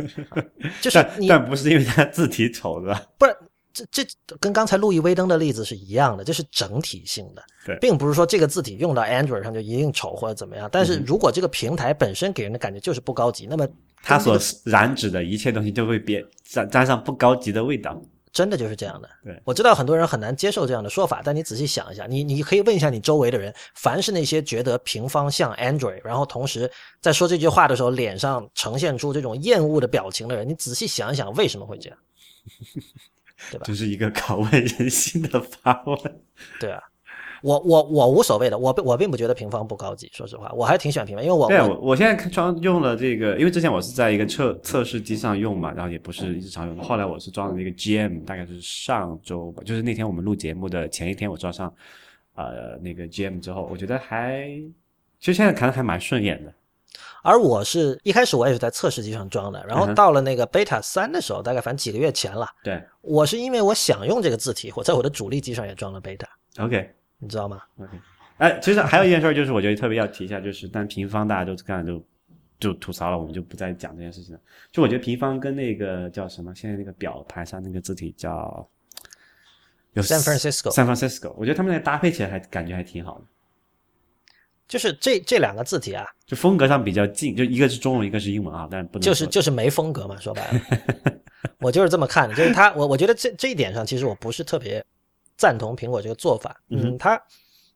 [0.80, 3.36] 就是但不是因为它字体丑的，不是
[3.72, 13.68] 这这跟刚才路易威登的例子是一样的，这是整体性的，对，并不是说这个字体用到 Android 上就一定丑或者怎么样，但是如果这个平台本身给人的感觉就是不高级，那么
[14.02, 18.00] 它所染指的一切东西就会变沾沾上不高级的味道。
[18.34, 19.08] 真的就是这样的。
[19.22, 26.70] 对，我知道很多人很难接受这样的说法，但你仔细想一下，你你可以问一下你周围的人，凡是那些觉得平方像 Android，然后同时
[27.00, 31.98] 在说这句话的时候脸上呈现出这种厌恶的表情的人，你仔细想一想为什么会这样，
[33.52, 33.64] 对吧？
[33.66, 36.20] 这是一个拷问人心的发问。
[36.58, 36.82] 对啊。
[37.44, 51.70] 我我我无所谓的，我我并不觉得平方不高级，说实话，我还挺喜欢平方，因为我对我我现在装用了这个，因为之前我是在一个测测试机上用嘛，然后也不是日常用，后来我是装了一个 GM，大概是上周吧，就是那天我们录节目的前一天，我装上
[52.34, 54.48] 呃那个 GM 之后，我觉得还
[55.20, 56.54] 其实现在看的还蛮顺眼的。
[57.22, 62.48] 而我是一开始我也是在测试机上装的，然后到了那个 Beta 三的时候，大概反正几个月前了。
[62.62, 66.24] 对，我是因为我想用这个字体，我在我的主力机上也装了 Beta。
[66.58, 66.90] OK。
[67.24, 67.90] 你知道吗？OK，
[68.36, 72.04] 哎，其实还有一件事，就是我觉得特别要提一下，就是但平方大家都刚才就
[72.60, 74.40] 就吐槽了，我们就不再讲这件事情了。
[74.70, 78.68] 就我觉得平方跟那个叫什么，现在那个表盘上那个字体叫
[79.94, 83.24] 有 San Francisco，San Francisco，我觉得他们那搭配起来还感觉还挺好的。
[84.66, 90.60] 就是这这两个字体啊，就风格上比较近，就一个是中文，一个是英文啊，但是不能就是就是没风格嘛，说白了，
[91.60, 94.84] 我就是这么看的，就是他，我我觉得这这一点上，其实我不是特别。
[95.36, 97.20] 赞同苹果这个做法，嗯，它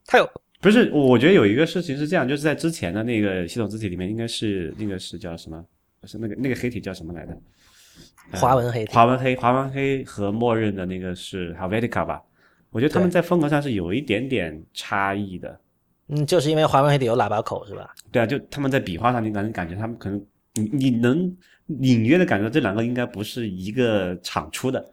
[0.06, 0.28] 它有
[0.60, 0.90] 不是？
[0.92, 5.64] 我觉得有一个事情是这样，就是在之前的那个系统字体里面，应该是那个是叫什么？
[6.04, 7.36] 是那个那个黑体叫什么来着？
[8.32, 8.92] 华文黑体。
[8.92, 12.22] 华文黑，华文黑和默认的那个是 Helvetica 吧？
[12.70, 15.60] 我觉得他们在风格上是有一点点差异的。
[16.08, 17.94] 嗯，就是因为华文黑体有喇叭口是吧？
[18.12, 20.24] 对啊，就他们在笔画上，你能感觉他们可能
[20.54, 21.36] 你你能
[21.80, 24.84] 隐约的感觉这两个应该不是一个厂出的。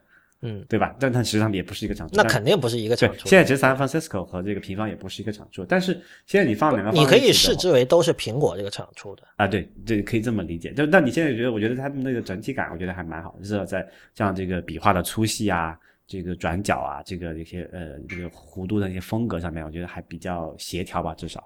[0.46, 0.96] 嗯，对吧？
[1.00, 3.28] 但它实际上也不是一个长处，那肯定不是一个长处。
[3.28, 5.94] 现在其实 San Francisco 和这个平方也不是一个长处，但是
[6.26, 9.48] 现在你放两个，你可以视之为都是苹果这个长处的啊。
[9.48, 10.72] 对，对，可以这么理解。
[10.74, 21.44] 就那你现在觉得，我觉得它的那个整体感，我觉得还蛮好，至少在像这个笔画的粗细啊，这个转角啊，这个一些呃这个弧度的一些风格上面，我觉得还比较协调吧，至少。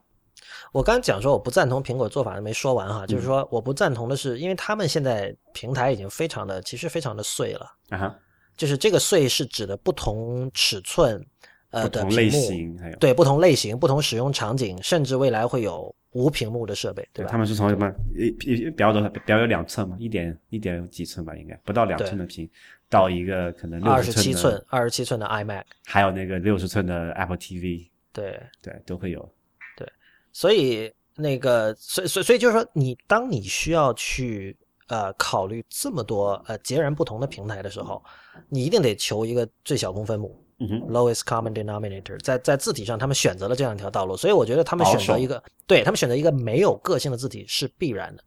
[0.71, 8.15] 我刚讲说我不赞同苹果做法，没说完哈，就是说我不赞同的是，因为他们现在平台已经非常的，其实非常的碎了啊。
[8.59, 11.25] 就是这个碎是指的不同尺寸，
[11.69, 17.31] 呃的类型，还有对不同类型、不同使用场景，甚至未来会有无屏幕的设备，对吧？
[17.31, 22.49] 他们是从什么一表多少表有两寸嘛，一点一点几寸吧，应该不到两寸的屏，
[22.89, 29.33] 到一个可能二十七寸、二十七寸的 iMac，还有那个六十寸的 Apple TV，对对都会有。
[29.77, 29.89] 对，
[30.33, 34.57] 所以那个，所以所以所以就是说，你当你需要去
[34.87, 38.03] 呃考虑这么多呃截然不同的平台的时候，
[38.47, 40.41] 你一定得求一个最小公分母。
[40.61, 48.23] 嗯哼，lowest common denominator，在在字体上，他们选择了这样一条道路，所以我觉得他们选择一个，对他们选择一个没有个性的字体是必然的。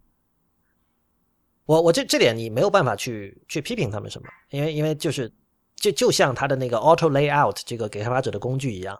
[1.66, 5.30] 我我这这点你没有办法去去批评他们什么，因为因为就是
[5.76, 8.98] 就就像他的那个 auto layout 这个给开发者的工具一样，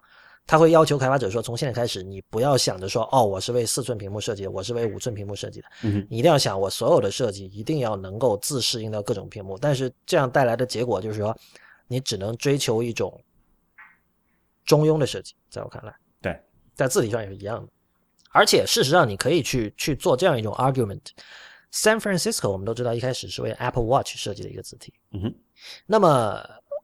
[0.53, 11.35] 他会要求开发者说，从现在开始，你不要想着说，哦，我是为四寸屏幕设计的，我是为五寸屏幕设计的，嗯哼，你一定要想，我所有的设计一定要能够自适应到各种屏幕，但是这样带来的结果就是说，
[11.89, 13.19] 你只能追求一种
[14.66, 16.39] 中庸的设计，在我看来，对，
[16.74, 17.73] 在字体上也是一样的。
[18.33, 21.01] 而且事实上，你可以去去做这样一种 argument。
[21.73, 24.93] San Francisco 我们都知道，一开始是为 Apple Watch 设计的一个字体。
[25.12, 25.35] 嗯哼，
[25.87, 26.39] 那么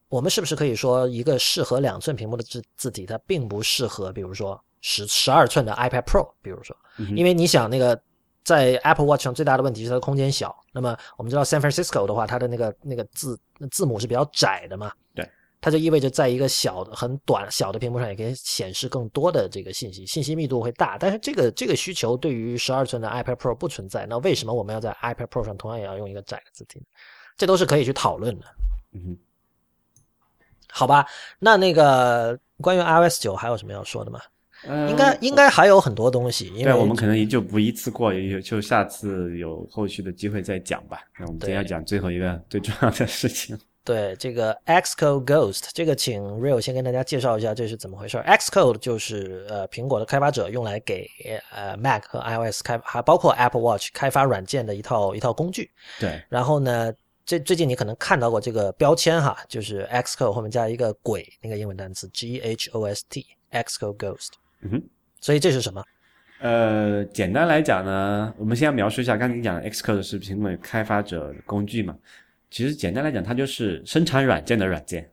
[0.09, 6.74] 我们是不是可以说，一个适合两寸屏幕的字字体，它并不适合，比如说十十二寸的 iPad Pro，比如说，
[7.14, 8.01] 因为你想那个
[8.43, 10.56] 在 Apple Watch 上最大的问题是它的空间小。
[10.72, 13.39] 那么我们知道 San Francisco 的话，它的那个那个字
[13.70, 15.28] 字母是比较窄的嘛，对，
[15.60, 20.97] 它就意味着在一个小的很短小的屏幕上也可以显示更多的这个信息，信息密度会大。
[20.97, 26.86] 但是这个这个需求对于十二寸的 iPad Pro 不存在，那为什么我们要在 iPad Pro 上同样也要用一个窄的字体呢？
[27.36, 28.47] 这都是可以去讨论的。
[28.93, 29.18] 嗯哼，
[30.70, 31.07] 好吧，
[31.39, 34.20] 那那个关于 iOS 九还有什么要说的吗？
[34.66, 40.99] 呃应该应该还有很多东西，因为对，我们可能也就不一次过，也就下次有后续的机会再讲吧。
[41.16, 43.57] 那我们今天要讲最后一个最重要的事情。
[43.85, 48.19] 对这个 Xcode Ghost，这个请 Real 先跟大家介绍一下这是怎么回事。
[48.19, 51.09] Xcode 就是呃苹果的开发者用来给
[51.55, 55.70] 呃 Mac 和 iOS 开，还包括 Apple Watch 开发软件的一套一套工具。
[55.99, 56.93] 对，然后呢，
[57.28, 64.28] 这最近你可能看到过这个标签哈，就是 Xcode 后面加一个鬼那个英文单词 G H O S T，Xcode Ghost。
[64.62, 64.82] 嗯哼。
[65.20, 65.84] 所以这是什么？
[66.40, 71.94] 呃，简单来讲呢，我们先要描述一下，刚才你讲的 Xcode 是苹果开发者工具嘛？
[72.48, 75.06] 其实简单来讲，它就是生产软件的软件。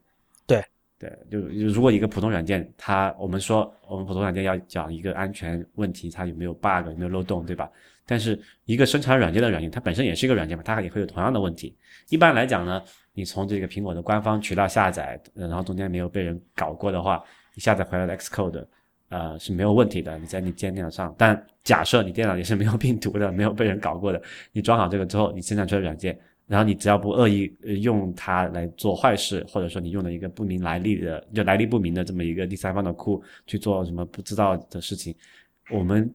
[0.48, 0.64] 对
[0.98, 7.70] 对，就就如果一个普通软件，它我们说我们普通软件要讲一个安全问题，它有没有 bug，有没有漏洞，对吧？
[8.06, 11.76] 但是一个生产软件的软件，它本身也是一个软件嘛，它也会有同样的问题。
[12.10, 12.82] 一般来讲呢，
[13.14, 17.24] 你从这个苹果的官方渠道下载，然后中间没有被人搞过的话，
[17.54, 18.66] 你下载回来的 Xcode。
[19.10, 20.18] 呃，是没有问题的。
[20.18, 24.20] 你在你电脑上，但假设你电脑也是没有病毒的，没有被人搞过的，
[24.52, 26.18] 你装好这个之后，你生产出来软件，
[26.48, 35.16] 然后你只要不恶意用它来做坏事，或者说你用了一个不明来历的，就来历不明的这么一个第三方的库去做什么不知道的事情，
[35.70, 36.12] 我们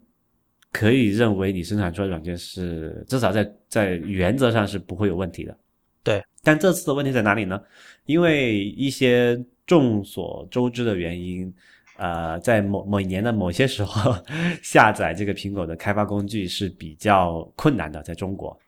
[0.72, 5.56] 可以认为你生产出来的软件是至少在在原则上是不会有问题的。
[6.02, 7.60] 对，但这次的问题在哪里呢？
[8.06, 11.52] 因为一些众所周知的原因。
[11.97, 14.16] 呃，在某某一年的某些时候，
[14.64, 18.59] 下载这个苹果的开发工具是比较困难的，在中国。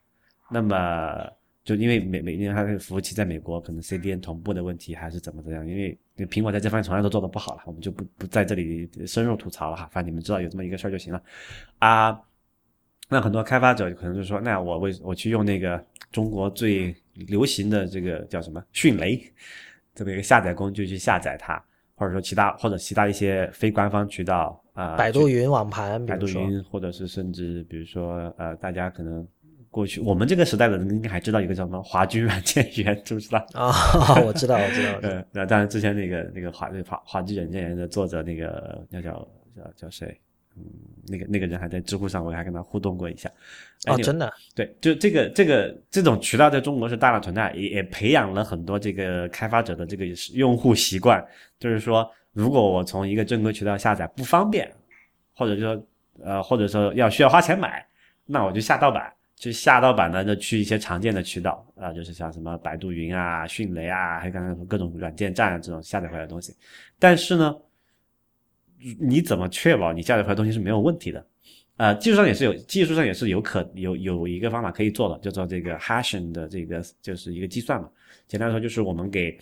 [0.50, 1.26] 那么，
[1.64, 11.22] 就因为每每年它的服务器在美国，可能 CDN 同步的问题还是怎么怎样，因为苹果在这方面从来都做的不好了，我们就不不在这里深入吐槽了哈，反正你们知道有这么一个事儿就行了。
[11.78, 12.20] 啊，
[13.08, 19.22] 那很多开发者可能就说，那我为我去用那个中国最流行的这个叫什么迅雷
[19.94, 21.62] 这么一个下载工具去下载它。
[21.94, 29.24] 或者说其他或者其他一些非官方渠道啊，呃、百度云网盘，百度云，或者是甚至比如说呃，大家可能
[29.72, 33.38] 过去我们这个时代的人应该还知道一个叫什么华军软件园， 知不知道？
[33.54, 34.98] 啊、哦，我知道，我知道。
[35.02, 39.26] 嗯，那当然之前那个那个华那华华军软件园的作者那个那叫
[39.56, 40.20] 叫叫谁？
[40.58, 40.62] 嗯，
[41.08, 43.30] 那个那个人还在知乎上，我还跟他互动过一下。
[43.86, 44.30] 哦，真的？
[44.54, 50.04] 对，就这个这个这种渠道在中国是大量存在，也也培养了很多这个开发者的这个
[50.34, 51.24] 用户习惯。
[51.58, 54.70] 就是说，如果我从一个正规渠道下载不方便，
[55.34, 55.86] 或者说
[56.22, 57.82] 呃，或者说要需要花钱买，
[58.26, 59.10] 那我就下盗版。
[59.42, 66.54] 就下盗版的，就去一些常见的渠道啊、就是像什么百度云啊、迅雷啊，还有刚刚各种软件站啊这种下载回来的东西。
[66.96, 67.52] 但是呢，
[69.00, 71.26] 你怎么确保你下载回来的东西是没有问题的？
[71.76, 77.90] 呃，技术上也是有，技术上也是有可有有一个方法可以做的，叫做这个 hashing 的这个就是一个计算嘛。
[78.28, 79.36] 简单来说，就是我们给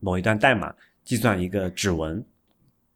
[0.00, 0.70] 某一段代码
[1.02, 2.22] 计算一个指纹，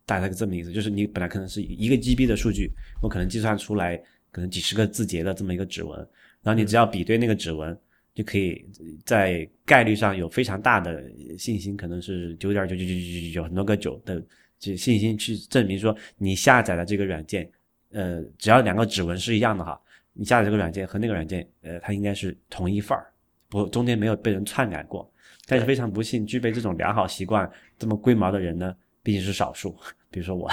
[0.05, 2.71] 大概这么意思，就是你本来可能是一个 GB 的数据，
[3.01, 3.99] 我可能计算出来
[4.33, 5.97] 可能几十个字节的这么一个指纹，
[6.43, 7.79] 然后你只要比对那个指纹，
[8.15, 8.67] 就可以
[9.05, 11.05] 在概率上有非常大的
[11.39, 14.21] 信心，可能是九点九九九九九九很多个九的
[14.59, 17.49] 这信心去证明说你下载的这个软件。
[17.91, 19.79] 呃，只要两个指纹是一样的哈，
[20.15, 23.13] 你下载这个软件和那个软件，呃，它应该是同一份儿，
[23.51, 25.07] 不中间没有被人篡改过。
[25.47, 29.77] 但是非常不幸，具备这种良好习惯这么龟毛的人呢，毕竟是少数，
[30.11, 30.49] 比如说我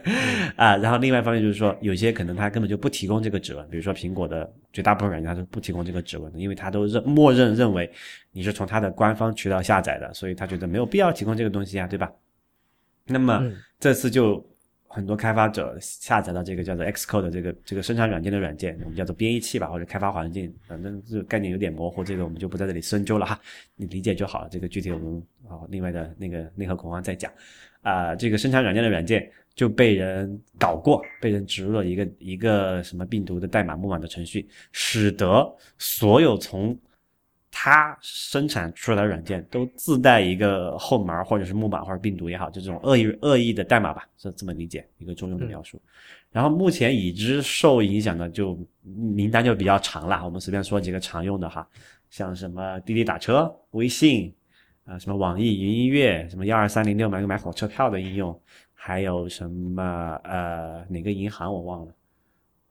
[0.56, 0.76] 啊。
[0.76, 7.90] 然后另外一方面就是说，有些可能他根本就不提供这个指纹，比如说苹果的绝大部分软件它是不提供这个指纹的，因为它都认默认认为
[8.32, 12.10] 你是从它的官方渠道下载的，所以他觉得没有必要提供这个东西啊，对吧？
[13.06, 14.42] 那么嗯这次就
[14.86, 23.38] 很多开发者下载到这个叫做 Xcode 的这个这个生产软件的软件，我们叫做编译器吧，或者开发环境，反正这个概念有点模糊，这个我们就不在这里深究了哈，
[23.76, 24.48] 你理解就好了。
[24.50, 27.30] 这个具体我们啊另外的那个内核恐慌再讲。
[27.82, 35.46] 啊、这个生产软件的软件就被人搞过，被人植入了一个一个什么病毒的代码木马的程序，使得
[35.78, 36.78] 所有从
[37.50, 45.80] 它生产出来的软件都自带一个后门儿或者是木马或者病毒也好，就这种恶意恶意的代码吧，这这么理解一个中庸的描述。
[46.30, 51.68] 然后目前已知受影响的就名单就比较长了，我们随便说几个常用的哈，
[52.08, 54.32] 像什么滴滴打车、微信
[54.90, 58.36] 啊、什么网易云音乐、什么幺二三零六买个买火车票的应用，
[58.74, 61.94] 还有什么呃哪个银行我忘了，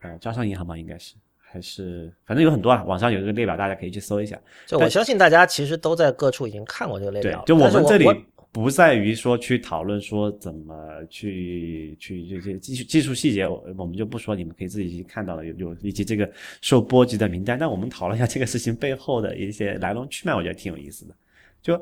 [0.01, 1.15] 呃招商银行吧应该是。
[1.51, 4.39] 还是反正有很多啊，网上有一个列表，大家可以去搜一下。
[4.67, 8.05] 就我相信大家其实都在各处已经看过这个列表就我们这里
[8.51, 16.29] 不在于说去讨论说怎么去去这些技术技术细节，我我们就不说，你们可以自己去看到了有有以及这个
[16.61, 17.57] 受波及的名单。
[17.57, 21.15] 但我们讨论一下这个事情背后的一些来龙去脉，我觉得挺有意思的。
[21.63, 21.73] 就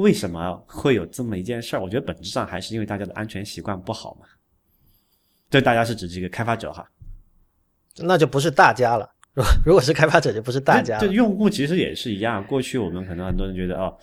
[0.00, 1.80] 为什么会有这么一件事儿？
[1.80, 4.26] 我觉得本质上还是因为大家的安全习惯不好嘛。
[5.50, 6.88] 这大家是指这个开发者哈，
[7.98, 9.08] 那就不是大家了。
[9.34, 11.00] 如果 如果是开发者，就不是大家了。
[11.00, 12.44] 这用户其实也是一样。
[12.46, 13.96] 过去我们可能很多人觉得哦，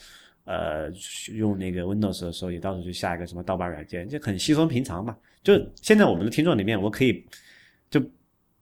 [0.46, 0.92] 呃，
[1.34, 5.16] 用那个 Windows 的时候也到处去下一个什么盗版软件，就很稀松平常嘛。
[5.44, 7.26] 就现在我们的听众里面，我可以
[7.90, 8.02] 就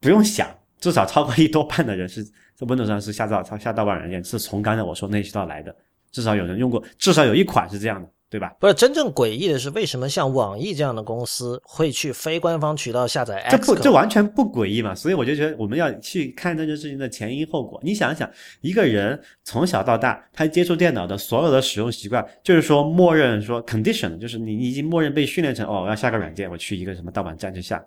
[0.00, 0.48] 不用想，
[0.78, 5.74] 至少超过一多半的人是在 Windows 上是下盗下盗版软件，是从刚才我说那些渠道来的。
[6.16, 8.50] 至少有人用过，至少有一款是这样的，对吧？
[8.58, 13.74] 不是真正诡异的是，为什么像网易这样的公司会去非官方渠道下载这不？
[13.74, 17.78] 这完全不诡异嘛，所以我就觉得我们要去看这件事情的前因后果。
[17.84, 18.26] 你想想，
[18.62, 27.84] 一个人从小到大，他接触电脑的所有的使用习惯，就是说默认说 condition，就是你你已经默认被训练成哦，我要下个软件，我去一个什么盗版站去下。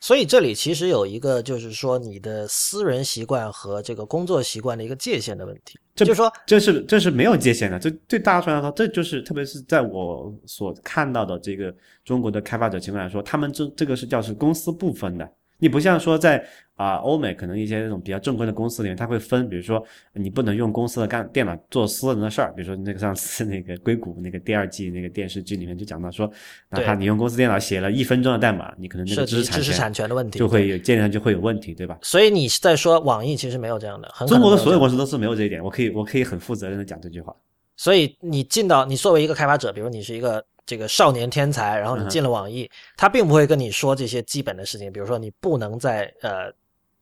[0.00, 5.78] 所以这里其实有一个，就是说你的私人习惯和这个工作习惯的一个界限的问题。
[5.94, 11.74] 这就是说，这是这是没有界限的，这对大家来说，这就是特别是在我所看到的这个
[12.04, 15.30] 中国的开发者情况来说，他们这这个是叫是公司不分的。
[15.60, 19.84] 你不像说在啊、欧美可能一些那种比较正规的公司里面，它会分，比如说
[20.14, 26.26] 你不能用公司的干电脑做私人的事儿，比如说那个上次那个硅谷那个第二季那个电视剧里面就讲到说，
[26.70, 31.98] 哪怕你用公司电脑写了一分钟的代码，你可能那个知识识产权产权的问题就会有建立上就会有问题，对吧？
[32.00, 37.36] 所以你是在说网易其实没有这样的，很可中国的所有公司都是没有这一点，我可以我可以很负责任的讲这句话。
[37.76, 46.48] 所以你进到你作为一个开发者，比如你是一个这个少年天才，然后你进了网易，他并不会跟你说这些基本的事情，比如说你不能在呃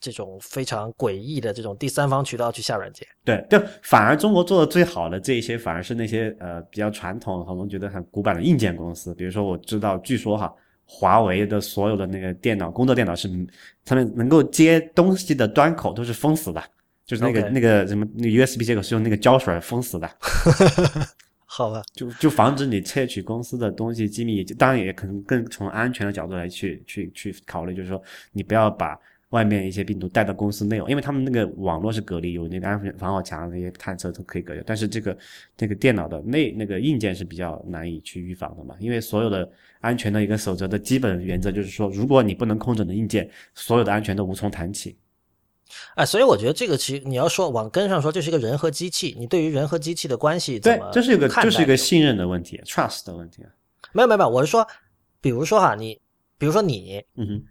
[0.01, 3.07] 这种非常诡异的这种第三方渠道去下软件。
[3.27, 9.15] 对，就反而中国做的最好的这一些，反而是那些呃比较传统，我们觉得很古板的硬件公司。
[9.15, 10.51] 比如说，我知道，据说哈，
[10.87, 13.29] 华为的所有的那个电脑，工作电脑是
[13.85, 16.65] 他们能够接东西的端口都是封死的，
[17.05, 20.09] 就是那个那个什么那个 USB 接口是用那个胶水封死的，
[21.59, 24.45] 好吧，就就防止你窃取公司的东西机密。
[24.45, 28.01] 当然，也可能更从安全的角度来去去去考虑，就是说
[28.33, 28.99] 你不要把。
[29.31, 34.63] 外面一些病毒带到公司内容，因为他们那个网络是隔离，有那个安全防火墙，那些探测都可以隔离。
[34.65, 35.19] 但是这个
[35.55, 39.47] 这个电脑的内那个硬件是比较难以去预防的嘛，因为所有的
[39.81, 44.97] 安全的一个守则的基本原则就是说，如果你不能控制你的硬件，所有的安全都无从谈起。
[45.95, 53.51] 哎，所以我觉得这个其实你要说往根上说，这是一个人和机器，你对于人和机器的关系怎么，对这是一个看这是一个信任的问题，trust 的问题啊。
[53.93, 54.67] 没有没有没有，我是说，
[55.21, 56.01] 比如说哈，你
[56.37, 57.45] 比如说你，嗯哼，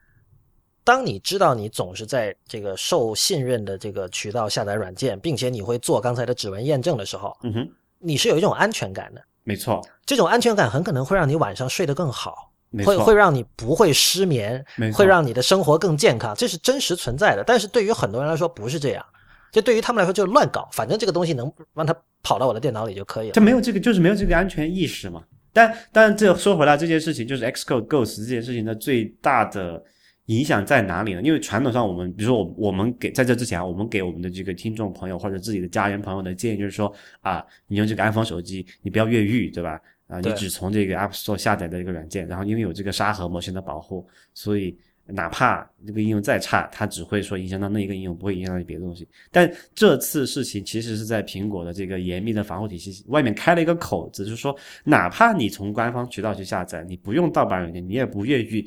[0.84, 7.70] 当你知道你总是在这个受信任的这个渠道下载软件，并且你会做刚才的指纹验证的时候，嗯哼，
[8.00, 9.22] 你是有一种安全感的。
[9.44, 12.52] 没错，这种安全感很可能会让你晚上睡得更好，
[12.86, 14.64] 会会让你不会失眠
[14.94, 17.44] 会让你的生活更健康，这是真实存在的。
[17.46, 19.06] 但是对于很多人来说不是这样，
[19.52, 23.42] 就对于他们来说就是乱搞，反正这个东西能让它跑到我的电脑里就可以了这。
[23.42, 25.24] 没有这个，就是没有这个安全意识嘛。
[25.54, 29.82] 但但这说回来，这件事情就是 Xcode Ghost 这件事情的最大的
[30.26, 31.22] 影响在哪里呢？
[31.24, 39.80] 因为传统上我们，比如说我我们给在这之前啊，我们给我们的这个听众朋友或者自己的家人朋友的建议就是说啊，你用这个 iPhone 手机，你不要越狱，对吧？
[40.08, 49.08] 啊，你只从这个 App Store 下载的一个软件，然后因为有这个沙盒模型的保护，所以哪怕这个应用再差，它只会说影响到那一个应用，不会影响到别的东西。
[49.32, 58.66] 但这次事情其实是在苹果的这个严密的防护体系外面开了一个口子，就是说，哪怕你从官方渠道去下载，你不用盗版软件，你也不越狱，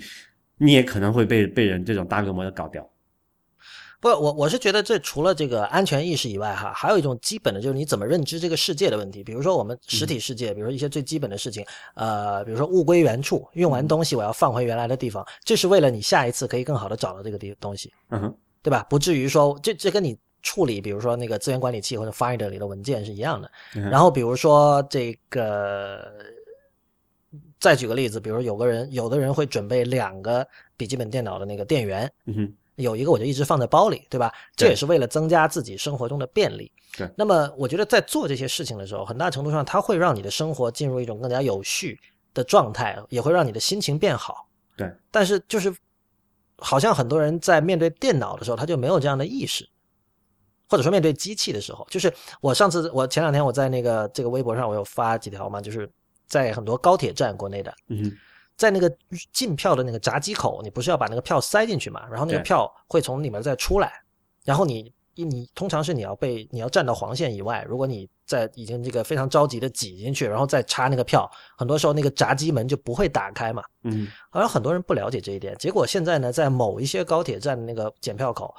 [0.59, 2.87] 你也可能会被被人这种大规模的搞掉。
[4.01, 9.23] 不，我我是觉得这除了这个安全意识以外，哈，还有一种基本的就是你怎么认知这个世界的问题。
[9.23, 11.63] 比如说我们实体世界，比如说一些最基本的事情，
[11.95, 18.87] 呃，比如说物归原处，用完东西我要放回原来的地方，这是为了你下一次可以更好的找到这个地东西，嗯哼，对吧？
[18.89, 23.51] 不至于说这这跟你处理，比如说那个资源管理器或者 Finder 里的文件是一样的。
[23.75, 26.11] 然后比如说这个，
[27.59, 30.47] 再举个例子，比如有个人，有的人会准备两个
[30.79, 32.55] 笔记本电脑的那个电源，嗯哼。
[32.81, 34.33] 有一个我就一直放在包里，对吧？
[34.57, 36.71] 这也是为了增加自己生活中的便利。
[36.97, 37.09] 对。
[37.17, 41.99] 那么我觉得在做这些事情的时候，很大程度上它会让你的生活进入一种更加有序
[42.35, 44.49] 的状态，也会让你的心情变好。
[44.77, 44.93] 对。
[45.11, 45.75] 但是就是
[46.59, 49.69] 好像很多人在面对电脑的时候，他就没有这样的意识，
[50.69, 55.91] 或者说面对机器的时候，就是我上次我前两天我在那个这个微博上我有发几条嘛，就是
[56.27, 57.75] 在很多高铁站国内的。
[57.89, 58.13] 嗯。
[58.61, 58.95] 在那个
[59.33, 62.07] 进票的那个闸机口，你不是要把那个票塞进去嘛？
[62.11, 63.91] 然后那个票会从里面再出来，
[64.45, 71.27] 然后你你通常是你要被你要站到黄线以外，如果你在已经这个非常着急的挤进去，然后再插那个票，
[71.57, 73.63] 很多时候那个闸机门就不会打开嘛。
[73.85, 78.55] 嗯，好像很多人不了解这一点，结果现在呢，在某一些高铁站的那个检票口，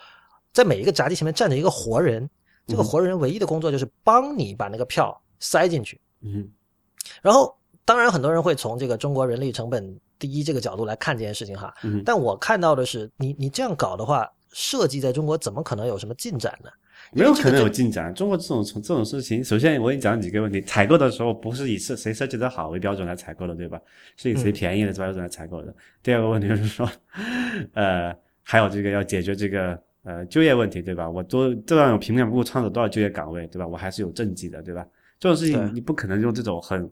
[0.52, 2.28] 在每一个闸机前面站着一个活人，
[2.66, 6.02] 这个活人唯一的工作就是帮你把那个票塞进去。
[6.22, 6.50] 嗯，
[7.22, 7.56] 然后。
[7.92, 11.74] 当然，很多人会从这个中国人力成本第一这个角度来看这件事情哈。
[11.84, 12.02] 嗯。
[12.06, 16.70] 但我看到的是，你你这样搞的话，设计在中国怎么可能有什么进展呢？
[17.12, 18.14] 没有可能有进展。
[18.16, 23.78] 中国这种从这种事情，首先我给你讲几个问题：采购的时候不是以设谁设计的好为标准来采购的，对吧？
[24.16, 25.76] 是以谁便宜的标准来采购的。
[26.02, 26.90] 第二个问题就是说，
[27.76, 31.10] 呃，还有这个要解决这个呃就业问题，对吧？
[31.10, 33.68] 我多这样有平面部创造多少就业岗位，对吧？
[33.68, 34.88] 我还是有政绩的，对吧？
[35.20, 36.90] 这种事情你不可能用这种很。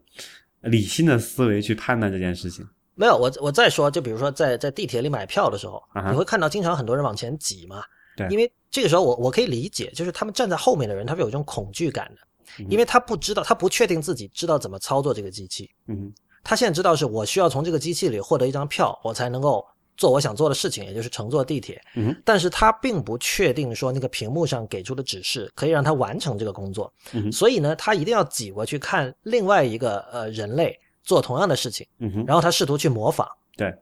[0.61, 7.83] 理性的思维去判断这件事情，没有我我再说，就比如说在在地铁里买票的时候，你会看到经常很多人往前挤嘛，
[8.17, 16.11] 对，因为这个时候我我可以理解，就是他们站在后面的人，他是有一种恐惧感的，因为他不知道，他不确定自己知道怎么操作这个机器，嗯，
[16.43, 19.65] 他现在知道是我需要从这个机器里获得一张票，我才能够。
[19.99, 21.81] 做我想做的事情，也就是乘坐地铁。
[21.95, 26.91] 嗯，但是他并不确定说那个屏幕上给出的指示可以让他完成这个工作。
[27.11, 31.85] 嗯，所以呢，他一定要挤过去看另外一个呃人类做同样的事情。
[31.97, 33.27] 嗯，然后他试图去模仿。
[33.57, 33.75] 对，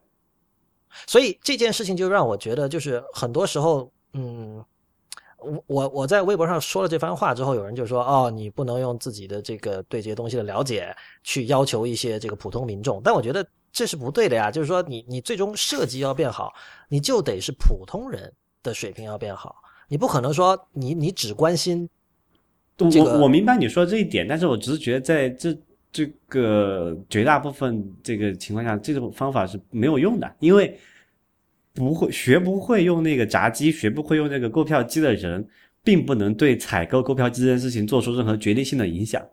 [1.06, 4.66] 所以这件事情就让我觉得，就是很多时候，嗯，
[5.38, 10.92] 我我我在微博上说了这番话之后，有人就说，哦，你不能用自己的这个对这些东西的了解
[11.22, 13.00] 去要求一些这个普通民众。
[13.04, 13.48] 但我觉得。
[13.78, 16.52] 这是不对的呀，就是说你你最终设计要变好，
[16.90, 18.34] 你就得是普通人
[18.64, 19.56] 的水平要变好，
[19.88, 21.88] 你不可能说你你只关心
[22.76, 23.04] 这个。
[23.04, 25.56] 我我明白你说这一点，但是我只是觉得在这
[25.92, 30.76] 这个绝大部分这个情况下，这种方法是没有用的，因为
[31.76, 35.48] 不会学不会用那个闸机，学不会用那个购票机的人，
[35.84, 39.24] 并不能对采购购票机这件事情做出任何决定性的影响。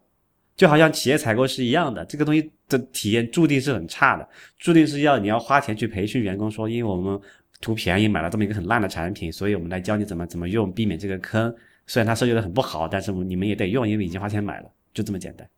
[0.57, 4.29] 就好像企业采购是一样的，这个东西的体验注定是很差的，
[4.59, 7.21] 注定是要你要花钱去培训员工，说因为我们
[7.61, 11.55] 图便宜买了这么一个很烂的产品，所以我们来教你怎么怎么用，避免这个坑。
[11.87, 15.49] 虽然它设计的很不好，但是你们也得用，因为已经花钱买了，就这么简单。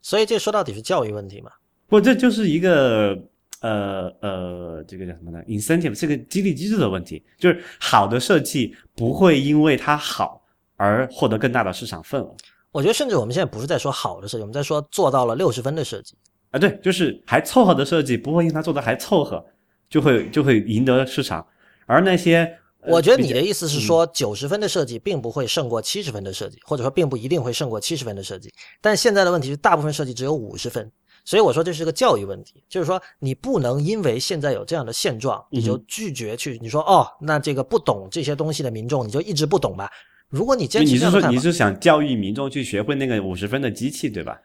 [0.00, 1.50] 所以这说到底是教育问题嘛？
[1.86, 3.16] 不，这就是一个
[3.60, 10.42] 呃呃，这个叫什么呢？incentive 是个激励机制的问题，就是好的设计不会因为它好
[10.76, 12.34] 而获得更大的市场份额。
[12.74, 16.16] 我觉得，甚至我们现在不是在说好的设计，我们在说做到了六十分的设计
[16.50, 19.42] 啊，对，就是还凑合的设计，不会因为它做的还凑合，
[19.88, 21.46] 就会就会赢得市场。
[21.86, 22.52] 而那些，
[22.88, 28.52] 我觉得你的意思是说，九十分的设计并不会胜过七十分的设计，或者说并不一定会胜过七十分的设计。
[28.80, 30.90] 但现在的问题是，大部分设计只有五十分，
[31.24, 39.88] 所以我说这是个教育问题，就是说你不能因为现在有这样的现状，你就拒绝去，你说哦，那这个不懂这些东西的民众，你就一直不懂吧。
[40.34, 44.36] 如果你坚持你是说你是想教育民众去学会那个五十分的机器，对吧？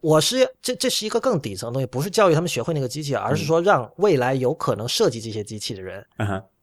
[0.00, 6.04] 我是这这是一个更底层的东西，不是教育他们学会那个机器，而是说让未来有可能设计这些机器的人，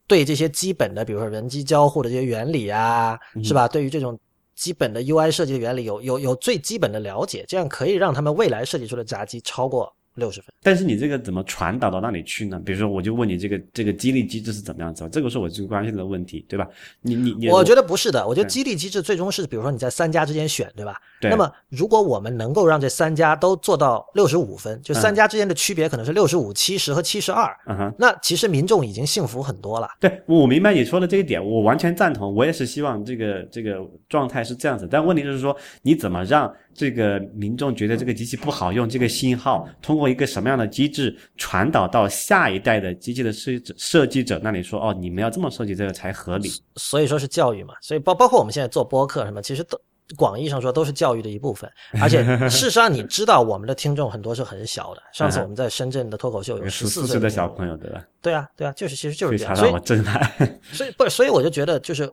[0.05, 3.69] 对这些基本的，比如说人机交互的这些原理啊，是吧？
[3.69, 4.19] 对于这种
[4.53, 10.48] 基本的 UI 设计的原理有有有最基本的了解，这样可以让他们未来设计出的闸机超过六十分。
[10.61, 12.61] 但是你这个怎么传导到那里去呢？
[12.64, 15.07] 比如说，我就问你这个这个激励机制是怎么样子？
[15.11, 16.68] 这个是我最关心的问题，对吧？
[17.02, 20.95] 你你你，我觉得不是的，我觉得激励机制最终是，比如说你在三家之间选，对吧？
[21.19, 21.30] 对。
[21.30, 29.90] 那么如果我们能够让这三家都做到六十五分，就三家之间的区别可能是六十五、七十和七十二，嗯哼，那其实民众已经幸福很多了。
[29.99, 32.34] 对，我明白你说的这一点，我完全赞同。
[32.34, 38.88] 我也是希望这个这个状态是这样子，但问题就是说，你怎么让这个民众觉得这个机器不好用？
[38.88, 44.63] 这个信号通过一个什么样的机制传导到下一代的机器的设计者设计者那里？
[44.63, 46.49] 说哦，你们要这么设计这个才合理。
[46.75, 49.80] 所以说是教育嘛，所以包包括我们现在做播客什么，其实都
[50.15, 51.69] 广义上说都是教育的一部分。
[52.01, 55.01] 而且事实上，你知道我们的听众很多是很小的。
[55.13, 58.03] 上次我们在深圳的脱口秀有十四岁的小朋友，对吧？
[58.21, 59.55] 对啊，对啊，就是其实就是这样。
[59.55, 60.21] 所以我震撼。
[60.71, 62.09] 所以不， 所以我就觉得就是。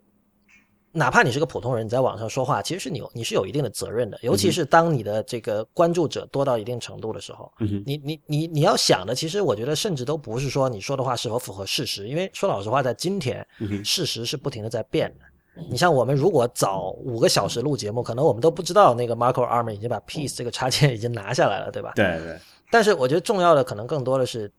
[0.92, 4.18] 哪怕你是个普通人，你在网上说话，其实是你你是有一定的责任的。
[4.22, 7.52] 尤其是当你的这个关注者多到一定程度的时候，
[7.86, 13.46] 你你你你要想的，其实我觉得甚至都不是说你说的话是否符合事实，因为说老实话，在今天，
[13.84, 15.62] 事实是不停的在变的。
[15.70, 21.92] 你像我们如果早五个小时录节目，可能我们都不知道那个 Marco Arm 已经把 Peace 这个插件已经拿下来了，对吧？
[21.94, 22.36] 对对。
[22.68, 24.50] 但是我觉得重要的可能更多的是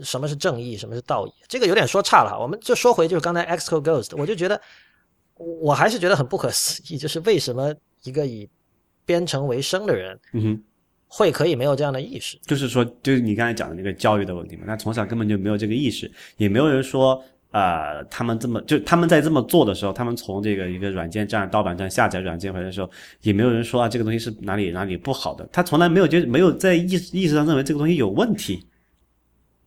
[0.00, 1.32] 什么是正义，什么是道义。
[1.46, 2.38] 这个有点说差了哈。
[2.38, 4.58] 我们就说回就是刚才 Xcode Ghost，我就觉得。
[5.36, 7.74] 我还是觉得很不可思议，就是为什么
[8.04, 8.48] 一个以
[9.04, 10.62] 编程为生的人，嗯哼，
[11.08, 12.38] 会可以没有这样的意识？
[12.46, 22.88] 就是说，就是你刚才讲的那个教育的问题嘛，他从小根本就没有这个意识，也没有人说，呃，他们这么就他们在这么做的时候，他们从这个一个软件站、盗版站下载软件回来的时候，
[23.22, 28.66] 也没有人说啊，这个东西是哪里哪里不好的，他从来没有就没有在意识意识上认为这个东西有问题，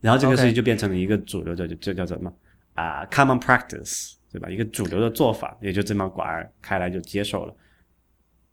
[0.01, 2.33] 然后这个事情就变成了一个主流的，就就叫什么
[2.73, 4.13] 啊，common practice。
[4.37, 4.49] 对吧？
[4.49, 7.53] 一个主流的做法，也就这么广而开来就接受了。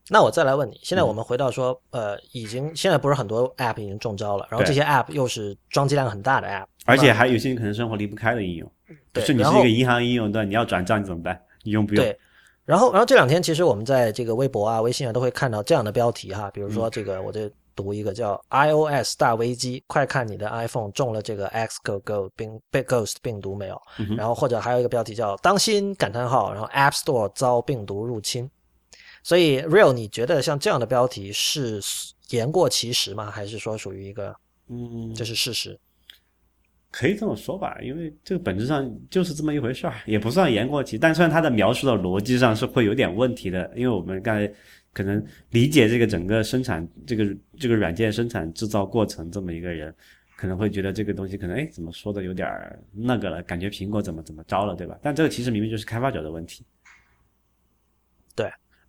[0.09, 8.71] 那我再来问你，现在我们回到说，呃，已经现在不是很多 App 已经中招了，然后这些 App 又是装机量很大的 App，而且还有些人可能生活离不开的应用。
[9.13, 11.39] 对，是你是一个银行应用，对，你要转账你怎么办？
[11.63, 12.05] 你用不用？
[12.05, 12.19] 对。
[12.65, 17.51] 然后，然后这两天其实我们在这个微博啊、微信啊都会看到这样的标题哈，比如说这个我这。
[17.75, 23.81] 读一个叫 iOS 大危机，快看你的 iPhone 中了这个 Xcode 病被 Ghost 病毒没有？
[24.17, 28.51] 然后或者还有一个标题叫当心感叹号，然后 App Store 遭病毒入侵。
[29.23, 31.81] 所以 Real，你觉得像这样的标题是
[32.31, 33.31] 言过其实吗？
[33.31, 34.35] 还是说属于一个
[34.69, 35.79] 嗯，这是事实？
[36.91, 44.53] 可以这么说吧，因为这个本质上就是这么一回事儿，也不算言过其，但虽然它的描述的逻辑上是会有点问题的，因为我们刚才。
[44.95, 49.95] 可能理解这个整个生产这个这个软件生产制造过程这么一个人，
[50.37, 52.49] 可能会觉得这个东西可能哎怎么说的有点
[52.93, 54.99] 那个了，感觉苹果怎么怎么着了，对吧？
[55.03, 56.65] 但这个其实明明就是开发者的问题。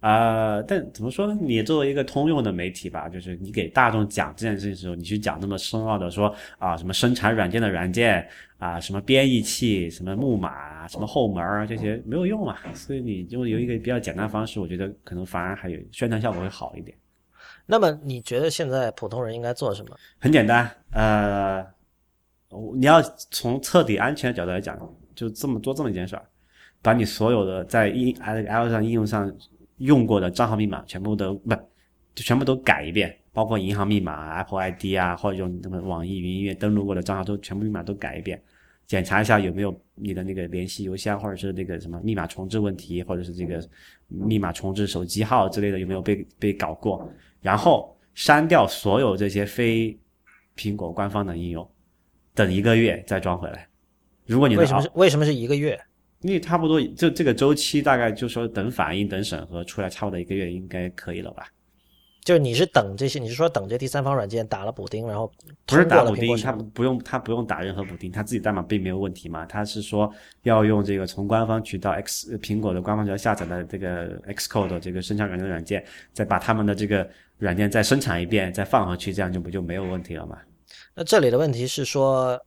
[0.05, 1.37] 对啊，但怎么说呢？
[1.41, 8.27] 你作为一个通用的媒体吧，就是你给大众讲这件事情的时候，你去讲那么深奥的说啊什么生产软件的软件。
[8.57, 12.55] 啊，什么编译器，什么木马，什么后门啊，这些没有用嘛。
[12.73, 16.97] 所以你就有一个比较简单方式，我觉得可能反而还有宣传效果会好一点。
[17.65, 19.95] 那么你觉得现在普通人应该做什么？
[20.19, 21.63] 很简单，呃，
[22.77, 24.79] 你要从彻底安全的角度来讲，
[25.13, 26.23] 就这么做这么一件事儿，
[26.81, 29.29] 把你所有的在应 L 上应用上
[29.77, 31.55] 用过的账号密码全部都不，
[32.13, 33.15] 就全部都改一遍。
[33.33, 38.41] 包括银行密码、Apple ID 啊，或者用什么网易云音乐登录过的账号都全部密码都改一遍，
[38.87, 43.61] 检查一下有没有你的那个联系邮箱或者是那个什么密码重置问题，或者是这个
[44.07, 47.11] 密码重置手机号之类的有没有被被搞过，
[47.41, 49.99] 然后删掉所有这些非
[50.55, 51.69] 苹果官方的应用，
[52.33, 53.67] 等一个月再装回来。
[54.25, 55.77] 如果你为什么是为什么是一个月？
[56.21, 61.47] 因为差不多就这个周期大概就说等反应等审核出来，差不多一个月应该可以了吧。
[62.23, 65.31] 就是你是等这些，你是说等这第三方软件打了补丁，然后
[65.67, 69.45] 不是打补丁，他不用他不用打任何补丁，他自己代码并没有问题嘛？
[69.45, 70.11] 他是说
[70.41, 80.35] 要用这个从官方渠道 X 苹果的官方渠道下载的这个 Xcode 这个生产软件的软件，再把他们的这个软件再生产一遍，再放回去，这样就不就没有问题了吗？
[80.95, 82.43] 那这里的问题是说，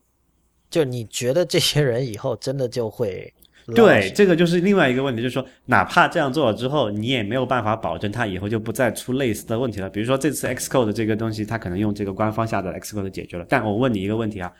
[0.68, 3.32] 就你觉得这些人以后真的就会？
[3.74, 9.90] 对，这个就是另外一个问题，就是说，哪怕这样做了之后，你也没有办法保证它以后就不再出类似的问题了。
[9.90, 13.44] 比如说这次 Xcode 这个东西，它可能用这个官方下载 Xcode 解决了。
[13.46, 14.50] 但我问你一个问题啊，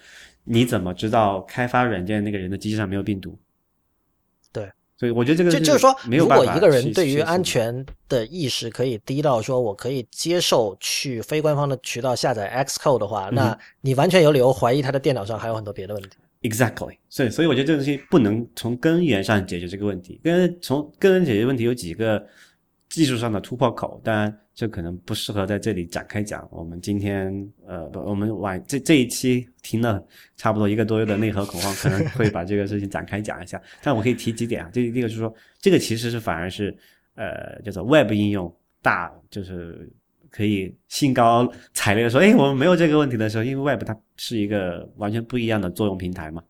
[0.44, 3.35] 你怎么知道开发软件那个人的机器上没有病毒？
[4.52, 16.10] 对，所以我觉得这个就就是说，如果一个人对于安全的意识可以低到说我可以接受去非官方的渠道下载 Xcode 的话，那你完全有理由怀疑他的电脑上还有很多别的问题。
[16.43, 20.20] Exactly，所以所以我觉得这个东西不能从根源上解决这个问题。
[20.23, 22.24] 跟从根源解决问题有几个
[22.89, 26.47] 技术上的突破口，当然这可能不适合在这里展开讲。
[26.52, 27.32] 我们今天
[27.66, 30.01] 呃，不，我们晚这这一期停了
[30.36, 33.60] 差不多一个多月的内核恐慌，可能会把这个事情展开讲一下。
[33.82, 36.73] 但我可以提几点啊，这第一个就是说，这个其实是反而是
[37.16, 39.90] 呃叫做 Web 应用大，就是
[40.39, 46.40] 可以兴高采烈的说，哎，我们没有这个问题的时候，因为 Web 它是一个完全不一样的作用平台嘛，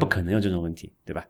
[0.00, 1.24] 不可能有这种问题，对吧？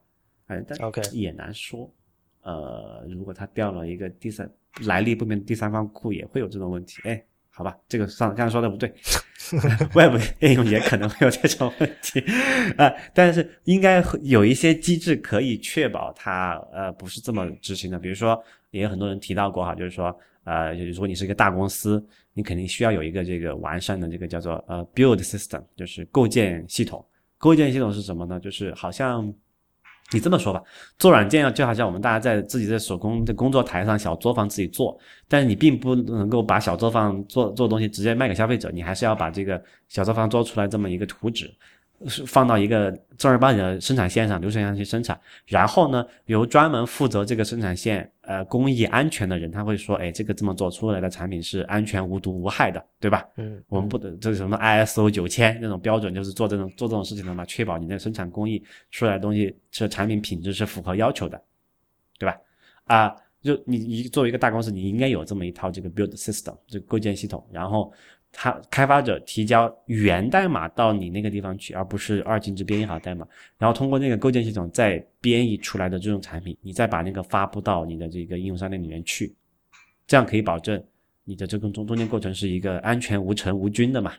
[0.47, 1.93] 哎，但 OK 也难说。
[2.41, 4.51] 呃，如果它调了一个第三
[4.87, 7.03] 来历不明第三方库，也会有这种问题。
[7.05, 8.91] 哎，好吧，这个上刚才说的不对，
[9.95, 12.25] Web 应用也可能会有这种问题
[12.79, 12.91] 啊。
[13.13, 17.99] 但是应该有一些机制可以确保它呃不是这么执行的。
[17.99, 27.05] 比如说，也有很多人提到过哈，就是说呃，如果你是一个大公司，你肯定需要有一个这个完善的这个叫做呃 build system，就是构建系统。
[27.39, 28.39] 构建系统是什么呢？
[28.41, 29.33] 就是好像。
[30.13, 30.61] 你这么说吧，
[30.99, 34.99] 做软件就好像我们大家在自己的手工的工作台上小作坊自己做，
[35.29, 41.49] 但是你并不能够把小作坊做做东西直接卖给消费者，你还是要把这个小作坊做出来这么一个图纸。
[42.07, 53.27] 是放到一个正儿八经的生产线上流水线上去生产，然后呢，由专门负责这个生产线呃工艺安全的人，他会说，哎，这个这么做出来的产品是安全无毒无害的，对吧？
[53.37, 61.39] 嗯，我们不得这是什么 ISO 九千那种标准，就是做这种做这种事情的嘛，确保你的生产工艺出来的东西是产品品质是符合要求的，
[62.19, 62.37] 对吧？
[62.85, 67.93] 啊，就你你作为一个大公司，你应该有这么一套这个 build system 这个构建系统，然后。
[68.33, 73.27] 他开发者提交源代码到你那个地方去，而不是二进制编译好代码，
[73.59, 79.35] 然后通过那个构建系统再编译出来的这种产品，你再把那个发布到你的这个应用商店里面去，
[80.07, 80.83] 这样可以保证
[81.25, 84.13] 你的这个中中间过程是一个安全无尘无菌的嘛？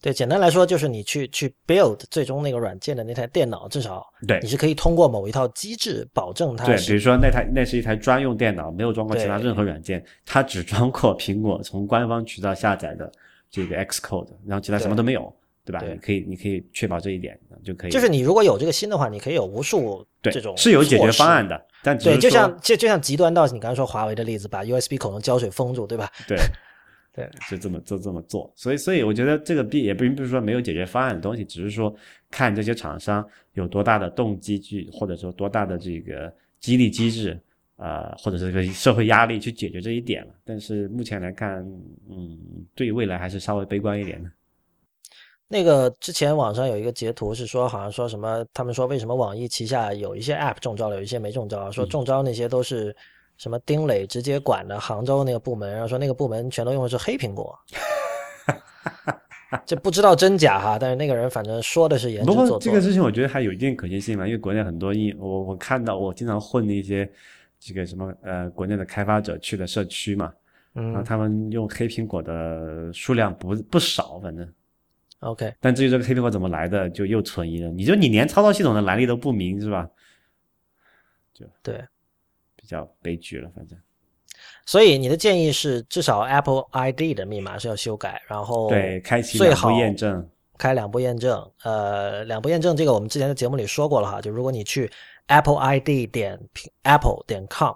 [0.00, 6.64] 对，简单来说就是你去去 build 最终那个软件的那台电脑，至少对你是可以通过某一套机制保证它。
[6.64, 13.10] 对，比如说那台那是一台专用电脑，没有装过其他任何软件，它只装过苹果从官方渠道下载的。
[13.50, 15.34] 这个 Xcode，然后其他什么都没有，
[15.64, 15.82] 对吧？
[15.86, 17.90] 你可以，你可以确保这一点就可以。
[17.90, 26.10] 就是你如果有这个心的话，你可以有无数这种是有解决方案的，但对，就像就就像极端到你刚才说华为的例子，把 USB 口用胶水封住，对吧？
[26.28, 26.38] 对，
[27.14, 28.52] 对，就这么就这么做。
[28.54, 31.94] 所以，所以我觉得这个并也并不是说没有解决方案的东西，只是说
[32.30, 37.40] 看这些厂商有多大的动机去，或者说多大的这个激励机制。
[37.78, 41.64] 呃，或者是这个社会压力去解决这一点了，但是目前来看，
[42.10, 42.36] 嗯，
[42.74, 44.28] 对未来还是稍微悲观一点的。
[45.46, 52.94] 那个之前网上有一个截图是说，好像说什么，他们说为什么网易旗下有一些 App 中招了，有一些没中招，说中招那些都是
[53.36, 57.56] 什么丁磊直接管的杭州那个部门，然后说那个部门全都用的是黑苹果。
[59.64, 62.26] 这不知道真假哈，但是那个人反正说的是严。
[62.26, 67.08] 不过这个事情我觉得还有一定可行性嘛，因为国内很多应我我看到我经常混的一些。
[67.60, 70.32] 这个什么呃，国内的开发者去的社区嘛，
[70.74, 74.48] 嗯然后他们用黑苹果的数量不不少，反正
[75.20, 75.52] ，OK。
[75.60, 77.68] 但至于这个黑苹果怎么来的，就又存疑了。
[77.70, 79.90] 你就你连操作系统的来历都不明，是吧？
[81.34, 81.84] 就对，
[82.54, 83.76] 比较悲剧了，反正。
[84.64, 91.50] 所以你的建议是，至少 Apple ID 的密码是要修改，然后对，开启两步验证，开两步验证。
[91.64, 94.88] 呃，两步验证这个我们之前的节目里说过了哈，就如果你去。
[95.28, 96.38] Apple ID 点
[96.82, 97.74] Apple 点 com，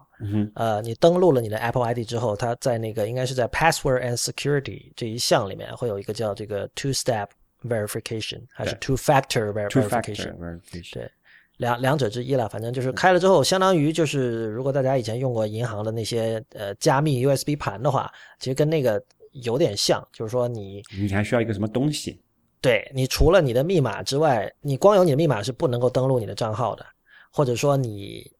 [0.54, 7.28] 呃，你登录了你的 Apple ID 之后，它在那个应该是在 Password and Security 这一项里面会有一个叫这个 Two Step
[7.62, 10.60] Verification 还是 Two Factor Verification？
[10.92, 11.10] 对，
[11.58, 12.48] 两两者之一了。
[12.48, 19.02] 反正就是开了之后，相当于就是如果大家以前用过银行的那些呃加密 USB 盘的话，其实跟那个
[19.44, 22.18] 有点像，就是说你你还需要一个什么东西？
[22.62, 26.86] 对你除了你的密码之外，你光有你的密码是不能够登录你的账号的。
[27.32, 28.30] 或者说你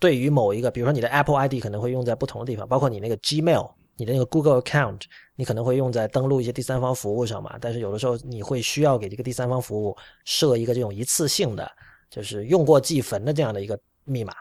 [0.00, 5.02] 对于某一个，比如说你的 Apple ID 可能会用在不同的地方，包括你那个 Gmail，你的那个 Google Account，
[5.36, 7.56] 你可能会用在登录一些第三方服务上嘛。
[7.60, 11.70] 但是有的时候你会需要给这个第三方服务设一个这种一次性的，
[12.10, 14.34] 就是用过即焚的这样的一个密码。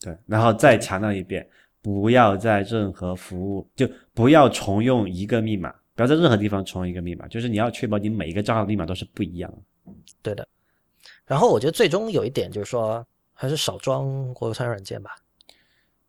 [0.00, 1.48] 对，然后再强调一遍，
[1.80, 9.92] 不要在任何服务就不要重用一个密码，不要在任何地方重用一个密码，就是你要确保你每一个账号密码都是不一样的。
[10.20, 10.46] 对的。
[11.24, 13.06] 然后我觉得最终有一点就是说。
[13.40, 15.10] 还是少装国产软件吧。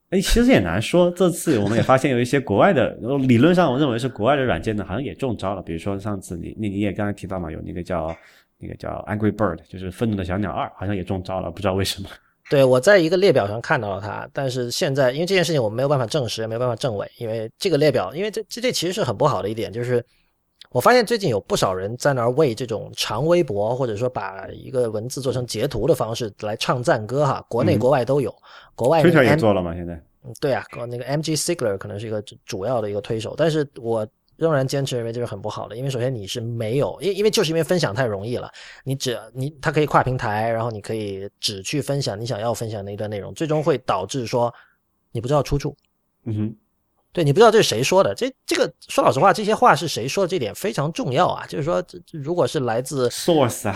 [0.09, 1.11] 哎，其实也难说。
[1.11, 2.89] 这次我们也发现有一些国外的，
[3.19, 5.61] 理论上我认为是国外的软件呢，好像也中招了。
[5.61, 8.17] 比如说上次你你你也刚才提到嘛，有那个叫
[8.57, 12.09] 那个叫 Angry Bird，就是愤怒的小鸟二，好像也中招了，不知道为什么。
[12.49, 20.03] 对我在一个列表上看到了它，但是现在因为这件事情我没有办法证实，也没有办法证伪，因为这个列表，因为这这这其实是很不好的一点，就是。
[20.71, 28.33] 我发现最近有不少人在那儿为这种长微博，或者说把一个文字做成截图的方式来唱赞歌哈，国内国外都有。
[28.75, 29.73] 国外 Twitter 也做了吗？
[29.75, 29.93] 现在
[30.23, 34.05] 嗯对啊，那个 MG Sigler 可能是一个主主要的一个推手，但是我
[34.35, 38.51] 仍然坚持认为这是很不好的，因为首先你是没有，因因为就是因为分享太容易了，
[38.83, 44.53] 你只你它可以跨平台，然后你可以只去分享你想要分享的一段内容，最终会导致说
[45.11, 45.75] 你不知道出处，
[46.25, 46.55] 嗯哼，
[47.11, 51.45] 对你不知道这是谁说的，这这个说老实话，这些话是谁说的，这点非常重要啊。
[51.47, 53.75] 就是说，这如果是来自 source 啊，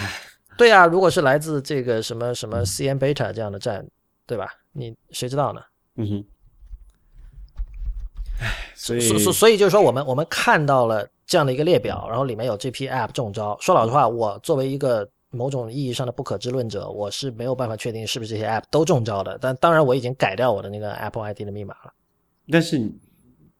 [0.57, 3.85] 对啊，如果是来自这个什么什么 CN Beta 这样的站，
[4.27, 4.47] 对吧？
[4.71, 5.61] 你谁知道呢？
[5.95, 6.25] 嗯哼，
[8.39, 13.57] 唉，所以所所所以就是说，我们我们看到了这样的一个列表，然后里面有这批 App 中招。
[13.59, 19.37] 说老实话，我作为一个某种意义上的不可知论者，我是没有办法确定是不是这些 App 都中招的。
[19.41, 21.93] 但当然，我已经改掉我的那个 Apple ID 的密码了。
[22.51, 22.93] 但是你，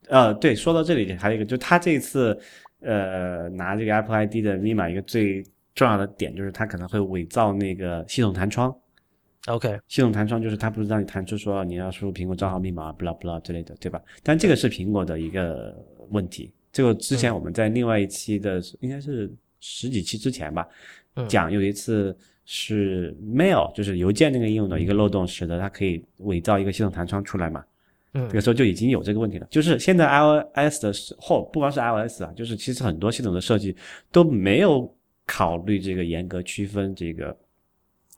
[0.07, 2.37] 呃，对，说到这里还有一个，就他这次
[2.81, 5.43] 呃拿这个 Apple ID 的密码，一个最
[5.75, 8.75] 重要的点就是他可能会伪造那个系统弹窗。
[9.47, 14.01] OK，系统弹窗就是它不是让你弹出说你要输入苹果账号密码，blah blah 之类的，对吧？
[14.23, 15.75] 但这个是苹果的一个
[16.11, 16.49] 问题。
[16.71, 20.65] 这个之前我们在另外一期的应该是十几期之前吧，
[21.15, 27.63] 嗯讲有一次是 Mail 就是邮件那个应用的一个漏洞，使得它可以伪造一个系统弹窗出来嘛。
[28.13, 29.47] 嗯这个时候就已经有这个问题了。
[29.49, 33.75] 就是现在 iOS 的时候，不光是 iOS 啊，就是其实很多系统的设计
[34.11, 34.91] 都没有
[35.25, 37.35] 考虑这个严格区分这个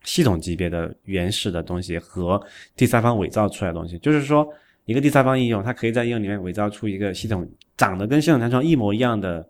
[0.03, 2.41] 系统级别的原始的东西和
[2.75, 3.97] 第三方伪造出来的东西。
[3.99, 4.47] 就是说，
[4.85, 7.47] 一个第三方应用，它可以在应用里面伪造出一个系统
[7.77, 9.47] 长得跟系统弹窗一模一样的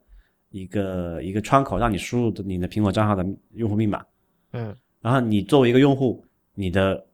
[0.51, 4.05] 一个一个窗口，让你输入你的苹果账号的用户密码。
[4.53, 6.23] 嗯然后你作为一个用户，
[6.53, 7.05] 你的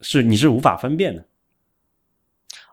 [0.00, 1.24] 是你是无法分辨的。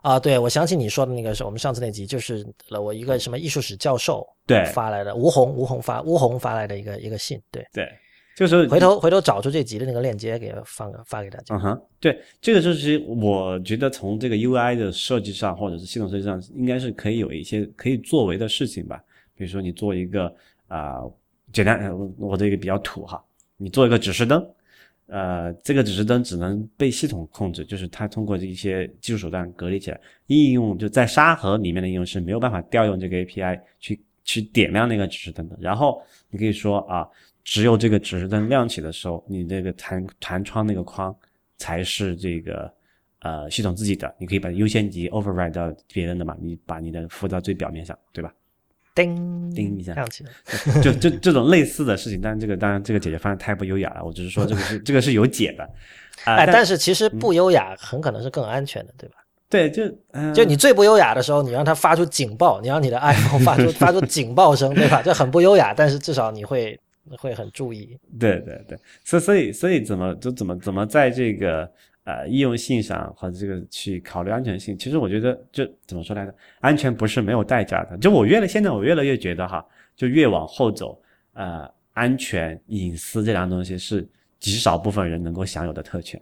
[0.02, 7.88] 啊，对，我想起你说的那个是我们上次那集，就是了我一个什么艺术史教授对发来的，吴红吴红发吴红发来的一个一个信，对，对，
[8.36, 11.56] 这个时候回头回头找出这集的那个链接给放发给大家。
[11.56, 19.02] 嗯哼，对，这个就是我觉得从这个 UI 的设计上，或者是系统设计上，应该是可以有一些可以作为的事情吧。
[19.34, 20.32] 比如说你做一个
[20.68, 21.00] 啊、
[21.52, 23.22] 简单，我这个比较土哈，
[23.56, 24.46] 你做一个指示灯，
[25.06, 30.00] 呃，这个指示灯只能被系统控制，就是它通过一些技术手段隔离起来。
[30.26, 35.56] 应用就在沙盒里面的应用是没有办法调用这个 API 去去点亮那个指示灯的。
[35.60, 37.08] 然后你可以说啊，
[37.44, 41.14] 只有这个指示灯亮起的时候，你这个弹弹窗那个框
[41.56, 42.72] 才是这个
[43.20, 48.34] 呃系统自己的，你可以把优先级 override 到别人的嘛，你把你的附到最表面上，对吧？
[48.96, 50.30] 叮叮一下亮起来。
[50.82, 55.62] 就就这种类似的事情，但是这个当然这个解决方案太不优雅了，我只是说这个是 这个是有解的，
[56.24, 59.16] 啊、哎，但但是其实不优雅很可能是更安全的，对吧？
[59.48, 65.00] 对就嗯、就你最不优雅的时候，你让它发出警报，你让你的 iPhone 发出 发出警报声，对吧？
[65.04, 66.76] 这很不优雅，但是至少你会
[67.16, 67.96] 会很注意。
[68.18, 71.70] 对对对，所以所以所以怎么就怎么怎么在这个
[72.06, 77.98] 呃易用性上和这个去考虑安全性，其实我觉得就怎么说来着，安全不是没有代价的。
[77.98, 79.62] 就我越来现在我越来越觉得哈，
[79.94, 80.98] 就越往后走，
[81.34, 84.08] 呃，安全隐私这两个东西是
[84.38, 86.20] 极少部分人能够享有的特权。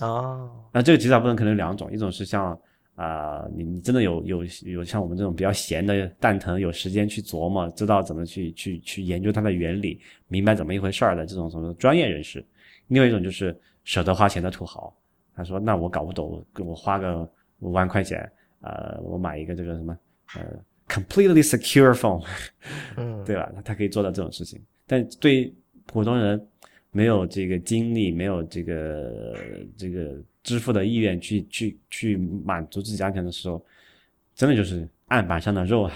[0.00, 2.58] 哦，那这个极少部分可能有两种，一种是像
[2.96, 9.98] 啊、你你真的有有有像我们这种比较闲的蛋疼，有时间去琢磨，知道怎么去去去研究它的原理，
[10.28, 12.42] 明白怎么一回事儿的这种什么专业人士；
[12.90, 14.92] 另外一种就是舍得花钱的土豪，
[15.34, 17.28] 他说那我搞不懂，我我花个
[17.60, 18.30] 五万块钱，
[18.60, 19.96] 呃，我买一个这个什么
[20.34, 20.42] 呃
[20.88, 22.26] completely secure phone，
[22.98, 23.50] 嗯，对吧？
[23.54, 25.54] 他他可以做到这种事情，但对于
[25.86, 26.44] 普通人
[26.90, 29.36] 没有这个精力，没有这个
[29.76, 33.64] 这个支付的意愿去去去满足自己安全的时候，
[34.34, 35.92] 真的就是案板上的肉啊。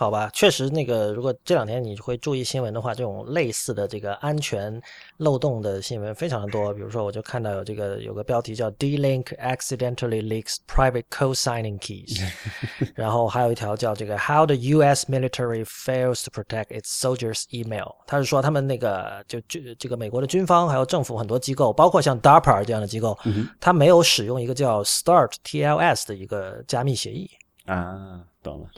[0.00, 4.80] 好吧，确实，那个如果这两天你会注意新闻的话，这种类似的这个安全
[5.18, 6.72] 漏洞的新闻非常的多。
[6.72, 12.18] 比如说，我就看到有这个有个标题叫 “D-Link accidentally leaks private co-signing keys”，
[12.96, 15.04] 然后还有一条叫这个 “How the U.S.
[15.06, 17.94] military fails to protect its soldiers' email”。
[18.06, 23.18] 他是说他们那个就就这个美国的军方还有政府很多机构，包括像 DARPA 这样的机构，
[23.60, 27.30] 他没有使用一个叫 START TLS 的一个加密协议。
[27.66, 28.68] 啊，懂了。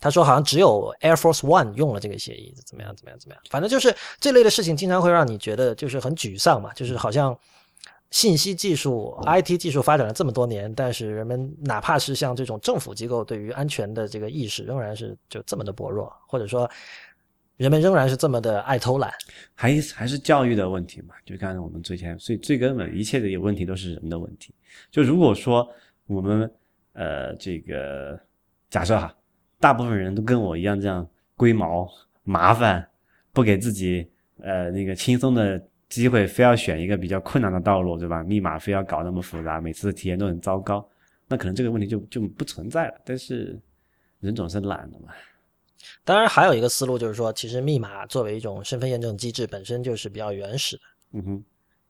[0.00, 7.36] 他说好像只有 Air Force One 用了这个协议，怎么样怎么样怎么样，反正就是这类的事情经常会让你觉得就是很沮丧嘛，就是好像
[8.10, 16.70] 信息技术、IT 技术发展了这么多年，但是人们哪怕是像这种政府机构对于安全的这个意识仍然是就这么的薄弱，或者说
[17.56, 19.12] 人们仍然是这么的爱偷懒。
[19.54, 21.14] 还还是教育的问题嘛？
[21.26, 24.54] 就刚才我们最前所以最根本，一切的问题都是人的问题。
[24.90, 25.68] 就如果说
[26.06, 26.50] 我们
[26.94, 28.18] 呃这个
[28.70, 29.14] 假设哈，
[29.60, 31.06] 大部分人都跟我一样这样
[31.36, 31.88] 龟毛
[32.24, 32.88] 麻烦，
[33.32, 34.08] 不给自己
[34.40, 38.22] 呃那个轻松的机会，非要选一个比较困难的道路，对吧？
[38.22, 40.88] 密码非要搞那么复杂，每次体验都很糟糕，
[41.26, 43.00] 那可能这个问题就就不存在了。
[43.04, 43.58] 但是
[44.20, 45.08] 人总是懒的嘛。
[46.04, 50.82] 当然，还有一个思路就是说，其实密码作为一种身份验证机制，本身就是比较原始的。
[51.12, 51.44] 嗯哼。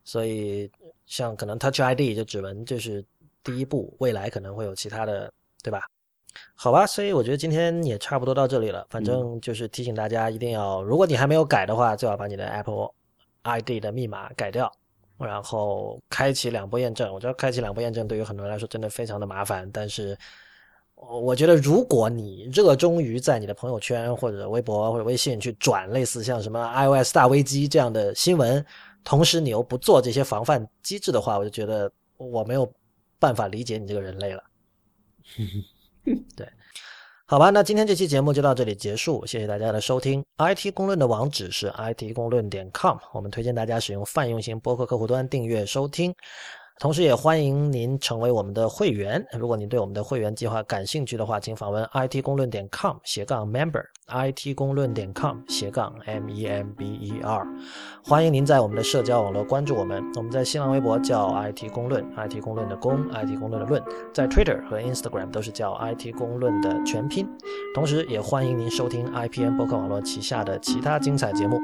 [0.05, 0.70] 所以，
[1.07, 3.05] 像可能 Touch ID 就指纹就是
[3.43, 5.32] 第一步，未来可能会有其他的，
[5.62, 5.82] 对吧？
[6.55, 8.87] 好吧，所以我觉得今天也差不多到这里了。
[8.91, 12.91] 反正就是提醒大家，一定要，如果你还没有改的话，最好把你的 Apple
[13.43, 14.71] ID 的密码改掉，
[15.19, 17.13] 然后开启两步验证。
[17.13, 20.17] 我知道开启两步验证对于很多人来说真的非常的麻烦，但是
[20.95, 28.65] 我觉得如果你热衷于在你的朋友圈或者微博或者微信去转类似像什么 iOS 大危机这样的新闻，
[29.05, 32.69] 同时你又不做这些防范机制的话，我就觉得我没有
[33.19, 34.43] 办法理解你这个人类了。
[36.36, 36.48] 对，
[37.26, 40.24] 好吧，那今天这期节目就到这里结束，谢谢大家的收听。
[40.39, 46.14] IT 公论的网址是 IT 公论点 com，我们推荐大家使用泛用型播客客户端订阅收听。
[46.81, 49.25] 同时，也欢迎您成为我们的会员。
[49.37, 57.45] 如果您对我们的会员计划感兴趣的话，请访问 it 公论点 com 斜杠 member，it 公论点 com 斜杠 m e m b e r。
[58.05, 60.01] 欢迎您在我们的社交网络关注我们。
[60.15, 63.83] 我们在新浪微博叫 it 公论，it 公论的公，it 公论的论。
[64.15, 67.29] 在 Twitter 和 Instagram 都是叫 it 公论的全拼。
[67.75, 71.59] 同时，也欢迎您收听 IPN 博客网络旗下的其他精彩节目。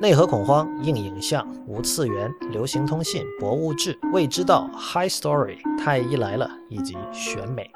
[0.00, 7.70] 内核恐慌、硬影像、无次元、流行通信、博物志、未知道、High Story、太医来了以及选美，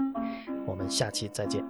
[0.66, 1.64] 我们下期再见。